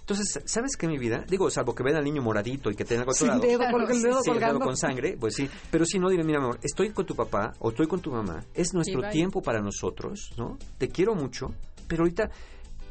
Entonces, 0.02 0.42
¿sabes 0.46 0.78
qué, 0.78 0.88
mi 0.88 1.00
vida? 1.00 1.26
Digo, 1.28 1.50
salvo 1.50 1.74
que 1.74 1.82
vean 1.82 1.98
al 1.98 2.04
niño 2.04 2.22
moradito 2.22 2.70
y 2.70 2.76
que 2.76 2.86
tenga 2.86 3.02
algo 3.02 3.14
Sin 3.14 3.40
dedo, 3.40 3.64
porque 3.72 3.94
el 3.94 4.02
dedo 4.04 4.22
Sí, 4.22 4.30
el 4.30 4.36
dedo 4.36 4.50
colgando. 4.50 4.60
con 4.60 4.78
sangre, 4.78 5.18
pues 5.20 5.34
sí. 5.34 5.50
Pero 5.72 5.86
si 5.86 5.98
no, 5.98 6.08
dile, 6.12 6.24
mira, 6.24 6.38
mi 6.40 6.46
amor, 6.46 6.60
estoy 6.62 6.92
con 6.92 7.04
tu 7.08 7.16
papá 7.16 7.52
o 7.58 7.70
estoy 7.72 7.88
con 7.88 8.00
tu 8.00 8.12
mamá. 8.12 8.46
Es 8.54 8.76
nuestro 8.76 9.02
tiempo 9.10 9.42
para 9.42 9.60
nosotros, 9.60 10.34
¿no? 10.38 10.60
Te 10.78 10.90
quiero 10.90 11.16
mucho, 11.16 11.48
pero 11.88 12.04
ahorita, 12.04 12.30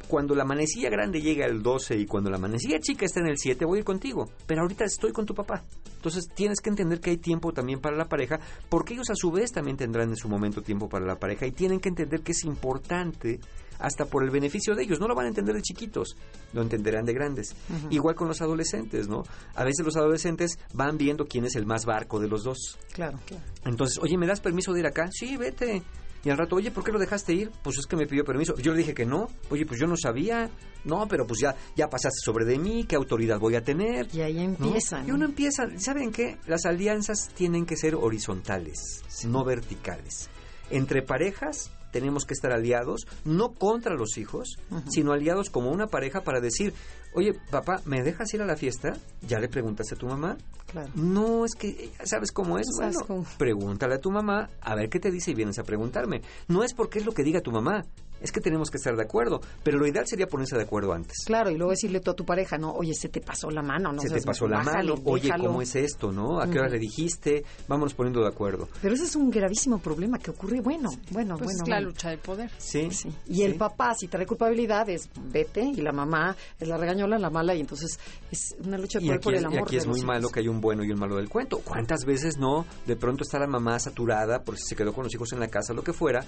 cuando 0.07 0.35
la 0.35 0.45
manecilla 0.45 0.89
grande 0.89 1.21
llega 1.21 1.45
al 1.45 1.61
12 1.61 1.97
y 1.97 2.05
cuando 2.05 2.29
la 2.29 2.37
manecilla 2.37 2.79
chica 2.79 3.05
está 3.05 3.19
en 3.19 3.27
el 3.27 3.37
7, 3.37 3.65
voy 3.65 3.77
a 3.77 3.79
ir 3.79 3.85
contigo. 3.85 4.29
Pero 4.45 4.61
ahorita 4.61 4.85
estoy 4.85 5.11
con 5.11 5.25
tu 5.25 5.33
papá. 5.33 5.63
Entonces, 5.95 6.27
tienes 6.33 6.59
que 6.59 6.69
entender 6.69 6.99
que 6.99 7.11
hay 7.11 7.17
tiempo 7.17 7.53
también 7.53 7.79
para 7.79 7.95
la 7.95 8.05
pareja, 8.05 8.39
porque 8.69 8.93
ellos 8.93 9.09
a 9.09 9.15
su 9.15 9.31
vez 9.31 9.51
también 9.51 9.77
tendrán 9.77 10.09
en 10.09 10.17
su 10.17 10.27
momento 10.27 10.61
tiempo 10.61 10.89
para 10.89 11.05
la 11.05 11.15
pareja 11.15 11.45
y 11.45 11.51
tienen 11.51 11.79
que 11.79 11.89
entender 11.89 12.21
que 12.21 12.33
es 12.33 12.43
importante 12.43 13.39
hasta 13.79 14.05
por 14.05 14.23
el 14.23 14.29
beneficio 14.29 14.75
de 14.75 14.83
ellos. 14.83 14.99
No 14.99 15.07
lo 15.07 15.15
van 15.15 15.25
a 15.25 15.29
entender 15.29 15.55
de 15.55 15.61
chiquitos, 15.61 16.15
lo 16.53 16.61
entenderán 16.61 17.05
de 17.05 17.13
grandes. 17.13 17.55
Igual 17.89 18.15
con 18.15 18.27
los 18.27 18.41
adolescentes, 18.41 19.07
¿no? 19.07 19.23
A 19.55 19.63
veces 19.63 19.85
los 19.85 19.95
adolescentes 19.95 20.57
van 20.73 20.97
viendo 20.97 21.25
quién 21.25 21.45
es 21.45 21.55
el 21.55 21.65
más 21.65 21.85
barco 21.85 22.19
de 22.19 22.27
los 22.27 22.43
dos. 22.43 22.77
Claro, 22.93 23.19
claro. 23.25 23.43
Entonces, 23.65 23.99
oye, 24.01 24.17
¿me 24.17 24.27
das 24.27 24.41
permiso 24.41 24.73
de 24.73 24.81
ir 24.81 24.87
acá? 24.87 25.09
Sí, 25.11 25.37
vete. 25.37 25.83
Y 26.23 26.29
al 26.29 26.37
rato, 26.37 26.55
oye, 26.55 26.71
¿por 26.71 26.83
qué 26.83 26.91
lo 26.91 26.99
dejaste 26.99 27.33
ir? 27.33 27.51
Pues 27.61 27.77
es 27.77 27.85
que 27.85 27.97
me 27.97 28.07
pidió 28.07 28.23
permiso. 28.23 28.55
Yo 28.55 28.71
le 28.71 28.79
dije 28.79 28.93
que 28.93 29.05
no. 29.05 29.27
Oye, 29.49 29.65
pues 29.65 29.79
yo 29.79 29.87
no 29.87 29.97
sabía. 29.97 30.49
No, 30.85 31.05
pero 31.07 31.27
pues 31.27 31.41
ya, 31.41 31.55
ya 31.75 31.89
pasaste 31.89 32.19
sobre 32.23 32.45
de 32.45 32.57
mí. 32.57 32.85
¿Qué 32.85 32.95
autoridad 32.95 33.39
voy 33.39 33.55
a 33.55 33.63
tener? 33.63 34.07
Y 34.13 34.21
ahí 34.21 34.35
¿no? 34.35 34.55
empiezan. 34.65 35.07
Y 35.07 35.11
uno 35.11 35.25
empieza, 35.25 35.63
¿saben 35.77 36.11
qué? 36.11 36.37
Las 36.45 36.65
alianzas 36.65 37.29
tienen 37.33 37.65
que 37.65 37.75
ser 37.75 37.95
horizontales, 37.95 39.03
no 39.27 39.43
verticales. 39.43 40.29
Entre 40.69 41.01
parejas 41.01 41.71
tenemos 41.93 42.25
que 42.25 42.33
estar 42.33 42.51
aliados, 42.51 43.07
no 43.23 43.53
contra 43.53 43.93
los 43.95 44.17
hijos, 44.17 44.57
sino 44.89 45.13
aliados 45.13 45.49
como 45.49 45.71
una 45.71 45.87
pareja 45.87 46.21
para 46.25 46.41
decir, 46.41 46.73
oye, 47.13 47.33
papá, 47.49 47.79
¿me 47.85 48.03
dejas 48.03 48.33
ir 48.33 48.41
a 48.41 48.45
la 48.45 48.57
fiesta? 48.57 48.97
¿Ya 49.25 49.39
le 49.39 49.47
preguntaste 49.47 49.95
a 49.95 49.97
tu 49.97 50.07
mamá? 50.07 50.35
Claro. 50.65 50.89
No, 50.95 51.45
es 51.45 51.53
que, 51.53 51.91
¿sabes 52.03 52.31
cómo 52.31 52.57
es? 52.57 52.65
¿Sabes 52.77 52.95
Bueno, 52.95 53.07
cómo? 53.07 53.25
pregúntale 53.37 53.95
a 53.95 53.99
tu 53.99 54.11
mamá, 54.11 54.49
a 54.59 54.75
ver 54.75 54.89
qué 54.89 54.99
te 54.99 55.11
dice 55.11 55.31
y 55.31 55.35
vienes 55.35 55.59
a 55.59 55.63
preguntarme. 55.63 56.21
No 56.49 56.63
es 56.63 56.73
porque 56.73 56.99
es 56.99 57.05
lo 57.05 57.13
que 57.13 57.23
diga 57.23 57.39
tu 57.41 57.51
mamá, 57.51 57.85
es 58.23 58.31
que 58.31 58.41
tenemos 58.41 58.71
que 58.71 58.77
estar 58.77 58.95
de 58.95 59.03
acuerdo, 59.03 59.41
pero 59.63 59.77
lo 59.77 59.85
ideal 59.85 60.07
sería 60.07 60.25
ponerse 60.27 60.55
de 60.55 60.63
acuerdo 60.63 60.93
antes. 60.93 61.17
Claro, 61.25 61.51
y 61.51 61.55
luego 61.57 61.71
decirle 61.71 61.99
tú 61.99 62.09
a 62.11 62.15
tu 62.15 62.25
pareja, 62.25 62.57
no, 62.57 62.71
oye, 62.73 62.93
se 62.95 63.09
te 63.09 63.21
pasó 63.21 63.51
la 63.51 63.61
mano, 63.61 63.93
no 63.93 64.01
se 64.01 64.09
te 64.09 64.21
pasó 64.21 64.47
la 64.47 64.57
bájale, 64.57 64.91
mano, 64.93 65.01
oye, 65.05 65.23
déjalo. 65.23 65.43
¿cómo 65.45 65.61
es 65.61 65.75
esto, 65.75 66.11
no? 66.11 66.39
¿A 66.41 66.49
qué 66.49 66.57
hora 66.57 66.69
le 66.69 66.79
dijiste? 66.79 67.43
Vámonos 67.67 67.93
poniendo 67.93 68.21
de 68.21 68.29
acuerdo. 68.29 68.67
Pero 68.81 68.95
ese 68.95 69.03
es 69.03 69.15
un 69.15 69.29
gravísimo 69.29 69.77
problema 69.79 70.17
que 70.17 70.31
ocurre, 70.31 70.61
bueno, 70.61 70.89
bueno, 71.11 71.35
Pues 71.37 71.47
bueno. 71.49 71.63
es 71.63 71.67
la 71.69 71.75
bueno. 71.75 71.87
lucha 71.89 72.09
de 72.09 72.17
poder. 72.17 72.49
Sí. 72.57 72.89
Sí. 72.91 73.09
Y 73.27 73.43
el 73.43 73.55
papá, 73.55 73.93
si 73.93 74.07
trae 74.07 74.25
culpabilidad, 74.25 74.89
es 74.89 75.09
vete, 75.31 75.61
y 75.63 75.81
la 75.81 75.91
mamá 75.91 76.35
es 76.59 76.67
la 76.67 76.77
regañola, 76.77 77.19
la 77.19 77.29
mala, 77.29 77.53
y 77.53 77.59
entonces 77.59 77.99
es 78.31 78.55
una 78.63 78.77
lucha 78.77 78.99
de 78.99 79.05
Y 79.05 79.07
poder 79.09 79.21
por 79.21 79.33
es, 79.33 79.39
el 79.39 79.43
y 79.51 79.55
amor. 79.55 79.67
aquí 79.67 79.75
es 79.77 79.85
muy 79.87 80.01
malo 80.01 80.29
que 80.29 80.39
hay 80.39 80.47
un 80.47 80.61
bueno 80.61 80.83
y 80.85 80.91
un 80.91 80.99
malo 80.99 81.17
del 81.17 81.27
cuento. 81.29 81.59
¿Cuántas 81.63 82.05
veces 82.05 82.37
no? 82.37 82.65
De 82.85 82.95
pronto 82.95 83.23
está 83.23 83.37
la 83.39 83.47
mamá 83.47 83.79
saturada 83.79 84.43
porque 84.43 84.61
se 84.63 84.75
quedó 84.75 84.93
con 84.93 85.03
los 85.03 85.13
hijos 85.13 85.33
en 85.33 85.39
la 85.41 85.47
casa, 85.49 85.73
lo 85.73 85.83
que 85.83 85.91
fuera, 85.91 86.23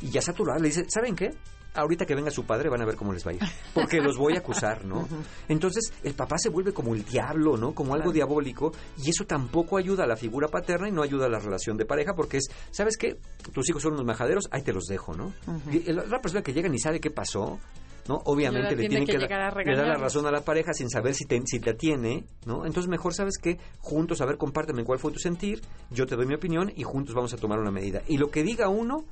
y 0.00 0.08
ya 0.10 0.22
saturada 0.22 0.58
le 0.58 0.68
dice, 0.68 0.84
¿saben 0.88 1.14
qué? 1.14 1.33
Ahorita 1.76 2.06
que 2.06 2.14
venga 2.14 2.30
su 2.30 2.44
padre 2.46 2.68
van 2.68 2.82
a 2.82 2.84
ver 2.84 2.94
cómo 2.94 3.12
les 3.12 3.26
va 3.26 3.32
a 3.32 3.34
ir, 3.34 3.40
porque 3.74 4.00
los 4.00 4.16
voy 4.16 4.34
a 4.36 4.38
acusar, 4.38 4.84
¿no? 4.84 5.08
Entonces 5.48 5.92
el 6.04 6.14
papá 6.14 6.38
se 6.38 6.48
vuelve 6.48 6.72
como 6.72 6.94
el 6.94 7.04
diablo, 7.04 7.56
¿no? 7.56 7.74
Como 7.74 7.94
algo 7.94 8.12
diabólico, 8.12 8.70
y 9.02 9.10
eso 9.10 9.24
tampoco 9.26 9.76
ayuda 9.76 10.04
a 10.04 10.06
la 10.06 10.14
figura 10.16 10.46
paterna 10.46 10.88
y 10.88 10.92
no 10.92 11.02
ayuda 11.02 11.26
a 11.26 11.28
la 11.28 11.40
relación 11.40 11.76
de 11.76 11.84
pareja, 11.84 12.14
porque 12.14 12.36
es, 12.36 12.44
¿sabes 12.70 12.96
qué? 12.96 13.18
Tus 13.52 13.68
hijos 13.68 13.82
son 13.82 13.94
unos 13.94 14.04
majaderos, 14.06 14.44
ahí 14.52 14.62
te 14.62 14.72
los 14.72 14.84
dejo, 14.84 15.14
¿no? 15.14 15.32
Y 15.72 15.92
la 15.92 16.02
otra 16.02 16.20
persona 16.20 16.42
que 16.44 16.52
llega 16.52 16.68
ni 16.68 16.78
sabe 16.78 17.00
qué 17.00 17.10
pasó, 17.10 17.58
¿no? 18.06 18.20
Obviamente 18.26 18.76
le 18.76 18.82
tiene 18.82 18.88
tienen 18.90 19.06
que 19.06 19.12
que, 19.14 19.18
llegar 19.18 19.40
a 19.40 19.50
da- 19.50 19.62
le 19.64 19.76
da 19.76 19.82
la 19.88 19.94
razón 20.04 20.26
a 20.26 20.30
la 20.30 20.42
pareja 20.42 20.72
sin 20.74 20.88
saber 20.88 21.14
si 21.14 21.24
te, 21.24 21.42
si 21.44 21.58
te 21.58 21.70
atiene, 21.70 22.24
¿no? 22.46 22.66
Entonces 22.66 22.88
mejor 22.88 23.14
sabes 23.14 23.36
que 23.36 23.58
juntos, 23.80 24.20
a 24.20 24.26
ver, 24.26 24.36
compárteme 24.36 24.84
cuál 24.84 25.00
fue 25.00 25.10
tu 25.10 25.18
sentir, 25.18 25.60
yo 25.90 26.06
te 26.06 26.14
doy 26.14 26.26
mi 26.26 26.34
opinión 26.36 26.72
y 26.76 26.84
juntos 26.84 27.16
vamos 27.16 27.34
a 27.34 27.36
tomar 27.36 27.58
una 27.58 27.72
medida. 27.72 28.00
Y 28.06 28.18
lo 28.18 28.30
que 28.30 28.44
diga 28.44 28.68
uno 28.68 29.04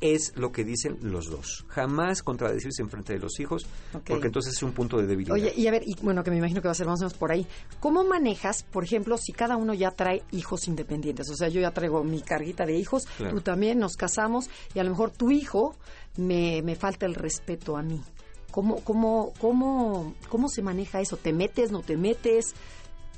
es 0.00 0.32
lo 0.36 0.52
que 0.52 0.64
dicen 0.64 0.98
los 1.02 1.26
dos. 1.28 1.64
Jamás 1.68 2.22
contradecirse 2.22 2.82
en 2.82 2.88
frente 2.88 3.14
de 3.14 3.18
los 3.18 3.40
hijos, 3.40 3.66
porque 4.06 4.28
entonces 4.28 4.54
es 4.54 4.62
un 4.62 4.72
punto 4.72 4.96
de 4.98 5.06
debilidad. 5.06 5.34
Oye, 5.34 5.52
y 5.56 5.66
a 5.66 5.70
ver, 5.72 5.82
y 5.86 5.94
bueno, 6.02 6.22
que 6.22 6.30
me 6.30 6.36
imagino 6.36 6.60
que 6.62 6.68
va 6.68 6.72
a 6.72 6.76
ser 6.76 6.86
más 6.86 7.00
o 7.00 7.04
menos 7.04 7.14
por 7.14 7.32
ahí. 7.32 7.46
¿Cómo 7.80 8.04
manejas, 8.04 8.62
por 8.62 8.84
ejemplo, 8.84 9.16
si 9.18 9.32
cada 9.32 9.56
uno 9.56 9.74
ya 9.74 9.90
trae 9.90 10.22
hijos 10.30 10.68
independientes? 10.68 11.28
O 11.30 11.34
sea, 11.34 11.48
yo 11.48 11.60
ya 11.60 11.72
traigo 11.72 12.04
mi 12.04 12.20
carguita 12.22 12.64
de 12.64 12.76
hijos, 12.78 13.06
Claro. 13.16 13.34
tú 13.34 13.40
también, 13.40 13.78
nos 13.78 13.96
casamos, 13.96 14.48
y 14.74 14.78
a 14.78 14.84
lo 14.84 14.90
mejor 14.90 15.10
tu 15.10 15.30
hijo 15.30 15.74
me, 16.16 16.62
me 16.62 16.76
falta 16.76 17.06
el 17.06 17.14
respeto 17.14 17.76
a 17.76 17.82
mí. 17.82 18.00
¿Cómo, 18.50 18.76
cómo, 18.82 19.32
cómo, 19.40 20.14
¿Cómo 20.28 20.48
se 20.48 20.62
maneja 20.62 21.00
eso? 21.00 21.16
¿Te 21.16 21.32
metes, 21.32 21.70
no 21.70 21.82
te 21.82 21.96
metes? 21.96 22.54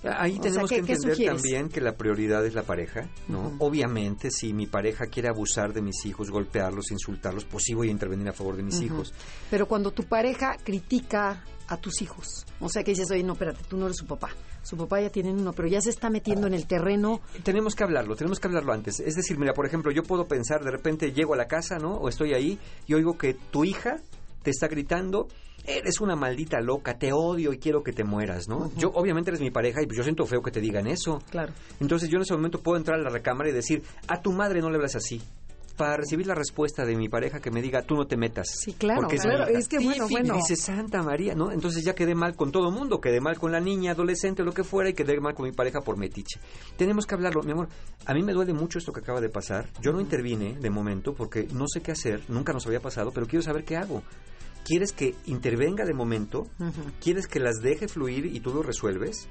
Ahí 0.02 0.36
O 0.38 0.40
tenemos 0.40 0.68
sea, 0.70 0.78
¿qué- 0.80 0.86
que 0.86 0.92
entender 0.94 1.26
también 1.26 1.68
que 1.68 1.80
la 1.80 1.94
prioridad 1.96 2.44
es 2.46 2.54
la 2.54 2.62
pareja, 2.62 3.08
¿no? 3.28 3.54
Obviamente, 3.58 4.30
si 4.30 4.52
mi 4.54 4.66
pareja 4.66 5.06
quiere 5.06 5.28
abusar 5.28 5.72
de 5.74 5.82
mis 5.82 6.04
hijos, 6.06 6.30
golpearlos, 6.30 6.90
insultarlos, 6.90 7.44
pues 7.44 7.64
sí 7.64 7.74
voy 7.74 7.88
a 7.88 7.90
intervenir 7.90 8.28
a 8.28 8.32
favor 8.32 8.56
de 8.56 8.62
mis 8.62 8.80
hijos. 8.80 9.12
Pero 9.50 9.66
cuando 9.68 9.90
tu 9.90 10.04
pareja 10.04 10.56
critica 10.64 11.44
a 11.68 11.76
tus 11.76 12.00
hijos, 12.02 12.46
o 12.60 12.68
sea, 12.68 12.82
que 12.82 12.92
dices, 12.92 13.10
oye, 13.10 13.22
no, 13.22 13.34
espérate, 13.34 13.60
tú 13.68 13.76
no 13.76 13.84
eres 13.86 13.98
su 13.98 14.06
papá. 14.06 14.30
Su 14.62 14.76
papá 14.76 15.00
ya 15.00 15.10
tiene 15.10 15.30
uno, 15.32 15.52
pero 15.52 15.68
ya 15.68 15.80
se 15.80 15.90
está 15.90 16.10
metiendo 16.10 16.46
en 16.46 16.54
el 16.54 16.66
terreno. 16.66 17.20
Tenemos 17.42 17.74
que 17.74 17.84
hablarlo, 17.84 18.16
tenemos 18.16 18.40
que 18.40 18.46
hablarlo 18.48 18.72
antes. 18.72 19.00
Es 19.00 19.14
decir, 19.16 19.38
mira, 19.38 19.52
por 19.54 19.66
ejemplo, 19.66 19.92
yo 19.92 20.02
puedo 20.02 20.26
pensar, 20.26 20.64
de 20.64 20.70
repente 20.70 21.12
llego 21.12 21.34
a 21.34 21.36
la 21.36 21.46
casa, 21.46 21.78
¿no? 21.78 21.94
O 21.94 22.08
estoy 22.08 22.32
ahí 22.34 22.58
y 22.86 22.94
oigo 22.94 23.16
que 23.18 23.34
tu 23.34 23.64
hija 23.64 24.00
te 24.42 24.50
está 24.50 24.68
gritando, 24.68 25.28
eres 25.66 26.00
una 26.00 26.16
maldita 26.16 26.60
loca, 26.60 26.98
te 26.98 27.12
odio 27.12 27.52
y 27.52 27.58
quiero 27.58 27.82
que 27.82 27.92
te 27.92 28.04
mueras, 28.04 28.48
¿no? 28.48 28.70
Yo, 28.76 28.90
obviamente 28.94 29.30
eres 29.30 29.40
mi 29.40 29.50
pareja 29.50 29.82
y 29.82 29.86
pues 29.86 29.96
yo 29.96 30.02
siento 30.02 30.26
feo 30.26 30.42
que 30.42 30.50
te 30.50 30.60
digan 30.60 30.86
eso. 30.86 31.20
Claro. 31.30 31.52
Entonces 31.80 32.08
yo 32.08 32.16
en 32.16 32.22
ese 32.22 32.34
momento 32.34 32.60
puedo 32.60 32.76
entrar 32.78 32.98
a 32.98 33.02
la 33.02 33.10
recámara 33.10 33.50
y 33.50 33.52
decir, 33.52 33.82
a 34.08 34.20
tu 34.20 34.32
madre 34.32 34.60
no 34.60 34.70
le 34.70 34.76
hablas 34.76 34.96
así. 34.96 35.20
para 35.76 35.96
recibir 35.96 36.26
la 36.26 36.34
respuesta 36.34 36.84
de 36.84 36.94
mi 36.94 37.08
pareja 37.08 37.40
que 37.40 37.50
me 37.50 37.62
diga, 37.62 37.80
tú 37.80 37.94
no 37.94 38.06
te 38.06 38.14
metas. 38.18 38.48
Sí, 38.50 38.74
claro, 38.74 39.00
porque 39.00 39.16
claro, 39.16 39.46
mi 39.46 39.50
hija". 39.52 39.58
es 39.60 39.66
que 39.66 39.78
bueno, 39.78 40.06
Y 40.08 40.12
bueno. 40.12 40.34
dice, 40.34 40.54
Santa 40.54 41.02
María, 41.02 41.34
¿no? 41.34 41.50
Entonces 41.52 41.82
ya 41.82 41.94
quedé 41.94 42.14
mal 42.14 42.36
con 42.36 42.52
todo 42.52 42.70
mundo, 42.70 43.00
quedé 43.00 43.18
mal 43.22 43.38
con 43.38 43.50
la 43.50 43.60
niña, 43.60 43.92
adolescente, 43.92 44.42
lo 44.42 44.52
que 44.52 44.62
fuera, 44.62 44.90
y 44.90 44.92
quedé 44.92 45.18
mal 45.20 45.32
con 45.34 45.46
mi 45.46 45.52
pareja 45.52 45.80
por 45.80 45.96
metiche. 45.96 46.38
Tenemos 46.76 47.06
que 47.06 47.14
hablarlo, 47.14 47.42
mi 47.44 47.52
amor. 47.52 47.68
A 48.04 48.12
mí 48.12 48.22
me 48.22 48.34
duele 48.34 48.52
mucho 48.52 48.78
esto 48.78 48.92
que 48.92 49.00
acaba 49.00 49.22
de 49.22 49.30
pasar. 49.30 49.68
Yo 49.80 49.90
no 49.92 50.02
intervine 50.02 50.58
de 50.60 50.68
momento 50.68 51.14
porque 51.14 51.48
no 51.54 51.64
sé 51.66 51.80
qué 51.80 51.92
hacer, 51.92 52.24
nunca 52.28 52.52
nos 52.52 52.66
había 52.66 52.80
pasado, 52.80 53.10
pero 53.10 53.26
quiero 53.26 53.42
saber 53.42 53.64
qué 53.64 53.78
hago. 53.78 54.02
¿Quieres 54.64 54.92
que 54.92 55.14
intervenga 55.26 55.84
de 55.84 55.94
momento? 55.94 56.48
¿Quieres 57.00 57.26
que 57.26 57.40
las 57.40 57.60
deje 57.60 57.88
fluir 57.88 58.26
y 58.26 58.40
tú 58.40 58.52
lo 58.52 58.62
resuelves? 58.62 59.28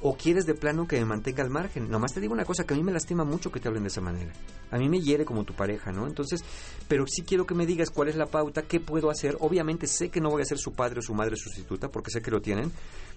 ¿O 0.00 0.16
quieres 0.16 0.46
de 0.46 0.54
plano 0.54 0.86
que 0.86 0.96
me 1.00 1.04
mantenga 1.04 1.42
al 1.42 1.50
margen? 1.50 1.90
Nomás 1.90 2.12
te 2.14 2.20
digo 2.20 2.32
una 2.32 2.44
cosa, 2.44 2.64
que 2.64 2.72
a 2.72 2.76
mí 2.76 2.84
me 2.84 2.92
lastima 2.92 3.24
mucho 3.24 3.50
que 3.50 3.58
te 3.58 3.66
hablen 3.66 3.82
de 3.82 3.88
esa 3.88 4.00
manera. 4.00 4.32
A 4.70 4.78
mí 4.78 4.88
me 4.88 5.00
hiere 5.00 5.24
como 5.24 5.42
tu 5.42 5.54
pareja, 5.54 5.90
¿no? 5.90 6.06
Entonces, 6.06 6.44
pero 6.86 7.04
sí 7.08 7.22
quiero 7.22 7.46
que 7.46 7.54
me 7.56 7.66
digas 7.66 7.90
cuál 7.90 8.08
es 8.08 8.14
la 8.14 8.26
pauta, 8.26 8.62
qué 8.62 8.78
puedo 8.78 9.10
hacer. 9.10 9.36
Obviamente 9.40 9.88
sé 9.88 10.08
que 10.08 10.20
no 10.20 10.30
voy 10.30 10.42
a 10.42 10.44
ser 10.44 10.58
su 10.58 10.72
padre 10.72 11.00
o 11.00 11.02
su 11.02 11.14
madre 11.14 11.34
sustituta, 11.36 11.88
porque 11.88 12.12
sé 12.12 12.22
que 12.22 12.30
lo 12.30 12.40
tienen, 12.40 12.70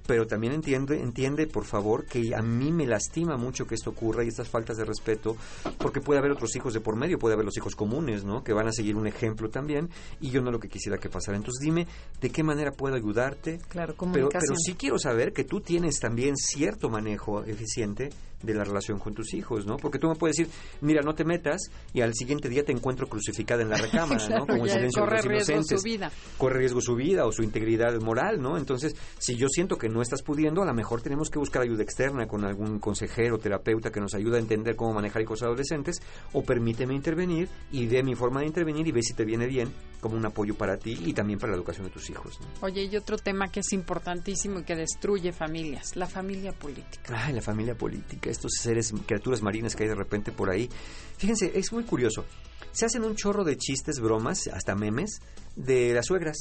pero 0.07 0.25
también 0.25 0.53
entiende, 0.53 0.99
entiende, 0.99 1.45
por 1.45 1.65
favor, 1.65 2.05
que 2.05 2.34
a 2.34 2.41
mí 2.41 2.71
me 2.71 2.88
lastima 2.88 3.38
mucho 3.38 3.67
que 3.67 3.75
esto 3.75 3.91
ocurra 3.91 4.23
y 4.23 4.29
estas 4.29 4.49
faltas 4.49 4.77
de 4.77 4.84
respeto, 4.86 5.38
porque 5.77 6.01
puede 6.01 6.17
haber 6.19 6.32
otros 6.32 6.55
hijos 6.55 6.73
de 6.73 6.79
por 6.79 6.95
medio, 6.95 7.19
puede 7.19 7.36
haber 7.36 7.45
los 7.45 7.57
hijos 7.57 7.75
comunes, 7.75 8.23
¿no? 8.23 8.43
Que 8.43 8.53
van 8.53 8.67
a 8.67 8.71
seguir 8.71 8.95
un 8.95 9.05
ejemplo 9.05 9.49
también, 9.51 9.89
y 10.19 10.32
yo 10.32 10.41
no 10.41 10.49
lo 10.51 10.59
que 10.59 10.67
quisiera 10.67 10.97
que 10.97 11.09
pasara. 11.09 11.38
Entonces 11.38 11.59
dime 11.63 11.86
de 12.19 12.29
qué 12.32 12.41
manera 12.41 12.71
puedo 12.71 12.95
ayudarte, 12.95 13.59
Claro, 13.69 13.93
pero, 13.93 13.97
comunicación. 13.97 14.41
pero 14.41 14.55
sí 14.57 14.73
quiero 14.73 14.97
saber 14.97 15.32
que 15.32 15.43
tú 15.43 15.61
tienes 15.61 15.99
también 15.99 16.36
cierto 16.38 16.70
manejo 16.89 17.43
eficiente 17.43 18.09
de 18.41 18.53
la 18.53 18.63
relación 18.63 18.97
con 18.97 19.13
tus 19.13 19.34
hijos, 19.34 19.65
¿no? 19.65 19.78
Porque 19.78 19.99
tú 19.99 20.07
me 20.07 20.15
puedes 20.15 20.36
decir, 20.38 20.51
mira, 20.82 21.01
no 21.01 21.13
te 21.13 21.24
metas 21.24 21.61
y 21.93 22.01
al 22.01 22.13
siguiente 22.15 22.49
día 22.49 22.63
te 22.63 22.72
encuentro 22.72 23.07
crucificada 23.07 23.61
en 23.61 23.69
la 23.69 23.78
recámara, 23.78 24.17
Claro, 24.28 24.39
¿no? 24.39 24.47
Como 24.47 24.65
en 24.65 24.72
silencio 24.72 25.01
de 25.01 25.07
corre 25.07 25.17
los 25.17 25.26
riesgo 25.26 25.53
inocentes. 25.53 25.82
su 25.82 25.86
vida. 25.86 26.11
Corre 26.38 26.59
riesgo 26.59 26.82
su 26.82 26.95
vida 26.95 27.26
o 27.26 27.32
su 27.32 27.43
integridad 27.43 27.99
moral, 28.01 28.41
¿no? 28.41 28.57
Entonces, 28.57 28.95
si 29.19 29.36
yo 29.36 29.47
siento 29.47 29.78
que 29.78 29.89
no 29.89 30.01
estás 30.01 30.24
pudiendo, 30.24 30.63
a 30.63 30.65
lo 30.65 30.74
mejor 30.74 31.01
tenemos 31.01 31.30
que 31.30 31.39
buscar 31.39 31.61
ayuda 31.61 31.84
externa 31.84 32.28
con 32.28 32.43
algún 32.45 32.80
consejero, 32.80 33.38
terapeuta 33.38 33.91
que 33.91 33.99
nos 33.99 34.15
ayude 34.15 34.38
a 34.38 34.39
entender 34.39 34.76
cómo 34.76 34.93
manejar 34.93 35.22
hijos 35.22 35.43
adolescentes 35.43 36.01
o 36.34 36.43
permíteme 36.43 36.95
intervenir 36.95 37.47
y 37.72 37.86
ve 37.88 38.03
mi 38.03 38.15
forma 38.15 38.41
de 38.41 38.47
intervenir 38.47 38.88
y 38.88 38.91
ve 38.91 39.03
si 39.03 39.13
te 39.13 39.24
viene 39.26 39.45
bien 39.47 39.72
como 39.99 40.17
un 40.17 40.26
apoyo 40.26 40.55
para 40.55 40.78
ti 40.78 40.97
y 41.05 41.13
también 41.13 41.38
para 41.38 41.51
la 41.51 41.57
educación 41.57 41.86
de 41.86 41.93
tus 41.93 42.09
hijos, 42.09 42.39
¿no? 42.41 42.47
Oye, 42.65 42.86
y 42.86 42.95
otro 42.97 43.17
tema 43.17 43.49
que 43.51 43.59
es 43.59 43.72
importantísimo 43.72 44.59
y 44.59 44.63
que 44.63 44.76
destruye 44.76 45.32
familias, 45.32 45.95
la 45.95 46.07
familia 46.07 46.53
política. 46.62 47.26
Ay, 47.26 47.34
la 47.34 47.41
familia 47.41 47.76
política, 47.76 48.30
estos 48.30 48.53
seres, 48.59 48.93
criaturas 49.05 49.41
marinas 49.41 49.76
que 49.76 49.84
hay 49.84 49.89
de 49.89 49.95
repente 49.95 50.32
por 50.32 50.49
ahí. 50.49 50.70
Fíjense, 51.18 51.51
es 51.55 51.74
muy 51.74 51.84
curioso. 51.84 52.26
Se 52.72 52.86
hacen 52.86 53.03
un 53.03 53.16
chorro 53.16 53.43
de 53.43 53.57
chistes, 53.57 53.99
bromas, 53.99 54.47
hasta 54.47 54.76
memes, 54.76 55.20
de 55.57 55.93
las 55.93 56.05
suegras. 56.05 56.38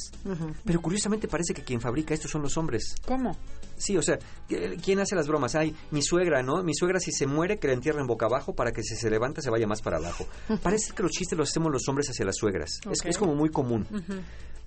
Pero 0.63 0.81
curiosamente 0.81 1.27
parece 1.27 1.53
que 1.53 1.63
quien 1.63 1.81
fabrica 1.81 2.13
esto 2.13 2.29
son 2.29 2.41
los 2.41 2.55
hombres. 2.57 2.95
¿Cómo? 3.05 3.35
Sí, 3.75 3.97
o 3.97 4.01
sea, 4.01 4.17
¿quién 4.81 4.99
hace 4.99 5.15
las 5.15 5.27
bromas? 5.27 5.55
Ay, 5.55 5.75
mi 5.89 6.01
suegra, 6.01 6.41
¿no? 6.41 6.63
Mi 6.63 6.73
suegra 6.73 6.99
si 6.99 7.11
se 7.11 7.27
muere 7.27 7.59
que 7.59 7.67
la 7.67 7.73
entierren 7.73 8.07
boca 8.07 8.27
abajo 8.27 8.53
para 8.53 8.71
que 8.71 8.83
si 8.83 8.95
se 8.95 9.09
levanta 9.09 9.41
se 9.41 9.49
vaya 9.49 9.67
más 9.67 9.81
para 9.81 9.97
abajo. 9.97 10.25
Parece 10.63 10.93
que 10.93 11.03
los 11.03 11.11
chistes 11.11 11.37
los 11.37 11.49
hacemos 11.49 11.71
los 11.71 11.87
hombres 11.89 12.09
hacia 12.09 12.25
las 12.25 12.37
suegras. 12.37 12.79
Es, 12.89 13.03
es 13.03 13.17
como 13.17 13.35
muy 13.35 13.49
común. 13.49 13.85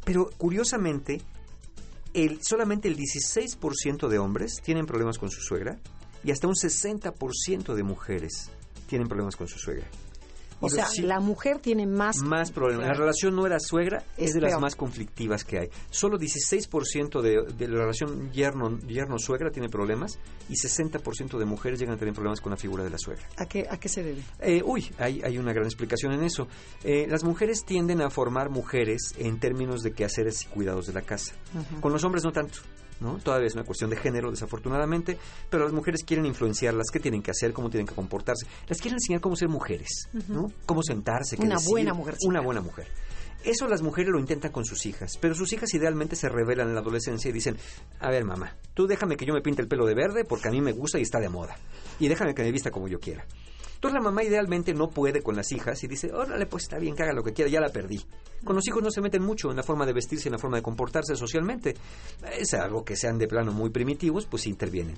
Pero 0.04 0.28
curiosamente, 0.36 1.22
el, 2.14 2.38
solamente 2.42 2.88
el 2.88 2.96
16% 2.96 4.08
de 4.08 4.18
hombres 4.18 4.60
tienen 4.62 4.86
problemas 4.86 5.18
con 5.18 5.30
su 5.30 5.40
suegra 5.42 5.78
y 6.22 6.30
hasta 6.30 6.46
un 6.46 6.54
60% 6.54 7.74
de 7.74 7.82
mujeres 7.82 8.50
tienen 8.88 9.08
problemas 9.08 9.36
con 9.36 9.48
su 9.48 9.58
suegra. 9.58 9.86
O 10.64 10.68
sea, 10.68 10.86
Sí, 10.86 11.02
la 11.02 11.20
mujer 11.20 11.58
tiene 11.60 11.86
más... 11.86 12.16
más 12.18 12.50
problemas. 12.52 12.86
La 12.86 12.94
relación 12.94 13.34
nuera-suegra 13.34 14.04
es, 14.16 14.30
Es 14.30 14.34
de 14.34 14.40
las 14.40 14.60
más 14.60 14.76
conflictivas 14.76 15.44
que 15.44 15.58
hay. 15.58 15.68
Solo 15.90 16.18
16% 16.18 17.20
de, 17.20 17.42
de 17.56 17.68
la 17.68 17.80
relación 17.80 18.30
yerno- 18.32 18.78
yerno-suegra 18.86 19.50
tiene 19.50 19.68
problemas 19.68 20.18
y 20.48 20.54
60% 20.54 21.38
de 21.38 21.44
mujeres 21.44 21.78
llegan 21.78 21.94
a 21.96 21.98
tener 21.98 22.14
problemas 22.14 22.40
con 22.40 22.50
la 22.50 22.56
figura 22.56 22.84
de 22.84 22.90
la 22.90 22.98
suegra. 22.98 23.26
¿A 23.36 23.46
qué, 23.46 23.66
¿A 23.70 23.78
qué 23.78 23.88
se 23.88 24.02
debe? 24.02 24.22
Eh, 24.40 24.62
uy, 24.64 24.90
hay, 24.98 25.20
hay 25.22 25.38
una 25.38 25.52
gran 25.52 25.64
explicación 25.66 26.12
en 26.12 26.24
eso. 26.24 26.48
Eh, 26.82 27.06
las 27.08 27.24
mujeres 27.24 27.64
tienden 27.64 28.00
a 28.02 28.10
formar 28.10 28.50
mujeres 28.50 29.12
en 29.18 29.38
términos 29.38 29.82
de 29.82 29.92
quehaceres 29.92 30.42
y 30.42 30.46
cuidados 30.46 30.86
de 30.86 30.92
la 30.92 31.02
casa. 31.02 31.34
Con 31.80 31.92
los 31.92 32.04
hombres 32.04 32.24
no 32.24 32.32
tanto. 32.32 32.58
¿No? 33.00 33.18
Todavía 33.18 33.48
es 33.48 33.54
una 33.54 33.64
cuestión 33.64 33.90
de 33.90 33.96
género, 33.96 34.30
desafortunadamente, 34.30 35.18
pero 35.50 35.64
las 35.64 35.72
mujeres 35.72 36.04
quieren 36.04 36.26
influenciarlas, 36.26 36.86
qué 36.92 37.00
tienen 37.00 37.22
que 37.22 37.30
hacer, 37.30 37.52
cómo 37.52 37.70
tienen 37.70 37.86
que 37.86 37.94
comportarse. 37.94 38.46
Las 38.68 38.80
quieren 38.80 38.96
enseñar 38.96 39.20
cómo 39.20 39.36
ser 39.36 39.48
mujeres, 39.48 39.88
¿no? 40.28 40.46
Cómo 40.66 40.82
sentarse, 40.82 41.36
qué 41.36 41.42
Una 41.42 41.56
decir. 41.56 41.70
buena 41.70 41.94
mujercita. 41.94 42.28
Una 42.28 42.40
buena 42.40 42.60
mujer. 42.60 42.86
Eso 43.44 43.68
las 43.68 43.82
mujeres 43.82 44.10
lo 44.10 44.18
intentan 44.18 44.50
con 44.52 44.64
sus 44.64 44.86
hijas, 44.86 45.18
pero 45.20 45.34
sus 45.34 45.52
hijas 45.52 45.72
idealmente 45.74 46.16
se 46.16 46.30
revelan 46.30 46.68
en 46.68 46.74
la 46.74 46.80
adolescencia 46.80 47.28
y 47.28 47.32
dicen, 47.32 47.58
a 48.00 48.08
ver 48.08 48.24
mamá, 48.24 48.56
tú 48.72 48.86
déjame 48.86 49.16
que 49.18 49.26
yo 49.26 49.34
me 49.34 49.42
pinte 49.42 49.60
el 49.60 49.68
pelo 49.68 49.84
de 49.84 49.94
verde 49.94 50.24
porque 50.24 50.48
a 50.48 50.50
mí 50.50 50.62
me 50.62 50.72
gusta 50.72 50.98
y 50.98 51.02
está 51.02 51.20
de 51.20 51.28
moda, 51.28 51.54
y 51.98 52.08
déjame 52.08 52.34
que 52.34 52.42
me 52.42 52.50
vista 52.50 52.70
como 52.70 52.88
yo 52.88 52.98
quiera. 52.98 53.26
Entonces 53.84 54.02
la 54.02 54.10
mamá 54.10 54.24
idealmente 54.24 54.72
no 54.72 54.88
puede 54.88 55.20
con 55.20 55.36
las 55.36 55.52
hijas 55.52 55.84
y 55.84 55.88
dice, 55.88 56.10
órale, 56.10 56.46
pues 56.46 56.62
está 56.62 56.78
bien, 56.78 56.96
que 56.96 57.02
haga 57.02 57.12
lo 57.12 57.22
que 57.22 57.34
quiera, 57.34 57.50
ya 57.50 57.60
la 57.60 57.68
perdí. 57.68 58.02
Con 58.42 58.56
los 58.56 58.66
hijos 58.66 58.82
no 58.82 58.90
se 58.90 59.02
meten 59.02 59.22
mucho 59.22 59.50
en 59.50 59.58
la 59.58 59.62
forma 59.62 59.84
de 59.84 59.92
vestirse, 59.92 60.30
en 60.30 60.32
la 60.32 60.38
forma 60.38 60.56
de 60.56 60.62
comportarse 60.62 61.14
socialmente. 61.16 61.74
Es 62.32 62.54
algo 62.54 62.82
que 62.82 62.96
sean 62.96 63.18
de 63.18 63.28
plano 63.28 63.52
muy 63.52 63.68
primitivos, 63.68 64.24
pues 64.24 64.46
intervienen. 64.46 64.96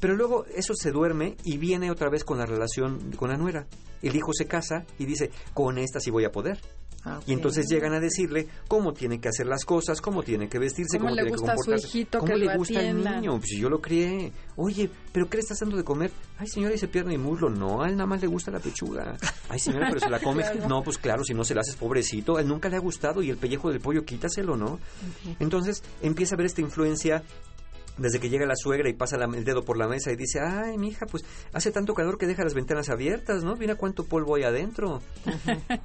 Pero 0.00 0.16
luego 0.16 0.46
eso 0.56 0.72
se 0.74 0.90
duerme 0.90 1.36
y 1.44 1.58
viene 1.58 1.90
otra 1.90 2.08
vez 2.08 2.24
con 2.24 2.38
la 2.38 2.46
relación 2.46 3.12
con 3.12 3.28
la 3.28 3.36
nuera. 3.36 3.66
El 4.00 4.16
hijo 4.16 4.32
se 4.32 4.46
casa 4.46 4.86
y 4.98 5.04
dice, 5.04 5.30
con 5.52 5.76
esta 5.76 6.00
sí 6.00 6.10
voy 6.10 6.24
a 6.24 6.32
poder. 6.32 6.58
Ah. 7.04 7.20
Y 7.26 7.32
entonces 7.32 7.66
llegan 7.68 7.92
a 7.92 8.00
decirle 8.00 8.48
cómo 8.66 8.94
tiene 8.94 9.20
que 9.20 9.28
hacer 9.28 9.46
las 9.46 9.64
cosas, 9.64 10.00
cómo 10.00 10.22
tiene 10.22 10.48
que 10.48 10.58
vestirse, 10.58 10.98
¿Cómo 10.98 11.10
cómo, 11.10 11.16
le 11.16 11.22
tiene 11.22 11.36
gusta 11.36 11.52
a 11.52 11.54
que 11.54 11.58
su 11.58 11.64
comportarse. 11.64 11.98
hijito 11.98 12.18
¿Cómo 12.18 12.32
que 12.32 12.38
le 12.38 12.46
lo 12.46 12.56
gusta 12.56 12.80
al 12.80 13.04
niño? 13.04 13.38
Pues 13.38 13.50
yo 13.58 13.68
lo 13.68 13.80
crié. 13.80 14.32
Oye, 14.56 14.90
¿pero 15.12 15.28
qué 15.28 15.36
le 15.36 15.40
estás 15.42 15.58
dando 15.60 15.76
de 15.76 15.84
comer? 15.84 16.10
Ay, 16.38 16.46
señora, 16.46 16.72
dice 16.72 16.88
pierna 16.88 17.12
y 17.12 17.18
muslo. 17.18 17.50
No, 17.50 17.82
a 17.82 17.88
él 17.88 17.96
nada 17.96 18.06
más 18.06 18.22
le 18.22 18.26
gusta 18.26 18.50
la 18.50 18.58
pechuga. 18.58 19.16
Ay, 19.48 19.58
señora, 19.58 19.88
pero 19.88 20.00
se 20.00 20.10
la 20.10 20.20
come. 20.20 20.44
No, 20.68 20.82
pues 20.82 20.98
claro, 20.98 21.24
si 21.24 21.34
no 21.34 21.44
se 21.44 21.54
la 21.54 21.60
haces 21.60 21.76
pobrecito. 21.76 22.36
A 22.36 22.40
él 22.40 22.48
nunca 22.48 22.68
le 22.68 22.76
ha 22.76 22.80
gustado 22.80 23.22
y 23.22 23.28
el 23.28 23.36
pellejo 23.36 23.70
del 23.70 23.80
pollo 23.80 24.04
quítaselo, 24.04 24.56
¿no? 24.56 24.78
Entonces 25.38 25.82
empieza 26.00 26.34
a 26.34 26.38
ver 26.38 26.46
esta 26.46 26.60
influencia 26.62 27.22
desde 27.96 28.18
que 28.20 28.28
llega 28.28 28.46
la 28.46 28.56
suegra 28.56 28.88
y 28.88 28.92
pasa 28.94 29.16
la- 29.16 29.26
el 29.26 29.44
dedo 29.44 29.64
por 29.64 29.76
la 29.78 29.86
mesa 29.88 30.10
y 30.12 30.16
dice, 30.16 30.40
ay, 30.40 30.76
mija, 30.78 31.06
pues 31.06 31.24
hace 31.52 31.70
tanto 31.70 31.94
calor 31.94 32.18
que 32.18 32.26
deja 32.26 32.42
las 32.44 32.54
ventanas 32.54 32.88
abiertas, 32.88 33.44
¿no? 33.44 33.54
Mira 33.56 33.76
cuánto 33.76 34.04
polvo 34.04 34.34
hay 34.36 34.42
adentro. 34.44 35.00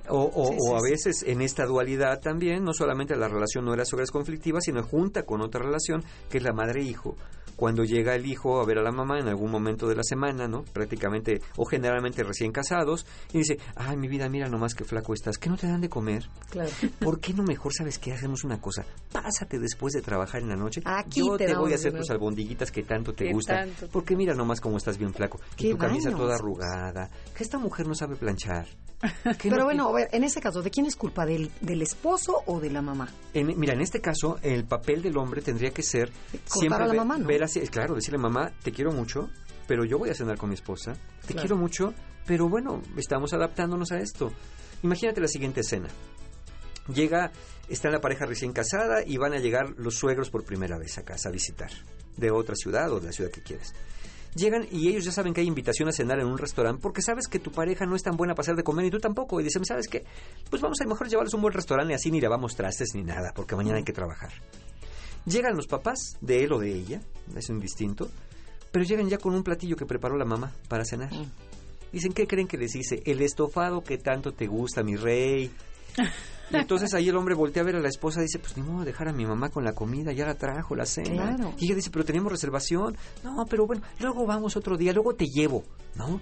O, 0.08 0.24
o- 0.34 0.48
Sí, 0.50 0.58
o 0.60 0.80
sí, 0.80 0.86
a 0.86 0.90
veces 0.92 1.24
en 1.28 1.42
esta 1.42 1.66
dualidad 1.66 2.20
también, 2.20 2.64
no 2.64 2.74
solamente 2.74 3.16
la 3.16 3.28
relación 3.28 3.66
no 3.66 3.74
era 3.74 3.86
suegra 3.86 4.04
es 4.06 4.12
conflictiva, 4.12 4.60
sino 4.62 4.82
junta 4.84 5.24
con 5.24 5.42
otra 5.42 5.62
relación 5.62 6.04
que 6.30 6.38
es 6.40 6.44
la 6.44 6.54
madre-hijo. 6.54 7.16
Cuando 7.60 7.84
llega 7.84 8.16
el 8.16 8.26
hijo 8.26 8.62
a 8.62 8.66
ver 8.66 8.78
a 8.78 8.82
la 8.82 8.92
mamá 8.94 9.20
en 9.20 9.28
algún 9.28 9.52
momento 9.52 9.86
de 9.90 9.96
la 9.98 10.04
semana, 10.04 10.48
¿no? 10.48 10.64
Prácticamente 10.64 11.42
o 11.58 11.66
generalmente 11.66 12.24
recién 12.24 12.54
casados, 12.54 13.06
y 13.34 13.40
dice, 13.40 13.58
ay, 13.76 13.98
mi 13.98 14.08
vida, 14.08 14.30
mira 14.30 14.48
nomás 14.48 14.74
qué 14.74 14.86
flaco 14.86 15.14
estás, 15.14 15.38
¿qué 15.38 15.50
no 15.50 15.58
te 15.58 15.68
dan 15.68 15.82
de 15.82 15.90
comer? 15.90 16.30
Claro. 16.50 16.70
¿Por 17.00 17.20
qué 17.20 17.34
no 17.34 17.44
mejor 17.44 17.74
sabes 17.74 18.00
qué? 18.00 18.14
Hacemos 18.14 18.46
una 18.46 18.62
cosa. 18.62 18.86
Pásate 19.12 19.60
después 19.60 19.92
de 19.92 20.02
trabajar 20.02 20.42
en 20.42 20.48
la 20.48 20.56
noche. 20.56 20.82
Aquí 20.86 21.20
Yo 21.20 21.36
te 21.38 21.54
voy 21.54 21.74
a 21.74 21.76
hacer 21.76 21.92
tus 21.94 22.10
albondiguitas 22.10 22.72
que 22.72 22.84
tanto 22.84 23.14
te 23.14 23.30
gustan. 23.34 23.72
tanto. 23.72 23.90
Porque 23.92 24.16
mira 24.16 24.34
nomás 24.34 24.62
cómo 24.62 24.78
estás 24.78 24.98
bien 24.98 25.14
flaco. 25.14 25.42
Y 25.58 25.72
tu 25.72 25.78
camisa 25.78 26.10
daños. 26.12 26.22
toda 26.22 26.36
arrugada. 26.36 27.10
Que 27.36 27.44
esta 27.44 27.58
mujer 27.58 27.88
no 27.88 27.94
sabe 27.94 28.16
planchar. 28.16 28.68
Pero 29.42 29.58
no- 29.58 29.64
bueno, 29.66 29.88
a 29.88 29.94
ver, 29.94 30.10
en 30.12 30.24
ese 30.26 30.42
caso, 30.42 30.62
¿de 30.62 30.70
quién 30.70 30.86
es 30.86 30.96
culpa? 30.98 31.26
¿Del, 31.26 31.50
del 31.62 31.82
esposo 31.82 32.44
o 32.48 32.60
de 32.60 32.70
la 32.70 32.82
mamá? 32.82 33.08
En- 33.34 33.58
mira, 33.58 33.74
en 33.74 33.80
este 33.82 34.02
caso, 34.02 34.38
el 34.42 34.66
papel 34.66 35.02
del 35.02 35.18
hombre 35.18 35.42
tendría 35.42 35.72
que 35.72 35.84
ser 35.84 36.12
siempre 36.46 36.84
a 36.84 36.88
la 36.88 36.94
mamá, 36.94 37.18
¿no? 37.18 37.26
ver 37.26 37.44
así, 37.50 37.60
claro, 37.70 37.96
decirle 37.96 38.18
mamá, 38.18 38.52
te 38.64 38.72
quiero 38.72 38.92
mucho, 38.92 39.30
pero 39.68 39.86
yo 39.86 39.98
voy 39.98 40.10
a 40.10 40.14
cenar 40.16 40.38
con 40.38 40.50
mi 40.50 40.56
esposa. 40.56 40.94
Te 41.22 41.34
Claro. 41.34 41.40
quiero 41.42 41.58
mucho, 41.58 41.94
pero 42.26 42.48
bueno, 42.50 42.82
estamos 42.98 43.34
adaptándonos 43.34 43.92
a 43.92 44.00
esto. 44.00 44.32
Imagínate 44.84 45.20
la 45.22 45.28
siguiente 45.28 45.62
escena. 45.62 45.90
Llega, 46.94 47.32
está 47.68 47.90
la 47.90 48.02
pareja 48.02 48.26
recién 48.26 48.52
casada 48.52 49.04
y 49.06 49.18
van 49.18 49.34
a 49.34 49.38
llegar 49.40 49.76
los 49.78 49.96
suegros 49.96 50.30
por 50.30 50.44
primera 50.44 50.78
vez 50.78 50.98
a 50.98 51.04
casa 51.04 51.30
a 51.30 51.32
visitar, 51.32 51.70
de 52.18 52.32
otra 52.32 52.56
ciudad 52.56 52.92
o 52.92 53.00
de 53.00 53.08
la 53.08 53.12
ciudad 53.12 53.30
que 53.32 53.42
quieres. 53.44 53.74
Llegan 54.36 54.68
y 54.72 54.90
ellos 54.90 55.06
ya 55.06 55.12
saben 55.12 55.34
que 55.34 55.42
hay 55.42 55.48
invitación 55.48 55.90
a 55.90 55.92
cenar 55.92 56.20
en 56.20 56.28
un 56.28 56.38
restaurante 56.38 56.82
porque 56.82 57.02
sabes 57.02 57.28
que 57.28 57.40
tu 57.40 57.52
pareja 57.52 57.86
no 57.86 57.96
es 57.96 58.04
tan 58.04 58.16
buena 58.16 58.34
para 58.36 58.44
hacer 58.44 58.56
de 58.56 58.64
comer 58.64 58.86
y 58.86 58.92
tú 58.92 59.00
tampoco. 59.00 59.40
Y 59.40 59.44
dicen, 59.44 59.66
¿sabes 59.66 59.88
qué? 59.88 60.04
Pues 60.50 60.62
vamos 60.62 60.80
a 60.82 60.86
mejor 60.86 61.08
llevarles 61.10 61.34
a 61.34 61.38
un 61.38 61.42
buen 61.42 61.54
restaurante 61.54 61.94
y 61.94 61.96
así 61.96 62.12
ni 62.12 62.22
lavamos 62.22 62.56
trastes 62.56 62.90
ni 62.94 63.04
nada 63.04 63.32
porque 63.36 63.56
mañana 63.56 63.78
hay 63.78 63.84
que 63.84 63.94
trabajar. 63.94 64.32
Llegan 65.26 65.56
los 65.56 65.68
papás 65.68 66.18
de 66.22 66.44
él 66.44 66.54
o 66.54 66.60
de 66.60 66.74
ella, 66.74 67.02
es 67.36 67.50
indistinto, 67.50 68.10
pero 68.72 68.86
llegan 68.86 69.10
ya 69.10 69.18
con 69.18 69.34
un 69.36 69.44
platillo 69.44 69.76
que 69.76 69.86
preparó 69.86 70.18
la 70.18 70.26
mamá 70.26 70.52
para 70.68 70.86
cenar. 70.86 71.12
Dicen, 71.92 72.14
¿qué 72.14 72.28
creen 72.28 72.48
que 72.48 72.58
les 72.58 72.72
dice? 72.72 73.02
El 73.06 73.22
estofado 73.22 73.82
que 73.84 73.98
tanto 73.98 74.32
te 74.34 74.48
gusta, 74.48 74.84
mi 74.84 74.96
rey. 74.96 75.52
Y 76.52 76.56
entonces 76.56 76.96
ahí 76.96 77.08
el 77.08 77.16
hombre 77.16 77.36
voltea 77.36 77.62
a 77.62 77.66
ver 77.68 77.76
a 77.76 77.80
la 77.80 77.90
esposa 77.90 78.22
y 78.22 78.24
dice, 78.24 78.40
pues 78.40 78.58
ni 78.58 78.64
modo 78.64 78.84
dejar 78.84 79.08
a 79.08 79.14
mi 79.14 79.24
mamá 79.24 79.50
con 79.50 79.64
la 79.64 79.74
comida, 79.74 80.12
ya 80.14 80.26
la 80.26 80.34
trajo, 80.34 80.76
la 80.76 80.88
cena. 80.88 81.36
Claro. 81.36 81.54
Y 81.60 81.66
ella 81.66 81.76
dice, 81.76 81.92
pero 81.92 82.04
teníamos 82.04 82.32
reservación. 82.32 82.98
No, 83.24 83.46
pero 83.48 83.68
bueno, 83.68 83.84
luego 84.00 84.26
vamos 84.26 84.56
otro 84.58 84.76
día, 84.76 84.92
luego 84.92 85.14
te 85.14 85.26
llevo, 85.28 85.64
¿no? 85.94 86.20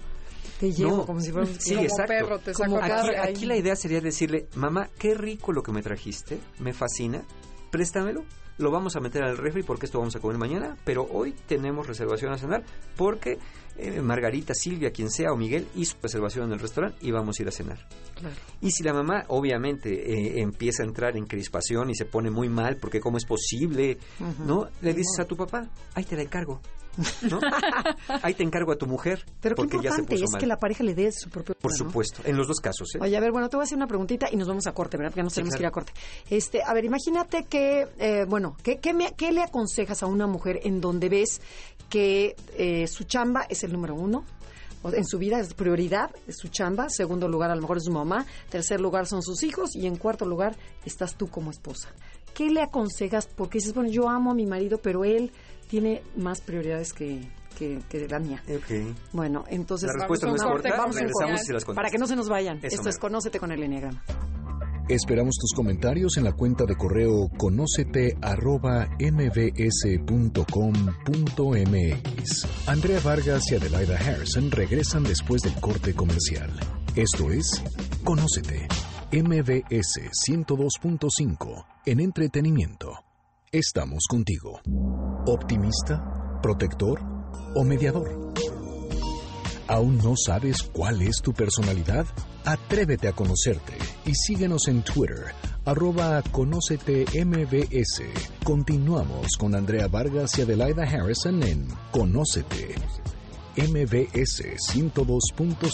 Te 0.60 0.70
llevo 0.70 0.98
No. 0.98 1.06
como 1.06 1.22
si 1.22 1.32
fuera 1.32 1.46
un 1.48 1.58
Sí, 1.58 1.78
perro, 2.06 2.38
te 2.40 2.52
saco 2.52 2.76
Aquí, 2.76 3.08
aquí 3.18 3.46
la 3.46 3.56
idea 3.56 3.74
sería 3.74 4.02
decirle, 4.02 4.48
mamá, 4.54 4.90
qué 4.98 5.14
rico 5.14 5.50
lo 5.50 5.62
que 5.62 5.72
me 5.72 5.80
trajiste, 5.80 6.38
me 6.58 6.74
fascina, 6.74 7.22
préstamelo, 7.70 8.22
lo 8.58 8.70
vamos 8.70 8.96
a 8.96 9.00
meter 9.00 9.22
al 9.22 9.36
refri 9.36 9.62
porque 9.62 9.86
esto 9.86 9.98
vamos 9.98 10.14
a 10.16 10.20
comer 10.20 10.38
mañana, 10.38 10.76
pero 10.84 11.06
hoy 11.10 11.34
tenemos 11.46 11.86
reservación 11.86 12.32
a 12.32 12.38
cenar 12.38 12.64
porque 12.96 13.38
eh, 13.76 14.02
Margarita, 14.02 14.54
Silvia, 14.54 14.90
quien 14.90 15.10
sea, 15.10 15.32
o 15.32 15.36
Miguel 15.36 15.66
hizo 15.76 15.96
reservación 16.02 16.46
en 16.46 16.52
el 16.52 16.58
restaurante 16.58 16.98
y 17.00 17.10
vamos 17.10 17.38
a 17.38 17.42
ir 17.42 17.48
a 17.48 17.52
cenar. 17.52 17.78
Claro. 18.14 18.34
Y 18.60 18.70
si 18.72 18.82
la 18.82 18.92
mamá 18.92 19.24
obviamente 19.28 19.90
eh, 19.90 20.40
empieza 20.40 20.82
a 20.82 20.86
entrar 20.86 21.16
en 21.16 21.26
crispación 21.26 21.90
y 21.90 21.94
se 21.94 22.04
pone 22.04 22.30
muy 22.30 22.48
mal 22.48 22.76
porque 22.76 23.00
cómo 23.00 23.16
es 23.16 23.24
posible. 23.24 23.98
¿no? 24.44 24.68
Le 24.82 24.92
dices 24.92 25.18
a 25.20 25.24
tu 25.24 25.36
papá, 25.36 25.68
ahí 25.94 26.04
te 26.04 26.16
la 26.16 26.22
encargo, 26.22 26.60
¿no? 27.30 27.40
ahí 28.22 28.34
te 28.34 28.42
encargo 28.42 28.72
a 28.72 28.76
tu 28.76 28.86
mujer 28.86 29.24
Pero 29.40 29.54
qué 29.54 29.62
porque 29.62 29.76
ya 29.76 29.82
se 29.92 30.00
importante 30.00 30.14
puso 30.14 30.24
es 30.24 30.30
mal. 30.32 30.40
que 30.40 30.46
la 30.46 30.58
pareja 30.58 30.84
le 30.84 30.94
dé 30.94 31.12
su 31.12 31.30
propio 31.30 31.54
Por 31.60 31.72
supuesto, 31.72 32.22
en 32.24 32.36
los 32.36 32.46
dos 32.48 32.60
casos, 32.60 32.94
¿eh? 32.94 32.98
Oye, 33.00 33.16
a 33.16 33.20
ver, 33.20 33.32
bueno, 33.32 33.48
te 33.48 33.56
voy 33.56 33.62
a 33.62 33.64
hacer 33.64 33.76
una 33.76 33.86
preguntita 33.86 34.28
y 34.30 34.36
nos 34.36 34.48
vamos 34.48 34.66
a 34.66 34.72
corte, 34.72 34.96
¿verdad? 34.96 35.10
Porque 35.12 35.20
ya 35.20 35.24
nos 35.24 35.34
tenemos 35.34 35.56
claro. 35.56 35.58
que 35.58 35.62
ir 35.64 35.66
a 35.68 35.70
corte. 35.70 35.92
Este, 36.30 36.62
a 36.62 36.72
ver, 36.74 36.84
imagínate 36.84 37.44
que, 37.44 37.88
eh, 37.98 38.24
bueno, 38.28 38.56
¿qué, 38.62 38.78
qué, 38.78 38.92
me- 38.94 39.12
qué 39.16 39.32
le 39.32 39.42
aconsejas 39.42 40.02
a 40.02 40.06
una 40.06 40.26
mujer 40.26 40.60
en 40.64 40.80
donde 40.80 41.08
ves 41.08 41.40
que 41.88 42.36
eh, 42.56 42.86
su 42.86 43.04
chamba 43.04 43.42
es 43.48 43.62
el 43.64 43.72
número 43.72 43.94
uno? 43.94 44.24
En 44.92 45.04
su 45.04 45.18
vida 45.18 45.40
es 45.40 45.54
prioridad, 45.54 46.10
es 46.28 46.36
su 46.38 46.48
chamba. 46.48 46.88
Segundo 46.88 47.26
lugar, 47.28 47.50
a 47.50 47.56
lo 47.56 47.60
mejor 47.62 47.78
es 47.78 47.84
su 47.84 47.90
mamá. 47.92 48.24
Tercer 48.48 48.80
lugar 48.80 49.06
son 49.08 49.22
sus 49.22 49.42
hijos. 49.42 49.74
Y 49.74 49.86
en 49.88 49.96
cuarto 49.96 50.24
lugar, 50.24 50.56
estás 50.84 51.16
tú 51.16 51.26
como 51.28 51.50
esposa. 51.50 51.88
¿Qué 52.32 52.48
le 52.48 52.62
aconsejas? 52.62 53.26
Porque 53.26 53.58
dices, 53.58 53.74
bueno, 53.74 53.90
yo 53.90 54.08
amo 54.08 54.30
a 54.30 54.34
mi 54.34 54.46
marido, 54.46 54.78
pero 54.80 55.04
él 55.04 55.32
tiene 55.68 56.02
más 56.16 56.40
prioridades 56.40 56.92
que, 56.92 57.20
que, 57.56 57.80
que 57.88 58.08
la 58.08 58.18
mía. 58.18 58.42
Ok. 58.48 58.96
Bueno, 59.12 59.44
entonces 59.48 59.88
La 59.88 60.00
respuesta 60.00 60.26
no 60.26 60.32
Vamos 60.32 60.40
es 60.40 60.42
a 60.42 60.46
un 60.46 60.52
corta, 60.52 60.68
corte, 60.70 60.80
vamos 60.80 60.96
regresamos 60.96 61.48
y 61.48 61.52
las 61.52 61.64
para 61.64 61.90
que 61.90 61.98
no 61.98 62.06
se 62.06 62.16
nos 62.16 62.28
vayan. 62.28 62.58
Eso 62.58 62.76
Esto 62.76 62.88
es. 62.88 62.98
Conócete 62.98 63.38
con 63.38 63.52
el 63.52 63.62
Enneagrama. 63.62 64.02
Esperamos 64.88 65.36
tus 65.36 65.52
comentarios 65.54 66.16
en 66.16 66.24
la 66.24 66.32
cuenta 66.32 66.64
de 66.64 66.74
correo 66.74 67.28
conócete 67.36 68.16
arroba 68.22 68.88
mbs.com.mx. 68.98 70.38
Andrea 72.66 73.00
Vargas 73.04 73.52
y 73.52 73.56
Adelaida 73.56 73.98
Harrison 73.98 74.50
regresan 74.50 75.02
después 75.02 75.42
del 75.42 75.52
corte 75.60 75.94
comercial. 75.94 76.50
Esto 76.96 77.30
es 77.30 77.62
Conócete, 78.02 78.66
MBS 79.12 80.10
102.5 80.26 81.66
en 81.84 82.00
entretenimiento. 82.00 83.07
Estamos 83.52 84.04
contigo. 84.10 84.60
¿Optimista? 85.24 86.38
¿Protector? 86.42 87.00
¿O 87.54 87.64
mediador? 87.64 88.34
¿Aún 89.66 89.96
no 89.96 90.16
sabes 90.22 90.62
cuál 90.64 91.00
es 91.00 91.22
tu 91.22 91.32
personalidad? 91.32 92.04
Atrévete 92.44 93.08
a 93.08 93.12
conocerte 93.12 93.72
y 94.04 94.14
síguenos 94.14 94.68
en 94.68 94.82
Twitter, 94.82 95.32
arroba 95.64 96.22
Conócete. 96.30 97.06
Continuamos 98.44 99.28
con 99.38 99.54
Andrea 99.54 99.88
Vargas 99.88 100.38
y 100.38 100.42
Adelaida 100.42 100.82
Harrison 100.82 101.42
en 101.42 101.68
Conócete, 101.90 102.74
MBS 103.56 104.42
102.5. 104.74 105.70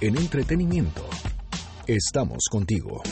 En 0.00 0.16
entretenimiento, 0.16 1.04
estamos 1.88 2.44
contigo. 2.48 3.02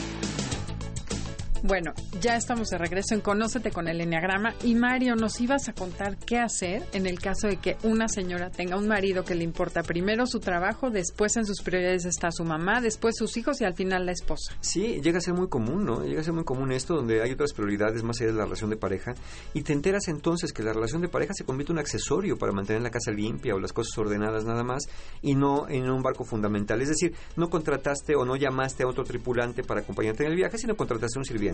Bueno, 1.63 1.91
ya 2.21 2.35
estamos 2.35 2.69
de 2.69 2.77
regreso 2.77 3.15
en 3.15 3.21
Conócete 3.21 3.71
con 3.71 3.87
el 3.87 3.99
Enneagrama. 3.99 4.53
Y 4.63 4.75
Mario, 4.75 5.15
nos 5.15 5.41
ibas 5.41 5.67
a 5.67 5.73
contar 5.73 6.15
qué 6.17 6.37
hacer 6.37 6.83
en 6.93 7.07
el 7.07 7.19
caso 7.19 7.47
de 7.47 7.57
que 7.57 7.77
una 7.83 8.07
señora 8.07 8.51
tenga 8.51 8.77
un 8.77 8.87
marido 8.87 9.25
que 9.25 9.33
le 9.33 9.43
importa 9.43 9.81
primero 9.81 10.27
su 10.27 10.39
trabajo, 10.39 10.91
después 10.91 11.35
en 11.35 11.45
sus 11.45 11.61
prioridades 11.63 12.05
está 12.05 12.29
su 12.31 12.43
mamá, 12.43 12.79
después 12.79 13.15
sus 13.17 13.35
hijos 13.37 13.59
y 13.59 13.65
al 13.65 13.73
final 13.73 14.05
la 14.05 14.11
esposa. 14.11 14.55
Sí, 14.61 15.01
llega 15.01 15.17
a 15.17 15.21
ser 15.21 15.33
muy 15.33 15.49
común, 15.49 15.83
¿no? 15.83 16.03
Llega 16.03 16.21
a 16.21 16.23
ser 16.23 16.33
muy 16.33 16.43
común 16.43 16.71
esto, 16.71 16.95
donde 16.95 17.23
hay 17.23 17.31
otras 17.31 17.53
prioridades 17.53 18.03
más 18.03 18.21
allá 18.21 18.31
de 18.31 18.37
la 18.37 18.43
relación 18.43 18.69
de 18.69 18.77
pareja, 18.77 19.15
y 19.55 19.63
te 19.63 19.73
enteras 19.73 20.07
entonces 20.09 20.53
que 20.53 20.61
la 20.61 20.73
relación 20.73 21.01
de 21.01 21.09
pareja 21.09 21.33
se 21.33 21.43
convierte 21.43 21.73
en 21.73 21.77
un 21.77 21.81
accesorio 21.81 22.37
para 22.37 22.51
mantener 22.51 22.83
la 22.83 22.91
casa 22.91 23.11
limpia 23.11 23.55
o 23.55 23.59
las 23.59 23.73
cosas 23.73 23.97
ordenadas 23.97 24.45
nada 24.45 24.63
más, 24.63 24.83
y 25.23 25.33
no 25.33 25.67
en 25.67 25.89
un 25.89 26.03
barco 26.03 26.23
fundamental. 26.23 26.81
Es 26.81 26.89
decir, 26.89 27.15
no 27.35 27.49
contrataste 27.49 28.15
o 28.15 28.25
no 28.25 28.35
llamaste 28.35 28.83
a 28.83 28.87
otro 28.87 29.03
tripulante 29.03 29.63
para 29.63 29.81
acompañarte 29.81 30.23
en 30.23 30.31
el 30.31 30.35
viaje, 30.37 30.59
sino 30.59 30.77
contrataste 30.77 31.17
a 31.17 31.21
un 31.21 31.25
sirviente 31.25 31.47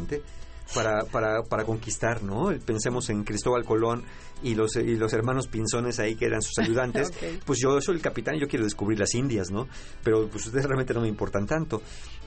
para, 0.74 1.04
para, 1.06 1.44
para 1.44 1.66
conquistar, 1.66 2.24
¿no? 2.24 2.52
Pensemos 2.66 3.10
en 3.10 3.24
Cristóbal 3.24 3.64
Colón 3.64 4.04
y 4.42 4.56
los, 4.56 4.76
y 4.76 4.96
los 4.96 5.14
hermanos 5.14 5.48
Pinzones 5.48 6.00
ahí 6.00 6.16
que 6.16 6.26
eran 6.26 6.42
sus 6.42 6.58
ayudantes. 6.60 7.12
Pues 7.46 7.60
yo 7.60 7.80
soy 7.82 7.96
el 7.96 8.02
capitán 8.02 8.36
y 8.36 8.40
yo 8.40 8.48
quiero 8.48 8.64
descubrir 8.64 9.00
las 9.00 9.14
Indias, 9.16 9.52
¿no? 9.52 9.68
Pero 10.04 10.28
pues 10.28 10.46
ustedes 10.46 10.66
realmente 10.66 10.94
no 10.94 11.02
me 11.02 11.08
importan 11.08 11.46
tanto. 11.46 11.82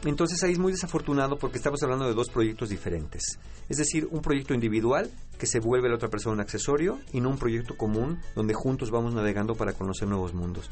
Entonces 0.04 0.42
ahí 0.42 0.52
es 0.52 0.58
muy 0.58 0.72
desafortunado 0.72 1.36
porque 1.36 1.58
estamos 1.58 1.82
hablando 1.82 2.06
de 2.06 2.14
dos 2.14 2.28
proyectos 2.28 2.68
diferentes. 2.68 3.38
Es 3.68 3.78
decir, 3.78 4.06
un 4.10 4.20
proyecto 4.20 4.54
individual 4.54 5.10
que 5.38 5.46
se 5.46 5.60
vuelve 5.60 5.88
la 5.88 5.96
otra 5.96 6.08
persona 6.08 6.34
un 6.34 6.40
accesorio 6.40 6.98
y 7.12 7.20
no 7.20 7.30
un 7.30 7.38
proyecto 7.38 7.76
común 7.76 8.20
donde 8.34 8.54
juntos 8.54 8.90
vamos 8.90 9.14
navegando 9.14 9.54
para 9.54 9.72
conocer 9.72 10.08
nuevos 10.08 10.34
mundos. 10.34 10.68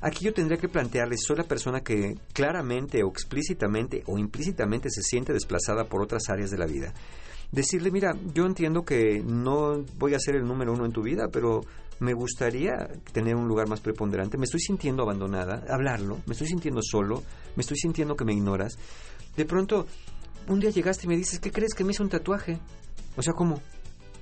Aquí 0.00 0.24
yo 0.24 0.32
tendría 0.32 0.58
que 0.58 0.68
plantearles, 0.68 1.24
soy 1.24 1.36
la 1.36 1.44
persona 1.44 1.80
que 1.80 2.14
claramente 2.32 3.02
o 3.02 3.08
explícitamente 3.08 4.02
o 4.06 4.18
implícitamente 4.18 4.90
se 4.90 5.02
siente 5.02 5.32
desplazada 5.32 5.84
por 5.84 6.02
otras 6.02 6.28
áreas 6.28 6.50
de 6.50 6.58
la 6.58 6.66
vida. 6.66 6.92
Decirle, 7.50 7.90
mira, 7.90 8.14
yo 8.34 8.44
entiendo 8.44 8.84
que 8.84 9.22
no 9.24 9.84
voy 9.96 10.14
a 10.14 10.18
ser 10.18 10.36
el 10.36 10.44
número 10.44 10.72
uno 10.72 10.84
en 10.84 10.92
tu 10.92 11.02
vida, 11.02 11.28
pero 11.32 11.62
me 12.00 12.12
gustaría 12.12 12.88
tener 13.12 13.34
un 13.34 13.48
lugar 13.48 13.68
más 13.68 13.80
preponderante. 13.80 14.38
Me 14.38 14.44
estoy 14.44 14.60
sintiendo 14.60 15.02
abandonada, 15.02 15.64
hablarlo, 15.68 16.18
me 16.26 16.32
estoy 16.32 16.46
sintiendo 16.48 16.80
solo, 16.82 17.22
me 17.56 17.62
estoy 17.62 17.78
sintiendo 17.78 18.14
que 18.14 18.24
me 18.24 18.34
ignoras. 18.34 18.78
De 19.36 19.44
pronto, 19.44 19.86
un 20.48 20.60
día 20.60 20.70
llegaste 20.70 21.06
y 21.06 21.08
me 21.08 21.16
dices, 21.16 21.40
¿qué 21.40 21.50
crees 21.50 21.74
que 21.74 21.84
me 21.84 21.92
hice 21.92 22.02
un 22.02 22.08
tatuaje? 22.08 22.58
O 23.16 23.22
sea, 23.22 23.32
¿cómo? 23.32 23.60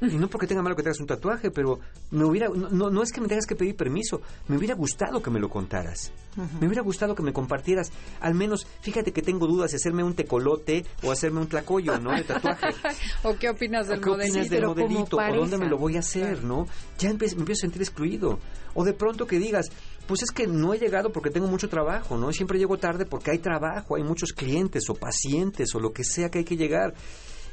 Y 0.01 0.17
no 0.17 0.29
porque 0.29 0.47
tenga 0.47 0.63
malo 0.63 0.77
que 0.77 0.83
te 0.83 0.91
hagas 0.91 1.01
un 1.01 1.07
tatuaje, 1.07 1.51
pero 1.51 1.81
me 2.11 2.25
hubiera, 2.25 2.49
no, 2.49 2.91
no, 2.91 3.03
es 3.03 3.13
que 3.13 3.21
me 3.21 3.29
tengas 3.29 3.47
que 3.47 3.57
pedir 3.57 3.77
permiso, 3.77 4.21
me 4.49 4.57
hubiera 4.57 4.75
gustado 4.75 5.23
que 5.23 5.31
me 5.31 5.41
lo 5.41 5.49
contaras. 5.49 6.13
Me 6.61 6.67
hubiera 6.67 6.83
gustado 6.83 7.15
que 7.15 7.23
me 7.23 7.33
compartieras, 7.33 7.91
al 8.21 8.35
menos, 8.35 8.67
fíjate 8.83 9.13
que 9.13 9.23
tengo 9.23 9.47
dudas 9.47 9.71
de 9.71 9.77
hacerme 9.77 10.05
un 10.05 10.15
tecolote 10.15 10.85
o 11.03 11.11
hacerme 11.11 11.41
un 11.41 11.49
tlacoyo, 11.49 11.99
¿no? 11.99 12.15
De 12.15 12.25
tatuaje. 12.25 12.67
¿O 13.23 13.35
qué 13.37 13.49
opinas 13.49 13.89
del 13.89 14.01
¿Qué 14.03 14.11
opinas 14.11 14.51
del 14.51 14.67
modelito? 14.67 15.17
¿O 15.17 15.35
dónde 15.35 15.57
me 15.57 15.69
lo 15.69 15.79
voy 15.79 15.97
a 15.97 16.01
hacer, 16.01 16.45
no? 16.45 16.67
Ya 16.99 17.09
me 17.09 17.15
empiezo 17.15 17.53
a 17.53 17.55
sentir 17.55 17.81
excluido. 17.81 18.39
O 18.75 18.85
de 18.85 18.93
pronto 18.93 19.27
que 19.27 19.39
digas, 19.39 19.71
pues 20.07 20.23
es 20.23 20.31
que 20.31 20.47
no 20.47 20.75
he 20.75 20.79
llegado 20.79 21.11
porque 21.11 21.31
tengo 21.31 21.47
mucho 21.47 21.69
trabajo, 21.69 22.17
¿no? 22.17 22.33
Siempre 22.33 22.59
llego 22.59 22.77
tarde 22.79 23.07
porque 23.07 23.31
hay 23.31 23.39
trabajo, 23.39 23.97
hay 23.97 24.03
muchos 24.03 24.33
clientes 24.33 24.89
o 24.91 24.95
pacientes 24.95 25.75
o 25.75 25.81
lo 25.81 25.93
que 25.93 26.05
sea 26.05 26.31
que 26.31 26.39
hay 26.39 26.45
que 26.45 26.57
llegar. 26.57 26.95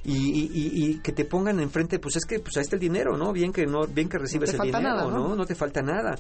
Y, 0.06 0.50
y- 0.54 1.00
que 1.00 1.14
te 1.14 1.24
pongan 1.24 1.60
enfrente, 1.62 1.98
pues 2.00 2.18
es 2.18 2.26
que 2.26 2.40
pues 2.40 2.58
ahí 2.58 2.64
está 2.64 2.76
el 2.76 2.82
dinero, 2.82 3.16
¿no? 3.18 3.32
Bien 3.32 3.54
que 3.54 3.66
no, 3.66 3.88
bien 3.88 4.10
que 4.10 4.18
recibes 4.18 4.50
el 4.54 4.60
dinero, 4.60 4.96
nada, 4.96 5.04
¿no? 5.10 5.30
¿no? 5.30 5.36
No 5.36 5.46
te 5.46 5.56
falta 5.56 5.82
nada. 5.82 6.16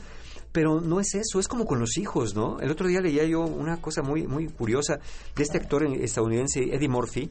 Pero 0.53 0.79
no 0.79 0.99
es 0.99 1.15
eso, 1.15 1.39
es 1.39 1.47
como 1.47 1.65
con 1.65 1.79
los 1.79 1.97
hijos, 1.97 2.36
¿no? 2.36 2.59
El 2.59 2.69
otro 2.71 2.88
día 2.88 3.01
leía 3.01 3.25
yo 3.25 3.41
una 3.41 3.81
cosa 3.81 4.01
muy, 4.03 4.25
muy 4.27 4.47
curiosa 4.47 4.99
de 5.36 5.43
este 5.43 5.57
actor 5.57 5.84
estadounidense, 5.84 6.61
Eddie 6.73 6.88
Murphy, 6.88 7.29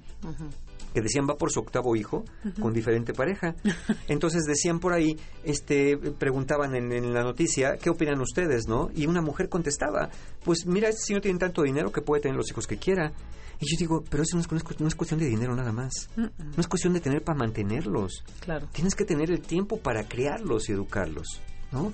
que 0.94 1.00
decían 1.00 1.26
va 1.28 1.36
por 1.36 1.50
su 1.50 1.60
octavo 1.60 1.96
hijo 1.96 2.24
con 2.60 2.72
diferente 2.72 3.12
pareja. 3.12 3.54
Entonces 4.08 4.42
decían 4.44 4.78
por 4.80 4.92
ahí, 4.92 5.16
este, 5.44 5.96
preguntaban 5.96 6.74
en, 6.74 6.92
en 6.92 7.12
la 7.14 7.22
noticia, 7.22 7.76
¿qué 7.76 7.90
opinan 7.90 8.20
ustedes, 8.20 8.66
no? 8.68 8.90
Y 8.94 9.06
una 9.06 9.22
mujer 9.22 9.48
contestaba, 9.48 10.10
pues 10.44 10.66
mira, 10.66 10.88
este 10.88 11.02
señor 11.06 11.22
tiene 11.22 11.38
tanto 11.38 11.62
dinero 11.62 11.90
que 11.92 12.02
puede 12.02 12.22
tener 12.22 12.36
los 12.36 12.50
hijos 12.50 12.66
que 12.66 12.76
quiera. 12.76 13.12
Y 13.60 13.66
yo 13.70 13.78
digo, 13.78 14.04
pero 14.10 14.24
eso 14.24 14.36
no 14.36 14.40
es, 14.42 14.50
no 14.50 14.56
es 14.56 14.64
cu- 14.64 14.74
no 14.80 14.88
es 14.88 14.94
cuestión 14.96 15.20
de 15.20 15.26
dinero 15.26 15.54
nada 15.54 15.70
más. 15.72 16.10
No 16.16 16.30
es 16.58 16.66
cuestión 16.66 16.92
de 16.94 17.00
tener 17.00 17.22
para 17.22 17.38
mantenerlos. 17.38 18.24
Claro. 18.40 18.66
Tienes 18.72 18.94
que 18.96 19.04
tener 19.04 19.30
el 19.30 19.40
tiempo 19.40 19.78
para 19.78 20.02
criarlos 20.08 20.68
y 20.68 20.72
educarlos, 20.72 21.40
¿no? 21.70 21.92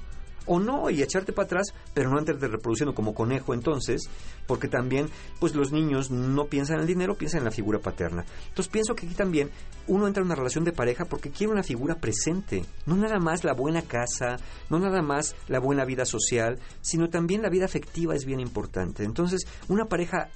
O 0.48 0.58
no, 0.58 0.90
y 0.90 1.02
echarte 1.02 1.32
para 1.32 1.46
atrás, 1.46 1.74
pero 1.94 2.10
no 2.10 2.18
antes 2.18 2.40
de 2.40 2.48
reproduciendo 2.48 2.94
como 2.94 3.14
conejo 3.14 3.54
entonces, 3.54 4.08
porque 4.46 4.66
también, 4.66 5.08
pues 5.38 5.54
los 5.54 5.72
niños 5.72 6.10
no 6.10 6.46
piensan 6.46 6.76
en 6.76 6.82
el 6.82 6.86
dinero, 6.86 7.16
piensan 7.16 7.40
en 7.40 7.44
la 7.44 7.50
figura 7.50 7.78
paterna. 7.78 8.24
Entonces 8.48 8.68
pienso 8.68 8.94
que 8.94 9.06
aquí 9.06 9.14
también 9.14 9.50
uno 9.86 10.06
entra 10.06 10.22
en 10.22 10.26
una 10.26 10.34
relación 10.34 10.64
de 10.64 10.72
pareja 10.72 11.04
porque 11.04 11.30
quiere 11.30 11.52
una 11.52 11.62
figura 11.62 11.96
presente, 11.96 12.64
no 12.86 12.96
nada 12.96 13.18
más 13.18 13.44
la 13.44 13.52
buena 13.52 13.82
casa, 13.82 14.36
no 14.70 14.78
nada 14.78 15.02
más 15.02 15.36
la 15.48 15.60
buena 15.60 15.84
vida 15.84 16.04
social, 16.04 16.58
sino 16.80 17.08
también 17.08 17.42
la 17.42 17.50
vida 17.50 17.66
afectiva 17.66 18.14
es 18.14 18.24
bien 18.24 18.40
importante. 18.40 19.04
Entonces, 19.04 19.46
una 19.68 19.84
pareja 19.84 20.28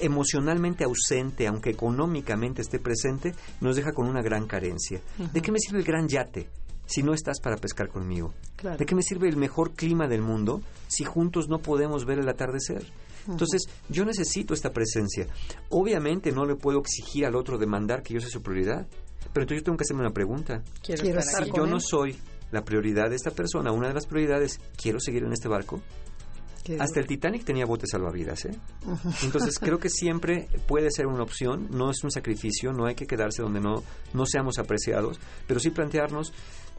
emocionalmente 0.00 0.84
ausente, 0.84 1.46
aunque 1.46 1.70
económicamente 1.70 2.62
esté 2.62 2.78
presente, 2.78 3.34
nos 3.60 3.76
deja 3.76 3.92
con 3.92 4.08
una 4.08 4.22
gran 4.22 4.46
carencia. 4.46 5.00
¿De 5.32 5.40
qué 5.40 5.52
me 5.52 5.58
sirve 5.58 5.80
el 5.80 5.84
gran 5.84 6.08
yate 6.08 6.48
si 6.88 7.02
no 7.02 7.14
estás 7.14 7.38
para 7.40 7.56
pescar 7.56 7.88
conmigo? 7.88 8.34
Claro. 8.56 8.78
¿De 8.78 8.86
qué 8.86 8.96
me 8.96 9.02
sirve 9.02 9.28
el 9.28 9.36
mejor 9.36 9.74
clima 9.74 10.08
del 10.08 10.22
mundo 10.22 10.62
si 10.88 11.04
juntos 11.04 11.48
no 11.48 11.60
podemos 11.60 12.04
ver 12.04 12.18
el 12.18 12.28
atardecer? 12.28 12.84
Entonces, 13.28 13.68
yo 13.90 14.04
necesito 14.04 14.54
esta 14.54 14.72
presencia. 14.72 15.26
Obviamente 15.68 16.32
no 16.32 16.46
le 16.46 16.56
puedo 16.56 16.80
exigir 16.80 17.26
al 17.26 17.36
otro 17.36 17.58
demandar 17.58 18.02
que 18.02 18.14
yo 18.14 18.20
sea 18.20 18.30
su 18.30 18.42
prioridad, 18.42 18.88
pero 19.32 19.42
entonces 19.42 19.58
yo 19.58 19.64
tengo 19.64 19.76
que 19.76 19.82
hacerme 19.82 20.02
una 20.02 20.14
pregunta. 20.14 20.62
Quiero, 20.82 21.02
Quiero 21.02 21.20
estar. 21.20 21.44
Si 21.44 21.52
yo 21.54 21.66
no 21.66 21.78
soy 21.78 22.16
la 22.50 22.64
prioridad 22.64 23.10
de 23.10 23.16
esta 23.16 23.30
persona, 23.30 23.70
una 23.70 23.88
de 23.88 23.94
las 23.94 24.06
prioridades, 24.06 24.58
¿quiero 24.76 24.98
seguir 24.98 25.24
en 25.24 25.32
este 25.32 25.48
barco? 25.48 25.82
Hasta 26.78 27.00
el 27.00 27.06
Titanic 27.06 27.44
tenía 27.44 27.64
botes 27.64 27.90
salvavidas, 27.90 28.44
¿eh? 28.44 28.50
Entonces 29.22 29.58
creo 29.60 29.78
que 29.78 29.88
siempre 29.88 30.48
puede 30.66 30.90
ser 30.90 31.06
una 31.06 31.22
opción, 31.22 31.68
no 31.70 31.90
es 31.90 32.04
un 32.04 32.10
sacrificio, 32.10 32.72
no 32.72 32.86
hay 32.86 32.94
que 32.94 33.06
quedarse 33.06 33.42
donde 33.42 33.60
no, 33.60 33.82
no 34.12 34.26
seamos 34.26 34.58
apreciados, 34.58 35.18
pero 35.46 35.60
sí 35.60 35.70
plantearnos 35.70 36.32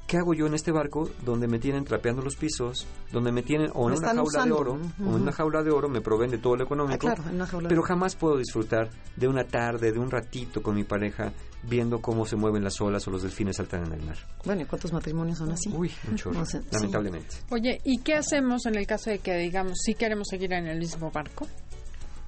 ¿qué 0.10 0.18
hago 0.18 0.34
yo 0.34 0.48
en 0.48 0.56
este 0.56 0.72
barco 0.72 1.08
donde 1.24 1.48
me 1.48 1.60
tienen 1.60 1.86
trapeando 1.86 2.24
los 2.24 2.36
pisos, 2.36 2.88
donde 3.12 3.32
me 3.32 3.44
tienen 3.44 3.70
o 3.76 3.86
en 3.88 3.92
Me 3.94 3.98
una 4.00 4.08
jaula 4.08 4.24
usando. 4.24 4.56
de 4.56 4.62
oro, 4.62 4.72
o 4.74 5.04
en 5.16 5.22
una 5.22 5.32
jaula 5.32 5.62
de 5.62 5.70
oro 5.70 5.88
me 5.88 6.02
proveen 6.02 6.32
de 6.32 6.40
todo 6.40 6.56
lo 6.56 6.64
económico, 6.64 7.08
Ah, 7.08 7.14
claro, 7.14 7.30
en 7.30 7.36
una 7.36 7.46
jaula 7.46 7.68
de 7.68 7.70
pero 7.70 7.84
jamás 7.84 8.16
puedo 8.16 8.36
disfrutar 8.38 8.90
de 9.16 9.28
una 9.28 9.44
tarde, 9.44 9.92
de 9.92 10.00
un 10.00 10.10
ratito 10.10 10.64
con 10.64 10.74
mi 10.76 10.84
pareja 10.84 11.32
viendo 11.62 12.02
cómo 12.02 12.26
se 12.26 12.36
mueven 12.36 12.64
las 12.64 12.82
olas 12.82 13.08
o 13.08 13.12
los 13.12 13.22
delfines 13.22 13.58
saltan 13.58 13.86
en 13.86 13.94
el 13.94 14.02
mar. 14.02 14.18
Bueno, 14.46 14.64
¿y 14.64 14.66
cuántos 14.66 14.92
matrimonios 14.92 15.38
son 15.38 15.52
así? 15.52 15.70
Uy, 15.72 15.90
sí. 15.90 16.58
lamentablemente. 16.72 17.36
Oye, 17.52 17.80
¿y 17.84 18.00
qué 18.00 18.16
hacemos 18.16 18.66
en 18.66 18.76
el 18.76 18.88
caso 18.88 19.12
de 19.12 19.20
que 19.20 19.38
digamos 19.38 19.78
sí 19.86 19.94
queremos 19.94 20.28
seguir 20.28 20.54
en 20.54 20.66
el 20.68 20.80
mismo 20.80 21.12
barco? 21.12 21.46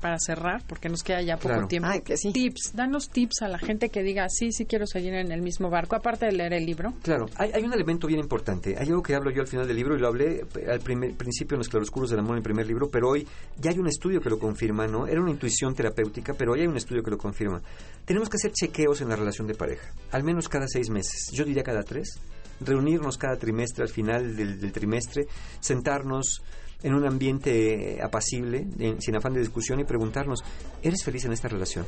Para 0.01 0.17
cerrar, 0.19 0.63
porque 0.67 0.89
nos 0.89 1.03
queda 1.03 1.21
ya 1.21 1.35
poco 1.37 1.49
Claro. 1.49 1.67
tiempo. 1.67 1.87
Ay, 1.89 2.01
que 2.01 2.17
sí. 2.17 2.31
Tips, 2.33 2.71
danos 2.73 3.09
tips 3.09 3.43
a 3.43 3.47
la 3.47 3.59
gente 3.59 3.89
que 3.89 4.01
diga 4.01 4.25
sí, 4.29 4.51
sí 4.51 4.65
quiero 4.65 4.87
seguir 4.87 5.13
en 5.13 5.31
el 5.31 5.41
mismo 5.43 5.69
barco, 5.69 5.95
aparte 5.95 6.25
de 6.25 6.31
leer 6.31 6.53
el 6.53 6.65
libro. 6.65 6.93
Claro, 7.03 7.27
hay, 7.35 7.51
hay 7.53 7.63
un 7.63 7.71
elemento 7.71 8.07
bien 8.07 8.19
importante. 8.19 8.75
Hay 8.79 8.87
algo 8.87 9.03
que 9.03 9.13
hablo 9.13 9.29
yo 9.31 9.41
al 9.41 9.47
final 9.47 9.67
del 9.67 9.77
libro 9.77 9.95
y 9.95 9.99
lo 9.99 10.07
hablé 10.07 10.41
eh, 10.55 10.65
al 10.71 10.79
primer, 10.79 11.13
principio 11.13 11.53
en 11.55 11.59
Los 11.59 11.69
Claroscuros 11.69 12.09
del 12.09 12.19
Amor 12.19 12.31
en 12.31 12.37
el 12.37 12.43
primer 12.43 12.65
libro, 12.65 12.89
pero 12.89 13.09
hoy 13.09 13.27
ya 13.57 13.69
hay 13.69 13.77
un 13.77 13.87
estudio 13.87 14.19
que 14.21 14.29
lo 14.31 14.39
confirma, 14.39 14.87
¿no? 14.87 15.05
Era 15.05 15.21
una 15.21 15.29
intuición 15.31 15.75
terapéutica, 15.75 16.33
pero 16.33 16.53
hoy 16.53 16.61
hay 16.61 16.67
un 16.67 16.77
estudio 16.77 17.03
que 17.03 17.11
lo 17.11 17.17
confirma. 17.19 17.61
Tenemos 18.05 18.27
que 18.27 18.37
hacer 18.37 18.51
chequeos 18.53 19.01
en 19.01 19.09
la 19.09 19.15
relación 19.15 19.45
de 19.45 19.53
pareja, 19.53 19.93
al 20.11 20.23
menos 20.23 20.49
cada 20.49 20.65
seis 20.67 20.89
meses. 20.89 21.29
Yo 21.31 21.45
diría 21.45 21.61
cada 21.63 21.83
tres. 21.83 22.19
Reunirnos 22.63 23.17
cada 23.17 23.37
trimestre, 23.37 23.83
al 23.83 23.89
final 23.89 24.35
del, 24.35 24.59
del 24.59 24.71
trimestre, 24.71 25.25
sentarnos 25.59 26.41
en 26.83 26.93
un 26.93 27.05
ambiente 27.05 27.95
eh, 27.97 28.01
apacible, 28.01 28.67
en- 28.79 29.01
sin 29.01 29.15
afán 29.15 29.33
de 29.33 29.39
discusión 29.39 29.79
y 29.79 29.83
preguntarnos, 29.83 30.43
¿eres 30.81 31.03
feliz 31.03 31.25
en 31.25 31.33
esta 31.33 31.47
relación? 31.47 31.85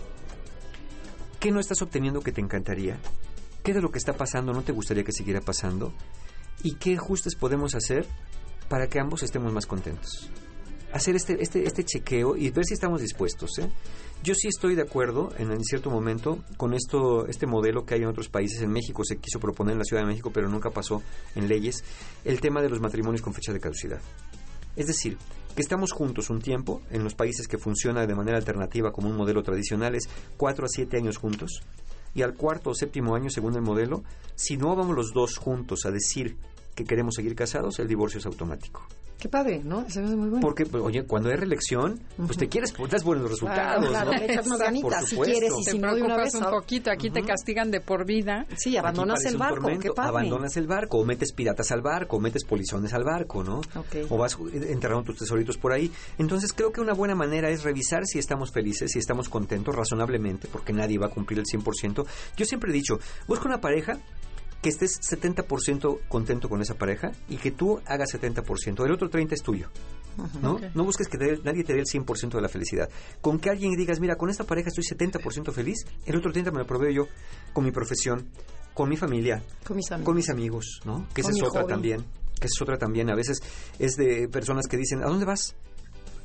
¿Qué 1.39 1.51
no 1.51 1.59
estás 1.59 1.81
obteniendo 1.81 2.21
que 2.21 2.31
te 2.31 2.41
encantaría? 2.41 2.97
¿Qué 3.63 3.73
de 3.73 3.81
lo 3.81 3.91
que 3.91 3.97
está 3.97 4.13
pasando 4.13 4.53
no 4.53 4.61
te 4.61 4.71
gustaría 4.71 5.03
que 5.03 5.11
siguiera 5.11 5.41
pasando? 5.41 5.93
¿Y 6.63 6.75
qué 6.75 6.95
ajustes 6.95 7.35
podemos 7.35 7.75
hacer 7.75 8.05
para 8.69 8.87
que 8.87 8.99
ambos 8.99 9.23
estemos 9.23 9.51
más 9.51 9.65
contentos? 9.65 10.29
Hacer 10.93 11.15
este, 11.15 11.41
este, 11.41 11.65
este 11.65 11.83
chequeo 11.83 12.35
y 12.37 12.49
ver 12.51 12.65
si 12.65 12.75
estamos 12.75 13.01
dispuestos. 13.01 13.57
¿eh? 13.59 13.69
Yo 14.23 14.35
sí 14.35 14.47
estoy 14.47 14.75
de 14.75 14.83
acuerdo 14.83 15.33
en, 15.37 15.51
en 15.51 15.63
cierto 15.63 15.89
momento 15.89 16.43
con 16.55 16.73
esto, 16.73 17.25
este 17.27 17.47
modelo 17.47 17.83
que 17.85 17.95
hay 17.95 18.01
en 18.01 18.07
otros 18.07 18.29
países. 18.29 18.61
En 18.61 18.69
México 18.71 19.03
se 19.03 19.17
quiso 19.17 19.39
proponer 19.39 19.73
en 19.73 19.79
la 19.79 19.85
Ciudad 19.85 20.03
de 20.03 20.07
México, 20.07 20.31
pero 20.33 20.47
nunca 20.49 20.69
pasó 20.69 21.01
en 21.35 21.47
leyes, 21.47 21.83
el 22.23 22.39
tema 22.39 22.61
de 22.61 22.69
los 22.69 22.79
matrimonios 22.79 23.21
con 23.21 23.33
fecha 23.33 23.51
de 23.51 23.59
caducidad. 23.59 23.99
Es 24.75 24.87
decir, 24.87 25.17
que 25.55 25.61
estamos 25.61 25.91
juntos 25.91 26.29
un 26.29 26.41
tiempo, 26.41 26.81
en 26.89 27.03
los 27.03 27.13
países 27.13 27.47
que 27.47 27.57
funciona 27.57 28.07
de 28.07 28.15
manera 28.15 28.37
alternativa 28.37 28.91
como 28.91 29.09
un 29.09 29.15
modelo 29.15 29.43
tradicional 29.43 29.95
es 29.95 30.09
4 30.37 30.65
a 30.65 30.69
7 30.69 30.97
años 30.97 31.17
juntos, 31.17 31.61
y 32.15 32.21
al 32.21 32.35
cuarto 32.35 32.71
o 32.71 32.75
séptimo 32.75 33.15
año, 33.15 33.29
según 33.29 33.55
el 33.55 33.61
modelo, 33.61 34.03
si 34.35 34.57
no 34.57 34.75
vamos 34.75 34.95
los 34.95 35.13
dos 35.13 35.37
juntos 35.37 35.85
a 35.85 35.91
decir 35.91 36.37
que 36.75 36.85
queremos 36.85 37.15
seguir 37.15 37.35
casados, 37.35 37.79
el 37.79 37.87
divorcio 37.87 38.19
es 38.19 38.25
automático. 38.25 38.87
Qué 39.23 39.29
padre, 39.29 39.61
¿no? 39.63 39.89
Se 39.89 40.01
ve 40.01 40.17
muy 40.17 40.27
bueno. 40.27 40.41
Porque, 40.41 40.65
pues, 40.65 40.83
oye, 40.83 41.05
cuando 41.05 41.29
hay 41.29 41.37
reelección, 41.37 41.97
pues 42.17 42.37
te 42.37 42.49
quieres, 42.49 42.73
pues, 42.73 42.91
das 42.91 43.05
buenos 43.05 43.31
resultados, 43.31 43.87
claro, 43.87 44.11
¿no? 44.11 44.57
ganitas 44.57 45.07
si 45.07 45.15
quieres 45.15 45.53
y 45.61 45.63
Te 45.63 45.71
si 45.71 45.79
no 45.79 45.93
una 45.95 46.17
vez. 46.17 46.35
un 46.35 46.49
poquito, 46.49 46.91
aquí 46.91 47.09
te 47.09 47.21
castigan 47.21 47.71
de 47.71 47.79
por 47.79 48.05
vida. 48.05 48.45
Sí, 48.57 48.75
abandonas 48.75 49.23
el 49.23 49.37
barco, 49.37 49.61
tormento, 49.61 49.81
qué 49.81 49.91
padre. 49.91 50.09
Abandonas 50.09 50.57
el 50.57 50.67
barco, 50.67 50.97
o 50.97 51.05
metes 51.05 51.31
piratas 51.31 51.71
al 51.71 51.81
barco, 51.81 52.17
o 52.17 52.19
metes 52.19 52.43
polizones 52.43 52.93
al 52.93 53.05
barco, 53.05 53.45
¿no? 53.45 53.59
Ok. 53.59 54.09
O 54.09 54.17
vas 54.17 54.37
enterrando 54.51 55.05
tus 55.05 55.19
tesoritos 55.19 55.57
por 55.57 55.71
ahí. 55.71 55.89
Entonces 56.17 56.51
creo 56.51 56.73
que 56.73 56.81
una 56.81 56.93
buena 56.93 57.15
manera 57.15 57.49
es 57.49 57.63
revisar 57.63 58.05
si 58.05 58.19
estamos 58.19 58.51
felices, 58.51 58.91
si 58.91 58.99
estamos 58.99 59.29
contentos 59.29 59.73
razonablemente, 59.73 60.49
porque 60.51 60.73
nadie 60.73 60.97
va 60.97 61.05
a 61.05 61.11
cumplir 61.11 61.39
el 61.39 61.45
100%. 61.45 62.05
Yo 62.35 62.45
siempre 62.45 62.71
he 62.71 62.73
dicho, 62.73 62.99
busca 63.25 63.47
una 63.47 63.61
pareja 63.61 63.99
que 64.63 64.69
estés 64.69 64.99
70% 65.01 65.99
contento 66.07 66.49
con 66.49 66.61
esa 66.61 66.73
pareja 66.73 67.11
y 67.29 67.37
que 67.37 67.51
tú 67.51 67.79
hagas 67.85 68.09
70%. 68.13 68.83
El 68.85 68.91
otro 68.91 69.09
30% 69.11 69.33
es 69.33 69.43
tuyo. 69.43 69.69
¿no? 70.41 70.59
No 70.73 70.83
busques 70.83 71.07
que 71.07 71.17
te 71.17 71.37
nadie 71.43 71.63
te 71.63 71.73
dé 71.73 71.79
el 71.79 71.85
100% 71.85 72.29
de 72.31 72.41
la 72.41 72.47
felicidad. 72.49 72.89
Con 73.21 73.39
que 73.39 73.49
alguien 73.49 73.71
digas, 73.73 73.99
mira, 73.99 74.15
con 74.15 74.29
esta 74.29 74.43
pareja 74.45 74.69
estoy 74.69 74.83
70% 74.83 75.51
feliz, 75.51 75.85
el 76.05 76.15
otro 76.15 76.31
30% 76.31 76.51
me 76.51 76.59
lo 76.59 76.65
proveo 76.67 76.91
yo 76.91 77.07
con 77.51 77.63
mi 77.65 77.71
profesión, 77.71 78.29
con 78.73 78.89
mi 78.89 78.95
familia, 78.97 79.43
Con 79.65 79.75
mis 79.77 79.91
amigos. 79.91 80.05
con 80.05 80.15
mis 80.15 80.29
amigos, 80.29 80.79
¿no? 80.85 81.07
Que 81.13 81.21
esa 81.21 81.31
es 81.31 81.43
otra 81.43 81.61
hobby. 81.61 81.71
también. 81.73 82.01
Que 82.39 82.47
esa 82.47 82.55
es 82.57 82.61
otra 82.61 82.77
también. 82.77 83.09
A 83.11 83.15
veces 83.15 83.39
es 83.79 83.95
de 83.95 84.27
personas 84.29 84.67
que 84.67 84.77
dicen, 84.77 85.01
¿a 85.03 85.07
dónde 85.07 85.25
vas? 85.25 85.55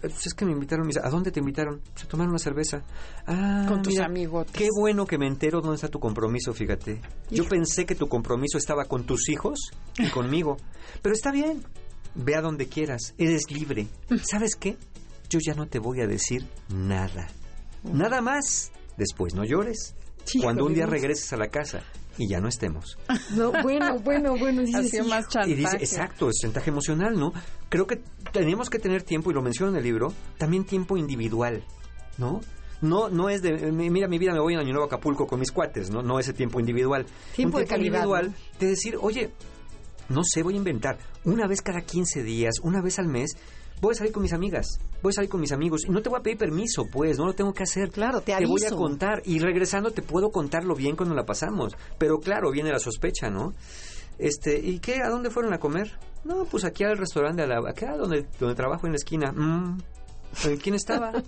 "Eh, 0.03 0.09
Pues 0.09 0.27
es 0.27 0.35
que 0.35 0.45
me 0.45 0.53
invitaron, 0.53 0.89
¿a 1.03 1.09
dónde 1.11 1.31
te 1.31 1.41
invitaron? 1.41 1.81
Pues 1.93 2.05
a 2.05 2.09
tomar 2.09 2.29
una 2.29 2.39
cerveza. 2.39 2.83
Ah, 3.27 3.65
Con 3.69 3.83
tus 3.83 3.93
mira, 3.95 4.07
amigotes. 4.07 4.53
Qué 4.55 4.69
bueno 4.79 5.07
que 5.07 5.19
me 5.19 5.27
entero 5.27 5.61
dónde 5.61 5.77
está 5.77 5.89
tu 5.89 5.99
compromiso, 6.01 6.53
fíjate. 6.55 7.01
Yo 7.31 7.45
pensé 7.49 7.87
que 7.87 7.95
tu 7.95 8.09
compromiso 8.09 8.59
estaba 8.59 8.85
con 8.85 9.05
tus 9.05 9.29
hijos 9.29 9.59
y 9.99 10.09
conmigo. 10.11 10.57
Pero 11.03 11.15
está 11.15 11.31
bien. 11.33 11.65
Ve 12.15 12.35
a 12.37 12.41
donde 12.41 12.67
quieras. 12.69 13.15
Eres 13.19 13.51
libre. 13.51 13.87
¿Sabes 14.25 14.57
qué? 14.57 14.77
Yo 15.29 15.39
ya 15.45 15.55
no 15.55 15.67
te 15.67 15.79
voy 15.79 16.01
a 16.01 16.07
decir 16.07 16.47
nada. 16.69 17.27
Nada 17.83 18.21
más. 18.21 18.73
Después 18.97 19.35
no 19.35 19.45
llores. 19.45 19.95
Cuando 20.43 20.65
un 20.67 20.75
día 20.75 20.87
regreses 20.87 21.33
a 21.33 21.37
la 21.37 21.49
casa 21.49 21.83
y 22.19 22.29
ya 22.29 22.41
no 22.41 22.49
estemos. 22.49 22.99
No, 23.31 23.53
bueno, 23.63 23.99
bueno, 24.01 24.37
bueno. 24.37 24.63
Ha 24.63 24.65
dices, 24.65 24.91
sido 24.91 25.05
más 25.05 25.29
chantaje. 25.29 25.51
Y 25.51 25.55
dice, 25.55 25.77
exacto, 25.77 26.29
es 26.29 26.37
chantaje 26.43 26.71
emocional, 26.71 27.15
¿no? 27.19 27.33
Creo 27.69 27.87
que 27.87 28.03
tenemos 28.33 28.69
que 28.71 28.79
tener 28.79 29.03
tiempo, 29.03 29.31
y 29.31 29.35
lo 29.35 29.43
menciono 29.43 29.73
en 29.73 29.79
el 29.79 29.85
libro, 29.85 30.13
también 30.39 30.65
tiempo 30.65 30.97
individual, 30.97 31.63
¿no? 32.17 32.41
No, 32.81 33.09
no 33.09 33.29
es 33.29 33.43
de, 33.43 33.73
mira 33.73 34.09
mi 34.09 34.19
vida, 34.19 34.33
me 34.33 34.41
voy 34.41 34.55
a 34.55 34.61
Año 34.61 34.71
Nuevo 34.71 34.85
a 34.85 34.87
Acapulco 34.87 35.27
con 35.27 35.41
mis 35.41 35.53
cuates, 35.53 35.91
¿no? 35.91 36.03
No 36.03 36.19
ese 36.19 36.33
tiempo 36.33 36.61
individual. 36.61 37.07
Tiempo 37.35 37.59
Un 37.59 37.65
de 37.65 37.69
calidad, 37.69 38.05
individual 38.05 38.35
de 38.59 38.67
decir, 38.67 38.97
oye, 39.01 39.33
no 40.09 40.23
sé, 40.25 40.43
voy 40.43 40.55
a 40.55 40.59
inventar, 40.59 40.99
una 41.25 41.47
vez 41.47 41.61
cada 41.61 41.83
15 41.83 42.23
días, 42.23 42.55
una 42.63 42.81
vez 42.81 42.99
al 42.99 43.09
mes, 43.09 43.37
voy 43.81 43.93
a 43.93 43.95
salir 43.99 44.13
con 44.13 44.23
mis 44.23 44.33
amigas, 44.33 44.79
voy 45.03 45.11
a 45.11 45.15
salir 45.15 45.31
con 45.31 45.41
mis 45.41 45.53
amigos, 45.53 45.85
y 45.87 45.91
no 45.91 46.03
te 46.03 46.09
voy 46.09 46.19
a 46.19 46.23
pedir 46.23 46.39
permiso, 46.39 46.85
pues, 46.93 47.19
no 47.19 47.27
lo 47.27 47.35
tengo 47.35 47.53
que 47.53 47.63
hacer. 47.63 47.91
Claro, 47.91 48.21
te 48.21 48.27
Te 48.37 48.47
voy 48.47 48.63
a 48.63 48.67
aviso. 48.69 48.77
contar, 48.77 49.23
y 49.25 49.39
regresando 49.39 49.91
te 49.91 50.03
puedo 50.03 50.31
contar 50.31 50.65
lo 50.65 50.75
bien 50.75 50.97
cuando 50.97 51.15
la 51.15 51.25
pasamos, 51.25 51.75
pero 51.99 52.19
claro, 52.19 52.51
viene 52.51 52.71
la 52.73 52.79
sospecha, 52.79 53.31
¿no? 53.31 53.55
Este, 54.19 54.59
¿y 54.59 54.81
qué? 54.81 55.01
¿A 55.03 55.09
dónde 55.11 55.31
fueron 55.31 55.53
a 55.55 55.59
comer? 55.59 55.97
No, 56.25 56.45
pues 56.45 56.65
aquí 56.65 56.83
al 56.85 56.99
restaurante, 56.99 57.43
a 57.43 57.47
la, 57.47 57.59
acá 57.69 57.97
donde, 57.97 58.27
donde 58.41 58.55
trabajo 58.57 58.87
en 58.87 58.93
la 58.93 58.97
esquina. 58.97 59.31
Mm, 59.33 59.79
¿eh, 60.47 60.59
¿Quién 60.63 60.75
estaba? 60.75 61.13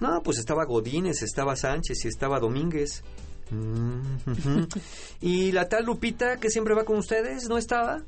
No, 0.00 0.20
pues 0.20 0.38
estaba 0.38 0.64
Godínez, 0.64 1.22
estaba 1.22 1.54
Sánchez 1.54 2.04
y 2.04 2.08
estaba 2.08 2.40
Domínguez. 2.40 3.04
Mm. 3.50 4.00
¿Y 5.20 5.52
la 5.52 5.68
tal 5.68 5.84
Lupita 5.84 6.38
que 6.38 6.50
siempre 6.50 6.74
va 6.74 6.84
con 6.84 6.96
ustedes 6.96 7.48
no 7.48 7.56
estaba? 7.56 8.02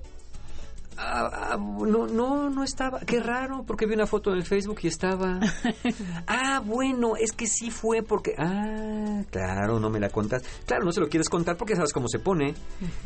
Ah, 0.96 1.52
ah, 1.52 1.56
no, 1.58 2.06
no, 2.06 2.50
no 2.50 2.62
estaba. 2.64 3.00
Qué 3.00 3.20
raro, 3.20 3.64
porque 3.66 3.86
vi 3.86 3.94
una 3.94 4.06
foto 4.06 4.30
en 4.30 4.36
el 4.38 4.44
Facebook 4.44 4.78
y 4.82 4.88
estaba. 4.88 5.40
Ah, 6.26 6.60
bueno, 6.64 7.16
es 7.16 7.32
que 7.32 7.46
sí 7.46 7.70
fue 7.70 8.02
porque. 8.02 8.34
Ah, 8.38 9.22
claro, 9.30 9.78
no 9.80 9.90
me 9.90 10.00
la 10.00 10.08
contas. 10.08 10.42
Claro, 10.66 10.84
no 10.84 10.92
se 10.92 11.00
lo 11.00 11.08
quieres 11.08 11.28
contar 11.28 11.56
porque 11.56 11.76
sabes 11.76 11.92
cómo 11.92 12.08
se 12.08 12.18
pone. 12.18 12.54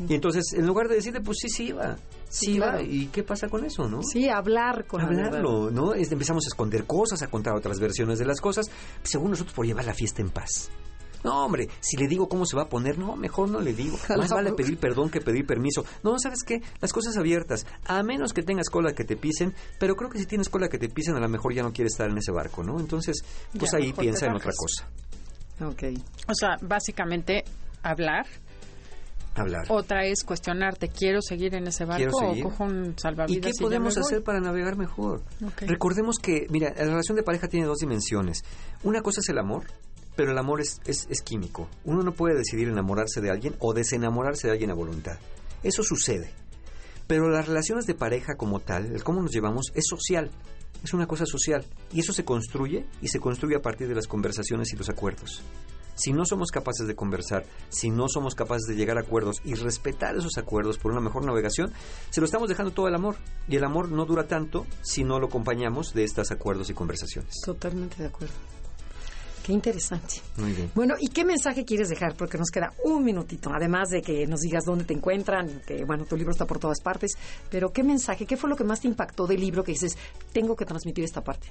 Y 0.08 0.14
entonces, 0.14 0.52
en 0.54 0.66
lugar 0.66 0.88
de 0.88 0.96
decirle, 0.96 1.20
pues 1.20 1.38
sí, 1.40 1.48
sí 1.48 1.66
iba. 1.68 1.96
Sí, 2.28 2.46
Sí, 2.52 2.56
claro. 2.56 2.80
¿Y 2.82 3.06
qué 3.06 3.22
pasa 3.22 3.48
con 3.48 3.64
eso, 3.64 3.88
no? 3.88 4.02
Sí, 4.02 4.28
hablar 4.28 4.86
con 4.86 5.00
hablarlo, 5.00 5.70
¿no? 5.70 5.94
Es- 5.94 6.12
empezamos 6.12 6.44
a 6.46 6.48
esconder 6.48 6.84
cosas, 6.84 7.22
a 7.22 7.28
contar 7.28 7.54
otras 7.54 7.80
versiones 7.80 8.18
de 8.18 8.26
las 8.26 8.40
cosas, 8.40 8.70
según 9.02 9.30
nosotros 9.30 9.54
por 9.54 9.66
llevar 9.66 9.84
la 9.86 9.94
fiesta 9.94 10.22
en 10.22 10.30
paz. 10.30 10.70
No, 11.24 11.44
hombre, 11.44 11.68
si 11.80 11.96
le 11.96 12.06
digo 12.06 12.28
cómo 12.28 12.46
se 12.46 12.56
va 12.56 12.62
a 12.62 12.68
poner, 12.68 12.98
no, 12.98 13.16
mejor 13.16 13.48
no 13.48 13.60
le 13.60 13.72
digo. 13.74 13.98
Más 14.16 14.30
vale 14.30 14.52
pedir 14.52 14.78
perdón 14.78 15.10
que 15.10 15.20
pedir 15.20 15.46
permiso. 15.46 15.84
No, 16.02 16.18
¿sabes 16.18 16.42
qué? 16.46 16.60
Las 16.80 16.92
cosas 16.92 17.16
abiertas, 17.16 17.66
a 17.86 18.02
menos 18.02 18.32
que 18.32 18.42
tengas 18.42 18.68
cola 18.70 18.92
que 18.92 19.04
te 19.04 19.16
pisen, 19.16 19.54
pero 19.78 19.96
creo 19.96 20.10
que 20.10 20.18
si 20.18 20.26
tienes 20.26 20.48
cola 20.48 20.68
que 20.68 20.78
te 20.78 20.88
pisen, 20.88 21.16
a 21.16 21.20
lo 21.20 21.28
mejor 21.28 21.54
ya 21.54 21.62
no 21.62 21.72
quieres 21.72 21.92
estar 21.94 22.08
en 22.10 22.18
ese 22.18 22.32
barco, 22.32 22.62
¿no? 22.62 22.78
Entonces, 22.78 23.16
pues 23.58 23.72
Ya, 23.72 23.78
ahí 23.78 23.92
piensa 23.92 24.26
en 24.26 24.36
otra 24.36 24.52
cosa. 24.56 24.88
Ok. 25.64 25.82
O 26.28 26.34
sea, 26.34 26.56
básicamente 26.62 27.44
hablar. 27.82 28.26
Hablar. 29.34 29.66
Otra 29.68 30.04
es 30.04 30.24
cuestionarte, 30.24 30.88
¿quiero 30.88 31.20
seguir 31.22 31.54
en 31.54 31.68
ese 31.68 31.84
barco 31.84 32.18
seguir. 32.18 32.44
o 32.44 32.48
cojo 32.48 32.64
un 32.64 32.98
salvavidas? 32.98 33.38
¿Y 33.38 33.40
qué 33.40 33.52
ya 33.52 33.62
podemos 33.62 33.96
hacer 33.96 34.22
para 34.22 34.40
navegar 34.40 34.76
mejor? 34.76 35.22
Ok. 35.44 35.62
Recordemos 35.62 36.16
que, 36.20 36.46
mira, 36.50 36.72
la 36.76 36.84
relación 36.86 37.16
de 37.16 37.22
pareja 37.22 37.46
tiene 37.46 37.66
dos 37.66 37.78
dimensiones. 37.78 38.42
Una 38.82 39.00
cosa 39.00 39.20
es 39.20 39.28
el 39.28 39.38
amor, 39.38 39.66
pero 40.18 40.32
el 40.32 40.38
amor 40.38 40.60
es, 40.60 40.80
es, 40.84 41.22
químico. 41.22 41.68
Uno 41.84 42.02
no 42.02 42.12
puede 42.12 42.34
decidir 42.34 42.66
enamorarse 42.66 43.20
de 43.20 43.30
alguien 43.30 43.54
o 43.60 43.72
desenamorarse 43.72 44.48
de 44.48 44.52
alguien 44.52 44.72
a 44.72 44.74
voluntad. 44.74 45.16
Eso 45.62 45.84
sucede. 45.84 46.32
Pero 47.06 47.30
las 47.30 47.46
relaciones 47.46 47.86
de 47.86 47.94
pareja 47.94 48.34
como 48.34 48.58
tal, 48.58 48.86
el 48.86 49.04
cómo 49.04 49.22
nos 49.22 49.30
llevamos, 49.30 49.70
es 49.76 49.84
social. 49.86 50.32
Es 50.82 50.92
una 50.92 51.06
cosa 51.06 51.24
social. 51.24 51.64
Y 51.92 52.00
eso 52.00 52.12
se 52.12 52.24
construye 52.24 52.84
y 53.00 53.06
se 53.06 53.20
construye 53.20 53.54
a 53.54 53.62
partir 53.62 53.86
de 53.86 53.94
las 53.94 54.08
conversaciones 54.08 54.72
y 54.72 54.76
los 54.76 54.88
acuerdos. 54.88 55.44
Si 55.94 56.12
no 56.12 56.24
somos 56.24 56.50
capaces 56.50 56.88
de 56.88 56.96
conversar, 56.96 57.44
si 57.68 57.90
no 57.90 58.08
somos 58.08 58.34
capaces 58.34 58.66
de 58.66 58.74
llegar 58.74 58.98
a 58.98 59.02
acuerdos 59.02 59.36
y 59.44 59.54
respetar 59.54 60.16
esos 60.16 60.36
acuerdos 60.36 60.78
por 60.78 60.90
una 60.90 61.00
mejor 61.00 61.24
navegación, 61.24 61.72
se 62.10 62.20
lo 62.20 62.24
estamos 62.24 62.48
dejando 62.48 62.72
todo 62.72 62.88
el 62.88 62.94
amor. 62.96 63.14
Y 63.46 63.54
el 63.54 63.62
amor 63.62 63.88
no 63.88 64.04
dura 64.04 64.26
tanto 64.26 64.66
si 64.82 65.04
no 65.04 65.20
lo 65.20 65.28
acompañamos 65.28 65.94
de 65.94 66.02
estos 66.02 66.32
acuerdos 66.32 66.70
y 66.70 66.74
conversaciones. 66.74 67.36
Totalmente 67.44 68.02
de 68.02 68.08
acuerdo. 68.08 68.34
Qué 69.48 69.54
interesante. 69.54 70.16
Muy 70.36 70.52
bien. 70.52 70.70
Bueno, 70.74 70.96
¿y 71.00 71.08
qué 71.08 71.24
mensaje 71.24 71.64
quieres 71.64 71.88
dejar? 71.88 72.14
Porque 72.18 72.36
nos 72.36 72.50
queda 72.50 72.74
un 72.84 73.02
minutito, 73.02 73.48
además 73.50 73.88
de 73.88 74.02
que 74.02 74.26
nos 74.26 74.40
digas 74.40 74.64
dónde 74.66 74.84
te 74.84 74.92
encuentran, 74.92 75.62
que 75.66 75.86
bueno, 75.86 76.04
tu 76.04 76.18
libro 76.18 76.32
está 76.32 76.44
por 76.44 76.58
todas 76.58 76.82
partes, 76.82 77.16
pero 77.50 77.72
¿qué 77.72 77.82
mensaje, 77.82 78.26
qué 78.26 78.36
fue 78.36 78.50
lo 78.50 78.56
que 78.56 78.64
más 78.64 78.82
te 78.82 78.88
impactó 78.88 79.26
del 79.26 79.40
libro 79.40 79.64
que 79.64 79.72
dices, 79.72 79.96
tengo 80.34 80.54
que 80.54 80.66
transmitir 80.66 81.02
esta 81.02 81.24
parte? 81.24 81.50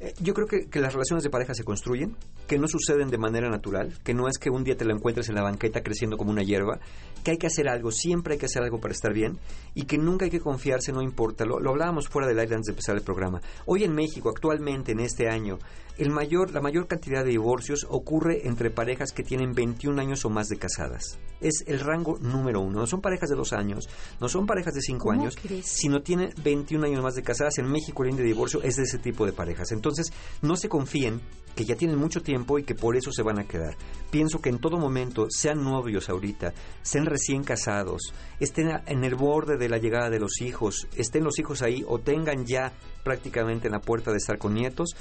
Eh, 0.00 0.12
yo 0.18 0.34
creo 0.34 0.48
que, 0.48 0.66
que 0.66 0.80
las 0.80 0.92
relaciones 0.92 1.22
de 1.22 1.30
pareja 1.30 1.54
se 1.54 1.62
construyen, 1.62 2.16
que 2.48 2.58
no 2.58 2.66
suceden 2.66 3.10
de 3.10 3.18
manera 3.18 3.48
natural, 3.48 3.96
que 4.02 4.12
no 4.12 4.26
es 4.26 4.38
que 4.38 4.50
un 4.50 4.64
día 4.64 4.76
te 4.76 4.84
la 4.84 4.94
encuentres 4.94 5.28
en 5.28 5.36
la 5.36 5.42
banqueta 5.42 5.84
creciendo 5.84 6.16
como 6.16 6.32
una 6.32 6.42
hierba, 6.42 6.80
que 7.22 7.30
hay 7.30 7.38
que 7.38 7.46
hacer 7.46 7.68
algo, 7.68 7.92
siempre 7.92 8.32
hay 8.32 8.40
que 8.40 8.46
hacer 8.46 8.64
algo 8.64 8.80
para 8.80 8.92
estar 8.92 9.12
bien 9.12 9.38
y 9.72 9.84
que 9.84 9.98
nunca 9.98 10.24
hay 10.24 10.32
que 10.32 10.40
confiarse, 10.40 10.90
no 10.90 11.00
importa. 11.00 11.44
Lo, 11.44 11.60
lo 11.60 11.70
hablábamos 11.70 12.08
fuera 12.08 12.26
del 12.26 12.40
aire 12.40 12.56
antes 12.56 12.66
de 12.66 12.72
empezar 12.72 12.96
el 12.96 13.02
programa. 13.02 13.40
Hoy 13.66 13.84
en 13.84 13.94
México, 13.94 14.30
actualmente, 14.30 14.90
en 14.90 14.98
este 14.98 15.28
año, 15.28 15.60
el 15.98 16.10
mayor, 16.10 16.52
la 16.52 16.60
mayor 16.60 16.86
cantidad 16.86 17.24
de 17.24 17.30
divorcios 17.30 17.86
ocurre 17.88 18.46
entre 18.46 18.70
parejas 18.70 19.12
que 19.12 19.22
tienen 19.22 19.52
21 19.52 20.00
años 20.00 20.24
o 20.24 20.30
más 20.30 20.48
de 20.48 20.58
casadas. 20.58 21.18
Es 21.40 21.64
el 21.66 21.80
rango 21.80 22.18
número 22.18 22.60
uno. 22.60 22.80
No 22.80 22.86
son 22.86 23.00
parejas 23.00 23.30
de 23.30 23.36
dos 23.36 23.52
años, 23.52 23.88
no 24.20 24.28
son 24.28 24.46
parejas 24.46 24.74
de 24.74 24.80
cinco 24.80 25.08
¿Cómo 25.08 25.20
años, 25.20 25.36
crees? 25.40 25.66
sino 25.66 26.02
tienen 26.02 26.32
21 26.42 26.86
años 26.86 27.02
más 27.02 27.14
de 27.14 27.22
casadas. 27.22 27.58
En 27.58 27.70
México 27.70 28.02
el 28.02 28.10
índice 28.10 28.24
de 28.24 28.32
divorcio 28.32 28.62
es 28.62 28.76
de 28.76 28.82
ese 28.82 28.98
tipo 28.98 29.26
de 29.26 29.32
parejas. 29.32 29.72
Entonces, 29.72 30.12
no 30.42 30.56
se 30.56 30.68
confíen 30.68 31.20
que 31.56 31.64
ya 31.64 31.74
tienen 31.74 31.98
mucho 31.98 32.22
tiempo 32.22 32.58
y 32.58 32.64
que 32.64 32.74
por 32.74 32.96
eso 32.96 33.10
se 33.10 33.22
van 33.22 33.38
a 33.38 33.48
quedar. 33.48 33.76
Pienso 34.10 34.40
que 34.40 34.50
en 34.50 34.58
todo 34.58 34.78
momento, 34.78 35.26
sean 35.30 35.64
novios 35.64 36.10
ahorita, 36.10 36.52
sean 36.82 37.06
recién 37.06 37.42
casados, 37.42 38.12
estén 38.38 38.68
en 38.86 39.04
el 39.04 39.14
borde 39.14 39.56
de 39.56 39.70
la 39.70 39.78
llegada 39.78 40.10
de 40.10 40.20
los 40.20 40.42
hijos, 40.42 40.86
estén 40.96 41.24
los 41.24 41.38
hijos 41.38 41.62
ahí 41.62 41.82
o 41.88 41.98
tengan 41.98 42.44
ya 42.44 42.72
prácticamente 43.02 43.68
en 43.68 43.72
la 43.72 43.80
puerta 43.80 44.10
de 44.10 44.18
estar 44.18 44.36
con 44.36 44.52
nietos, 44.52 44.94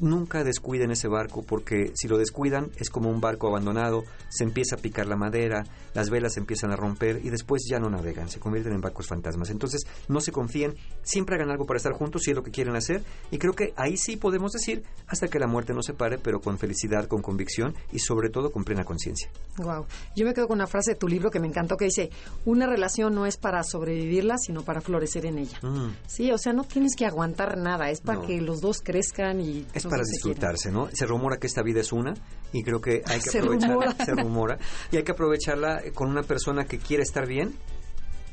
nunca 0.00 0.44
descuiden 0.44 0.90
ese 0.90 1.08
barco 1.08 1.42
porque 1.42 1.92
si 1.94 2.08
lo 2.08 2.18
descuidan 2.18 2.70
es 2.76 2.90
como 2.90 3.10
un 3.10 3.20
barco 3.20 3.48
abandonado, 3.48 4.04
se 4.28 4.44
empieza 4.44 4.76
a 4.76 4.78
picar 4.78 5.06
la 5.06 5.16
madera, 5.16 5.62
las 5.94 6.10
velas 6.10 6.34
se 6.34 6.40
empiezan 6.40 6.72
a 6.72 6.76
romper 6.76 7.20
y 7.24 7.30
después 7.30 7.62
ya 7.68 7.78
no 7.78 7.90
navegan, 7.90 8.28
se 8.28 8.40
convierten 8.40 8.72
en 8.72 8.80
barcos 8.80 9.06
fantasmas. 9.06 9.50
Entonces 9.50 9.82
no 10.08 10.20
se 10.20 10.32
confíen, 10.32 10.74
siempre 11.02 11.36
hagan 11.36 11.50
algo 11.50 11.66
para 11.66 11.76
estar 11.78 11.92
juntos 11.92 12.22
si 12.24 12.30
es 12.30 12.36
lo 12.36 12.42
que 12.42 12.50
quieren 12.50 12.76
hacer 12.76 13.02
y 13.30 13.38
creo 13.38 13.52
que 13.52 13.72
ahí 13.76 13.96
sí 13.96 14.16
podemos 14.16 14.52
decir 14.52 14.82
hasta 15.06 15.28
que 15.28 15.38
la 15.38 15.46
muerte 15.46 15.72
nos 15.74 15.86
separe, 15.86 16.18
pero 16.18 16.40
con 16.40 16.58
felicidad, 16.58 17.06
con 17.06 17.22
convicción 17.22 17.74
y 17.92 17.98
sobre 17.98 18.30
todo 18.30 18.50
con 18.50 18.64
plena 18.64 18.84
conciencia. 18.84 19.30
Wow. 19.58 19.86
Yo 20.16 20.24
me 20.26 20.34
quedo 20.34 20.48
con 20.48 20.56
una 20.58 20.66
frase 20.66 20.92
de 20.92 20.96
tu 20.96 21.08
libro 21.08 21.30
que 21.30 21.40
me 21.40 21.46
encantó 21.46 21.76
que 21.76 21.86
dice, 21.86 22.10
una 22.44 22.66
relación 22.66 23.14
no 23.14 23.26
es 23.26 23.36
para 23.36 23.62
sobrevivirla, 23.62 24.36
sino 24.38 24.62
para 24.62 24.80
florecer 24.80 25.26
en 25.26 25.38
ella. 25.38 25.58
Mm. 25.62 25.90
Sí, 26.06 26.30
o 26.32 26.38
sea, 26.38 26.52
no 26.52 26.64
tienes 26.64 26.94
que 26.96 27.06
aguantar 27.06 27.56
nada, 27.58 27.90
es 27.90 28.00
para 28.00 28.20
No. 28.20 28.26
que 28.26 28.40
los 28.40 28.60
dos 28.60 28.80
crezcan 28.82 29.40
y... 29.40 29.66
Es 29.74 29.86
para 29.90 30.02
disfrutarse, 30.04 30.70
¿no? 30.70 30.88
Se 30.92 31.04
rumora 31.06 31.38
que 31.38 31.46
esta 31.46 31.62
vida 31.62 31.80
es 31.80 31.92
una 31.92 32.14
y 32.52 32.62
creo 32.62 32.80
que 32.80 33.02
hay 33.06 33.20
que 33.20 33.38
aprovecharla. 33.38 33.96
Se 34.04 34.14
rumora. 34.14 34.58
Y 34.90 34.96
hay 34.96 35.02
que 35.02 35.12
aprovecharla 35.12 35.82
con 35.94 36.08
una 36.08 36.22
persona 36.22 36.64
que 36.64 36.78
quiere 36.78 37.02
estar 37.02 37.26
bien 37.26 37.54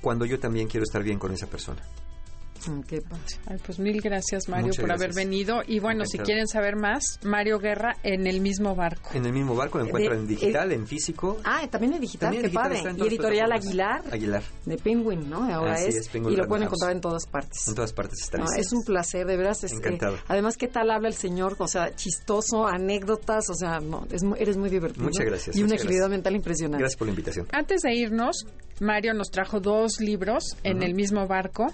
cuando 0.01 0.25
yo 0.25 0.39
también 0.39 0.67
quiero 0.67 0.83
estar 0.83 1.03
bien 1.03 1.19
con 1.19 1.33
esa 1.33 1.47
persona. 1.47 1.81
Mm, 2.67 2.81
qué 2.81 3.01
padre. 3.01 3.21
Ay, 3.45 3.57
pues 3.65 3.79
mil 3.79 4.01
gracias, 4.01 4.47
Mario, 4.49 4.67
Muchas 4.67 4.81
por 4.81 4.91
haber 4.91 5.13
venido. 5.13 5.61
Y 5.67 5.79
bueno, 5.79 6.05
si 6.05 6.17
quieren 6.19 6.47
saber 6.47 6.75
más, 6.75 7.19
Mario 7.23 7.59
Guerra 7.59 7.95
en 8.03 8.27
el 8.27 8.41
mismo 8.41 8.75
barco. 8.75 9.09
En 9.13 9.25
el 9.25 9.33
mismo 9.33 9.55
barco 9.55 9.77
lo 9.77 9.85
encuentran 9.85 10.19
en 10.19 10.27
digital, 10.27 10.71
en 10.71 10.87
físico. 10.87 11.37
Ah, 11.43 11.67
también 11.69 11.93
en 11.93 12.01
digital, 12.01 12.27
También 12.33 12.41
qué 12.43 12.47
digital 12.49 12.71
padre. 12.93 13.03
Y 13.03 13.07
editorial. 13.07 13.51
Aguilar, 13.51 14.03
Aguilar. 14.11 14.43
de 14.65 14.77
Penguin, 14.77 15.29
¿no? 15.29 15.43
Ahora 15.53 15.73
Así 15.73 15.89
es. 15.89 15.95
es, 15.95 16.09
Penguin 16.09 16.33
y 16.33 16.37
lo 16.37 16.43
Random 16.43 16.49
pueden 16.49 16.63
House. 16.63 16.73
encontrar 16.73 16.95
en 16.95 17.01
todas 17.01 17.25
partes. 17.27 17.67
En 17.67 17.75
todas 17.75 17.93
partes 17.93 18.19
está 18.21 18.37
No, 18.37 18.45
es 18.57 18.71
un 18.73 18.83
placer, 18.83 19.25
de 19.25 19.37
veras. 19.37 19.63
este, 19.63 19.77
Encantado. 19.77 20.17
además, 20.27 20.57
¿qué 20.57 20.67
tal 20.67 20.91
habla 20.91 21.07
el 21.07 21.13
señor? 21.15 21.55
O 21.59 21.67
sea, 21.67 21.95
chistoso, 21.95 22.67
anécdotas, 22.67 23.49
o 23.49 23.53
sea, 23.55 23.79
no, 23.79 24.05
es 24.11 24.23
eres 24.37 24.57
muy 24.57 24.69
divertido. 24.69 25.05
Muchas 25.05 25.25
gracias, 25.25 25.55
Y 25.55 25.63
una 25.63 25.75
agilidad 25.75 26.09
mental 26.09 26.35
impresionante. 26.35 26.79
Gracias 26.81 26.97
por 26.97 27.07
la 27.07 27.11
invitación. 27.11 27.47
Antes 27.51 27.81
de 27.81 27.93
irnos, 27.95 28.45
Mario 28.79 29.13
nos 29.13 29.29
trajo 29.29 29.59
dos 29.59 29.99
libros 29.99 30.43
en 30.63 30.83
el 30.83 30.93
mismo 30.93 31.27
barco 31.27 31.67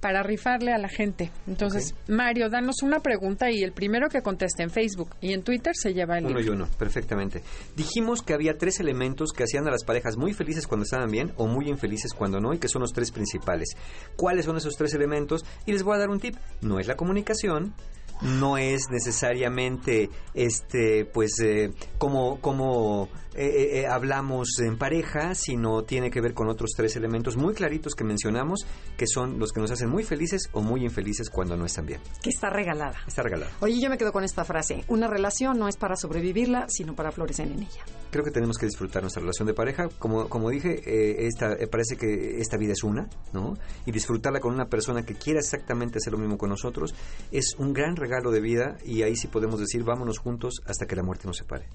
para 0.00 0.22
rifarle 0.22 0.72
a 0.72 0.78
la 0.78 0.88
gente. 0.88 1.30
Entonces, 1.46 1.94
Mario, 2.08 2.50
danos 2.50 2.82
una 2.82 3.00
pregunta 3.00 3.50
y 3.50 3.62
el 3.62 3.72
primero 3.72 4.08
que 4.10 4.20
conteste 4.20 4.62
en 4.62 4.70
Facebook 4.70 5.10
y 5.22 5.32
en 5.32 5.42
Twitter 5.42 5.72
se 5.74 5.94
lleva 5.94 6.18
el 6.18 6.26
Uno 6.26 6.38
y 6.38 6.42
libro. 6.42 6.56
uno, 6.56 6.68
perfectamente. 6.78 7.42
Dijimos 7.74 8.20
que 8.22 8.34
había 8.34 8.58
tres 8.58 8.80
elementos 8.80 9.30
que 9.32 9.44
hacían 9.44 9.66
a 9.66 9.70
las 9.70 9.82
parejas 9.84 10.16
muy 10.18 10.34
felices 10.34 10.66
cuando 10.66 10.84
estaban 10.84 11.10
bien 11.10 11.32
o 11.38 11.46
muy 11.46 11.68
infelices 11.68 12.12
cuando 12.12 12.38
no 12.38 12.52
y 12.52 12.58
que 12.58 12.68
son 12.68 12.82
los 12.82 12.92
tres 12.92 13.10
principales. 13.12 13.70
¿Cuáles 14.16 14.44
son 14.44 14.56
esos 14.58 14.76
tres 14.76 14.92
elementos? 14.92 15.44
Y 15.64 15.72
les 15.72 15.82
voy 15.82 15.96
a 15.96 16.00
dar 16.00 16.10
un 16.10 16.20
tip. 16.20 16.36
No 16.60 16.78
es 16.78 16.86
la 16.86 16.96
comunicación, 16.96 17.72
no 18.20 18.58
es 18.58 18.82
necesariamente 18.90 20.10
este 20.34 21.06
pues 21.06 21.40
eh, 21.40 21.72
como 21.98 22.40
como 22.40 23.08
eh, 23.36 23.80
eh, 23.80 23.86
hablamos 23.86 24.58
en 24.60 24.76
pareja 24.78 25.34
sino 25.34 25.82
tiene 25.84 26.10
que 26.10 26.20
ver 26.20 26.34
con 26.34 26.48
otros 26.48 26.70
tres 26.76 26.96
elementos 26.96 27.36
muy 27.36 27.54
claritos 27.54 27.94
que 27.94 28.04
mencionamos 28.04 28.66
que 28.96 29.06
son 29.06 29.38
los 29.38 29.52
que 29.52 29.60
nos 29.60 29.70
hacen 29.70 29.88
muy 29.88 30.04
felices 30.04 30.48
o 30.52 30.62
muy 30.62 30.84
infelices 30.84 31.30
cuando 31.30 31.56
no 31.56 31.66
están 31.66 31.86
bien 31.86 32.00
Que 32.22 32.30
está 32.30 32.50
regalada. 32.50 32.96
está 33.06 33.22
regalado 33.22 33.50
Oye, 33.60 33.80
yo 33.80 33.90
me 33.90 33.98
quedo 33.98 34.12
con 34.12 34.24
esta 34.24 34.44
frase. 34.44 34.84
Una 34.88 35.08
relación 35.08 35.58
no 35.58 35.68
es 35.68 35.76
para 35.76 35.96
sobrevivirla, 35.96 36.66
sino 36.68 36.94
para 36.94 37.10
florecer 37.12 37.46
en 37.48 37.60
ella. 37.60 37.84
creo 38.10 38.24
que 38.24 38.30
tenemos 38.30 38.58
que 38.58 38.66
disfrutar 38.66 39.02
nuestra 39.02 39.20
relación 39.20 39.46
de 39.46 39.54
pareja. 39.54 39.88
Como, 39.98 40.28
como 40.28 40.50
dije, 40.50 40.80
eh, 40.86 41.26
esta, 41.26 41.52
eh, 41.52 41.66
parece 41.66 41.96
que 41.96 42.38
esta 42.40 42.56
vida 42.56 42.72
es 42.72 42.84
una, 42.84 43.08
¿no? 43.32 43.54
Y 43.86 43.92
disfrutarla 43.92 44.40
con 44.40 44.54
una 44.54 44.66
persona 44.66 45.04
que 45.04 45.14
quiera 45.14 45.40
exactamente 45.40 45.98
hacer 45.98 46.12
lo 46.12 46.18
mismo 46.18 46.38
con 46.38 46.50
nosotros 46.50 46.94
es 47.32 47.54
un 47.58 47.72
gran 47.72 47.96
regalo 47.96 48.30
de 48.30 48.40
vida 48.40 48.76
y 48.84 49.02
ahí 49.02 49.16
sí 49.16 49.28
podemos 49.28 49.58
decir, 49.58 49.82
vámonos 49.84 50.18
juntos 50.18 50.60
hasta 50.66 50.86
que 50.86 50.96
la 50.96 51.02
muerte 51.02 51.26
nos 51.26 51.36
separe. 51.38 51.66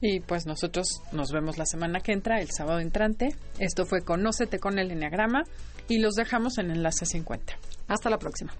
Y 0.00 0.20
pues 0.20 0.46
nosotros 0.46 0.86
nos 1.12 1.32
vemos 1.32 1.58
la 1.58 1.66
semana 1.66 2.00
que 2.00 2.12
entra, 2.12 2.40
el 2.40 2.50
sábado 2.50 2.80
entrante. 2.80 3.34
Esto 3.58 3.84
fue 3.84 4.02
Conócete 4.02 4.58
con 4.58 4.78
el 4.78 4.90
Enneagrama 4.90 5.42
y 5.88 5.98
los 5.98 6.14
dejamos 6.14 6.58
en 6.58 6.70
Enlace 6.70 7.06
50. 7.06 7.54
Hasta 7.88 8.10
la 8.10 8.18
próxima. 8.18 8.52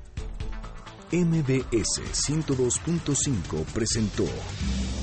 MBS 1.12 2.02
102.5 2.28 3.64
presentó 3.72 4.24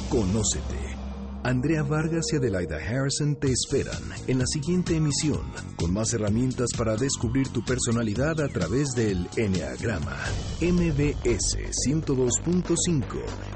Conócete. 0.10 0.96
Andrea 1.44 1.84
Vargas 1.84 2.26
y 2.34 2.38
Adelaida 2.38 2.78
Harrison 2.78 3.36
te 3.36 3.52
esperan 3.52 4.02
en 4.28 4.40
la 4.40 4.46
siguiente 4.48 4.96
emisión 4.96 5.44
con 5.78 5.94
más 5.94 6.12
herramientas 6.14 6.70
para 6.76 6.96
descubrir 6.96 7.50
tu 7.50 7.64
personalidad 7.64 8.42
a 8.42 8.48
través 8.48 8.90
del 8.96 9.30
Enneagrama. 9.38 10.18
MBS 10.60 11.58
102.5 11.88 13.04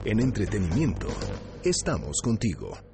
en 0.05 0.19
entretenimiento. 0.19 1.07
Estamos 1.63 2.21
contigo. 2.23 2.88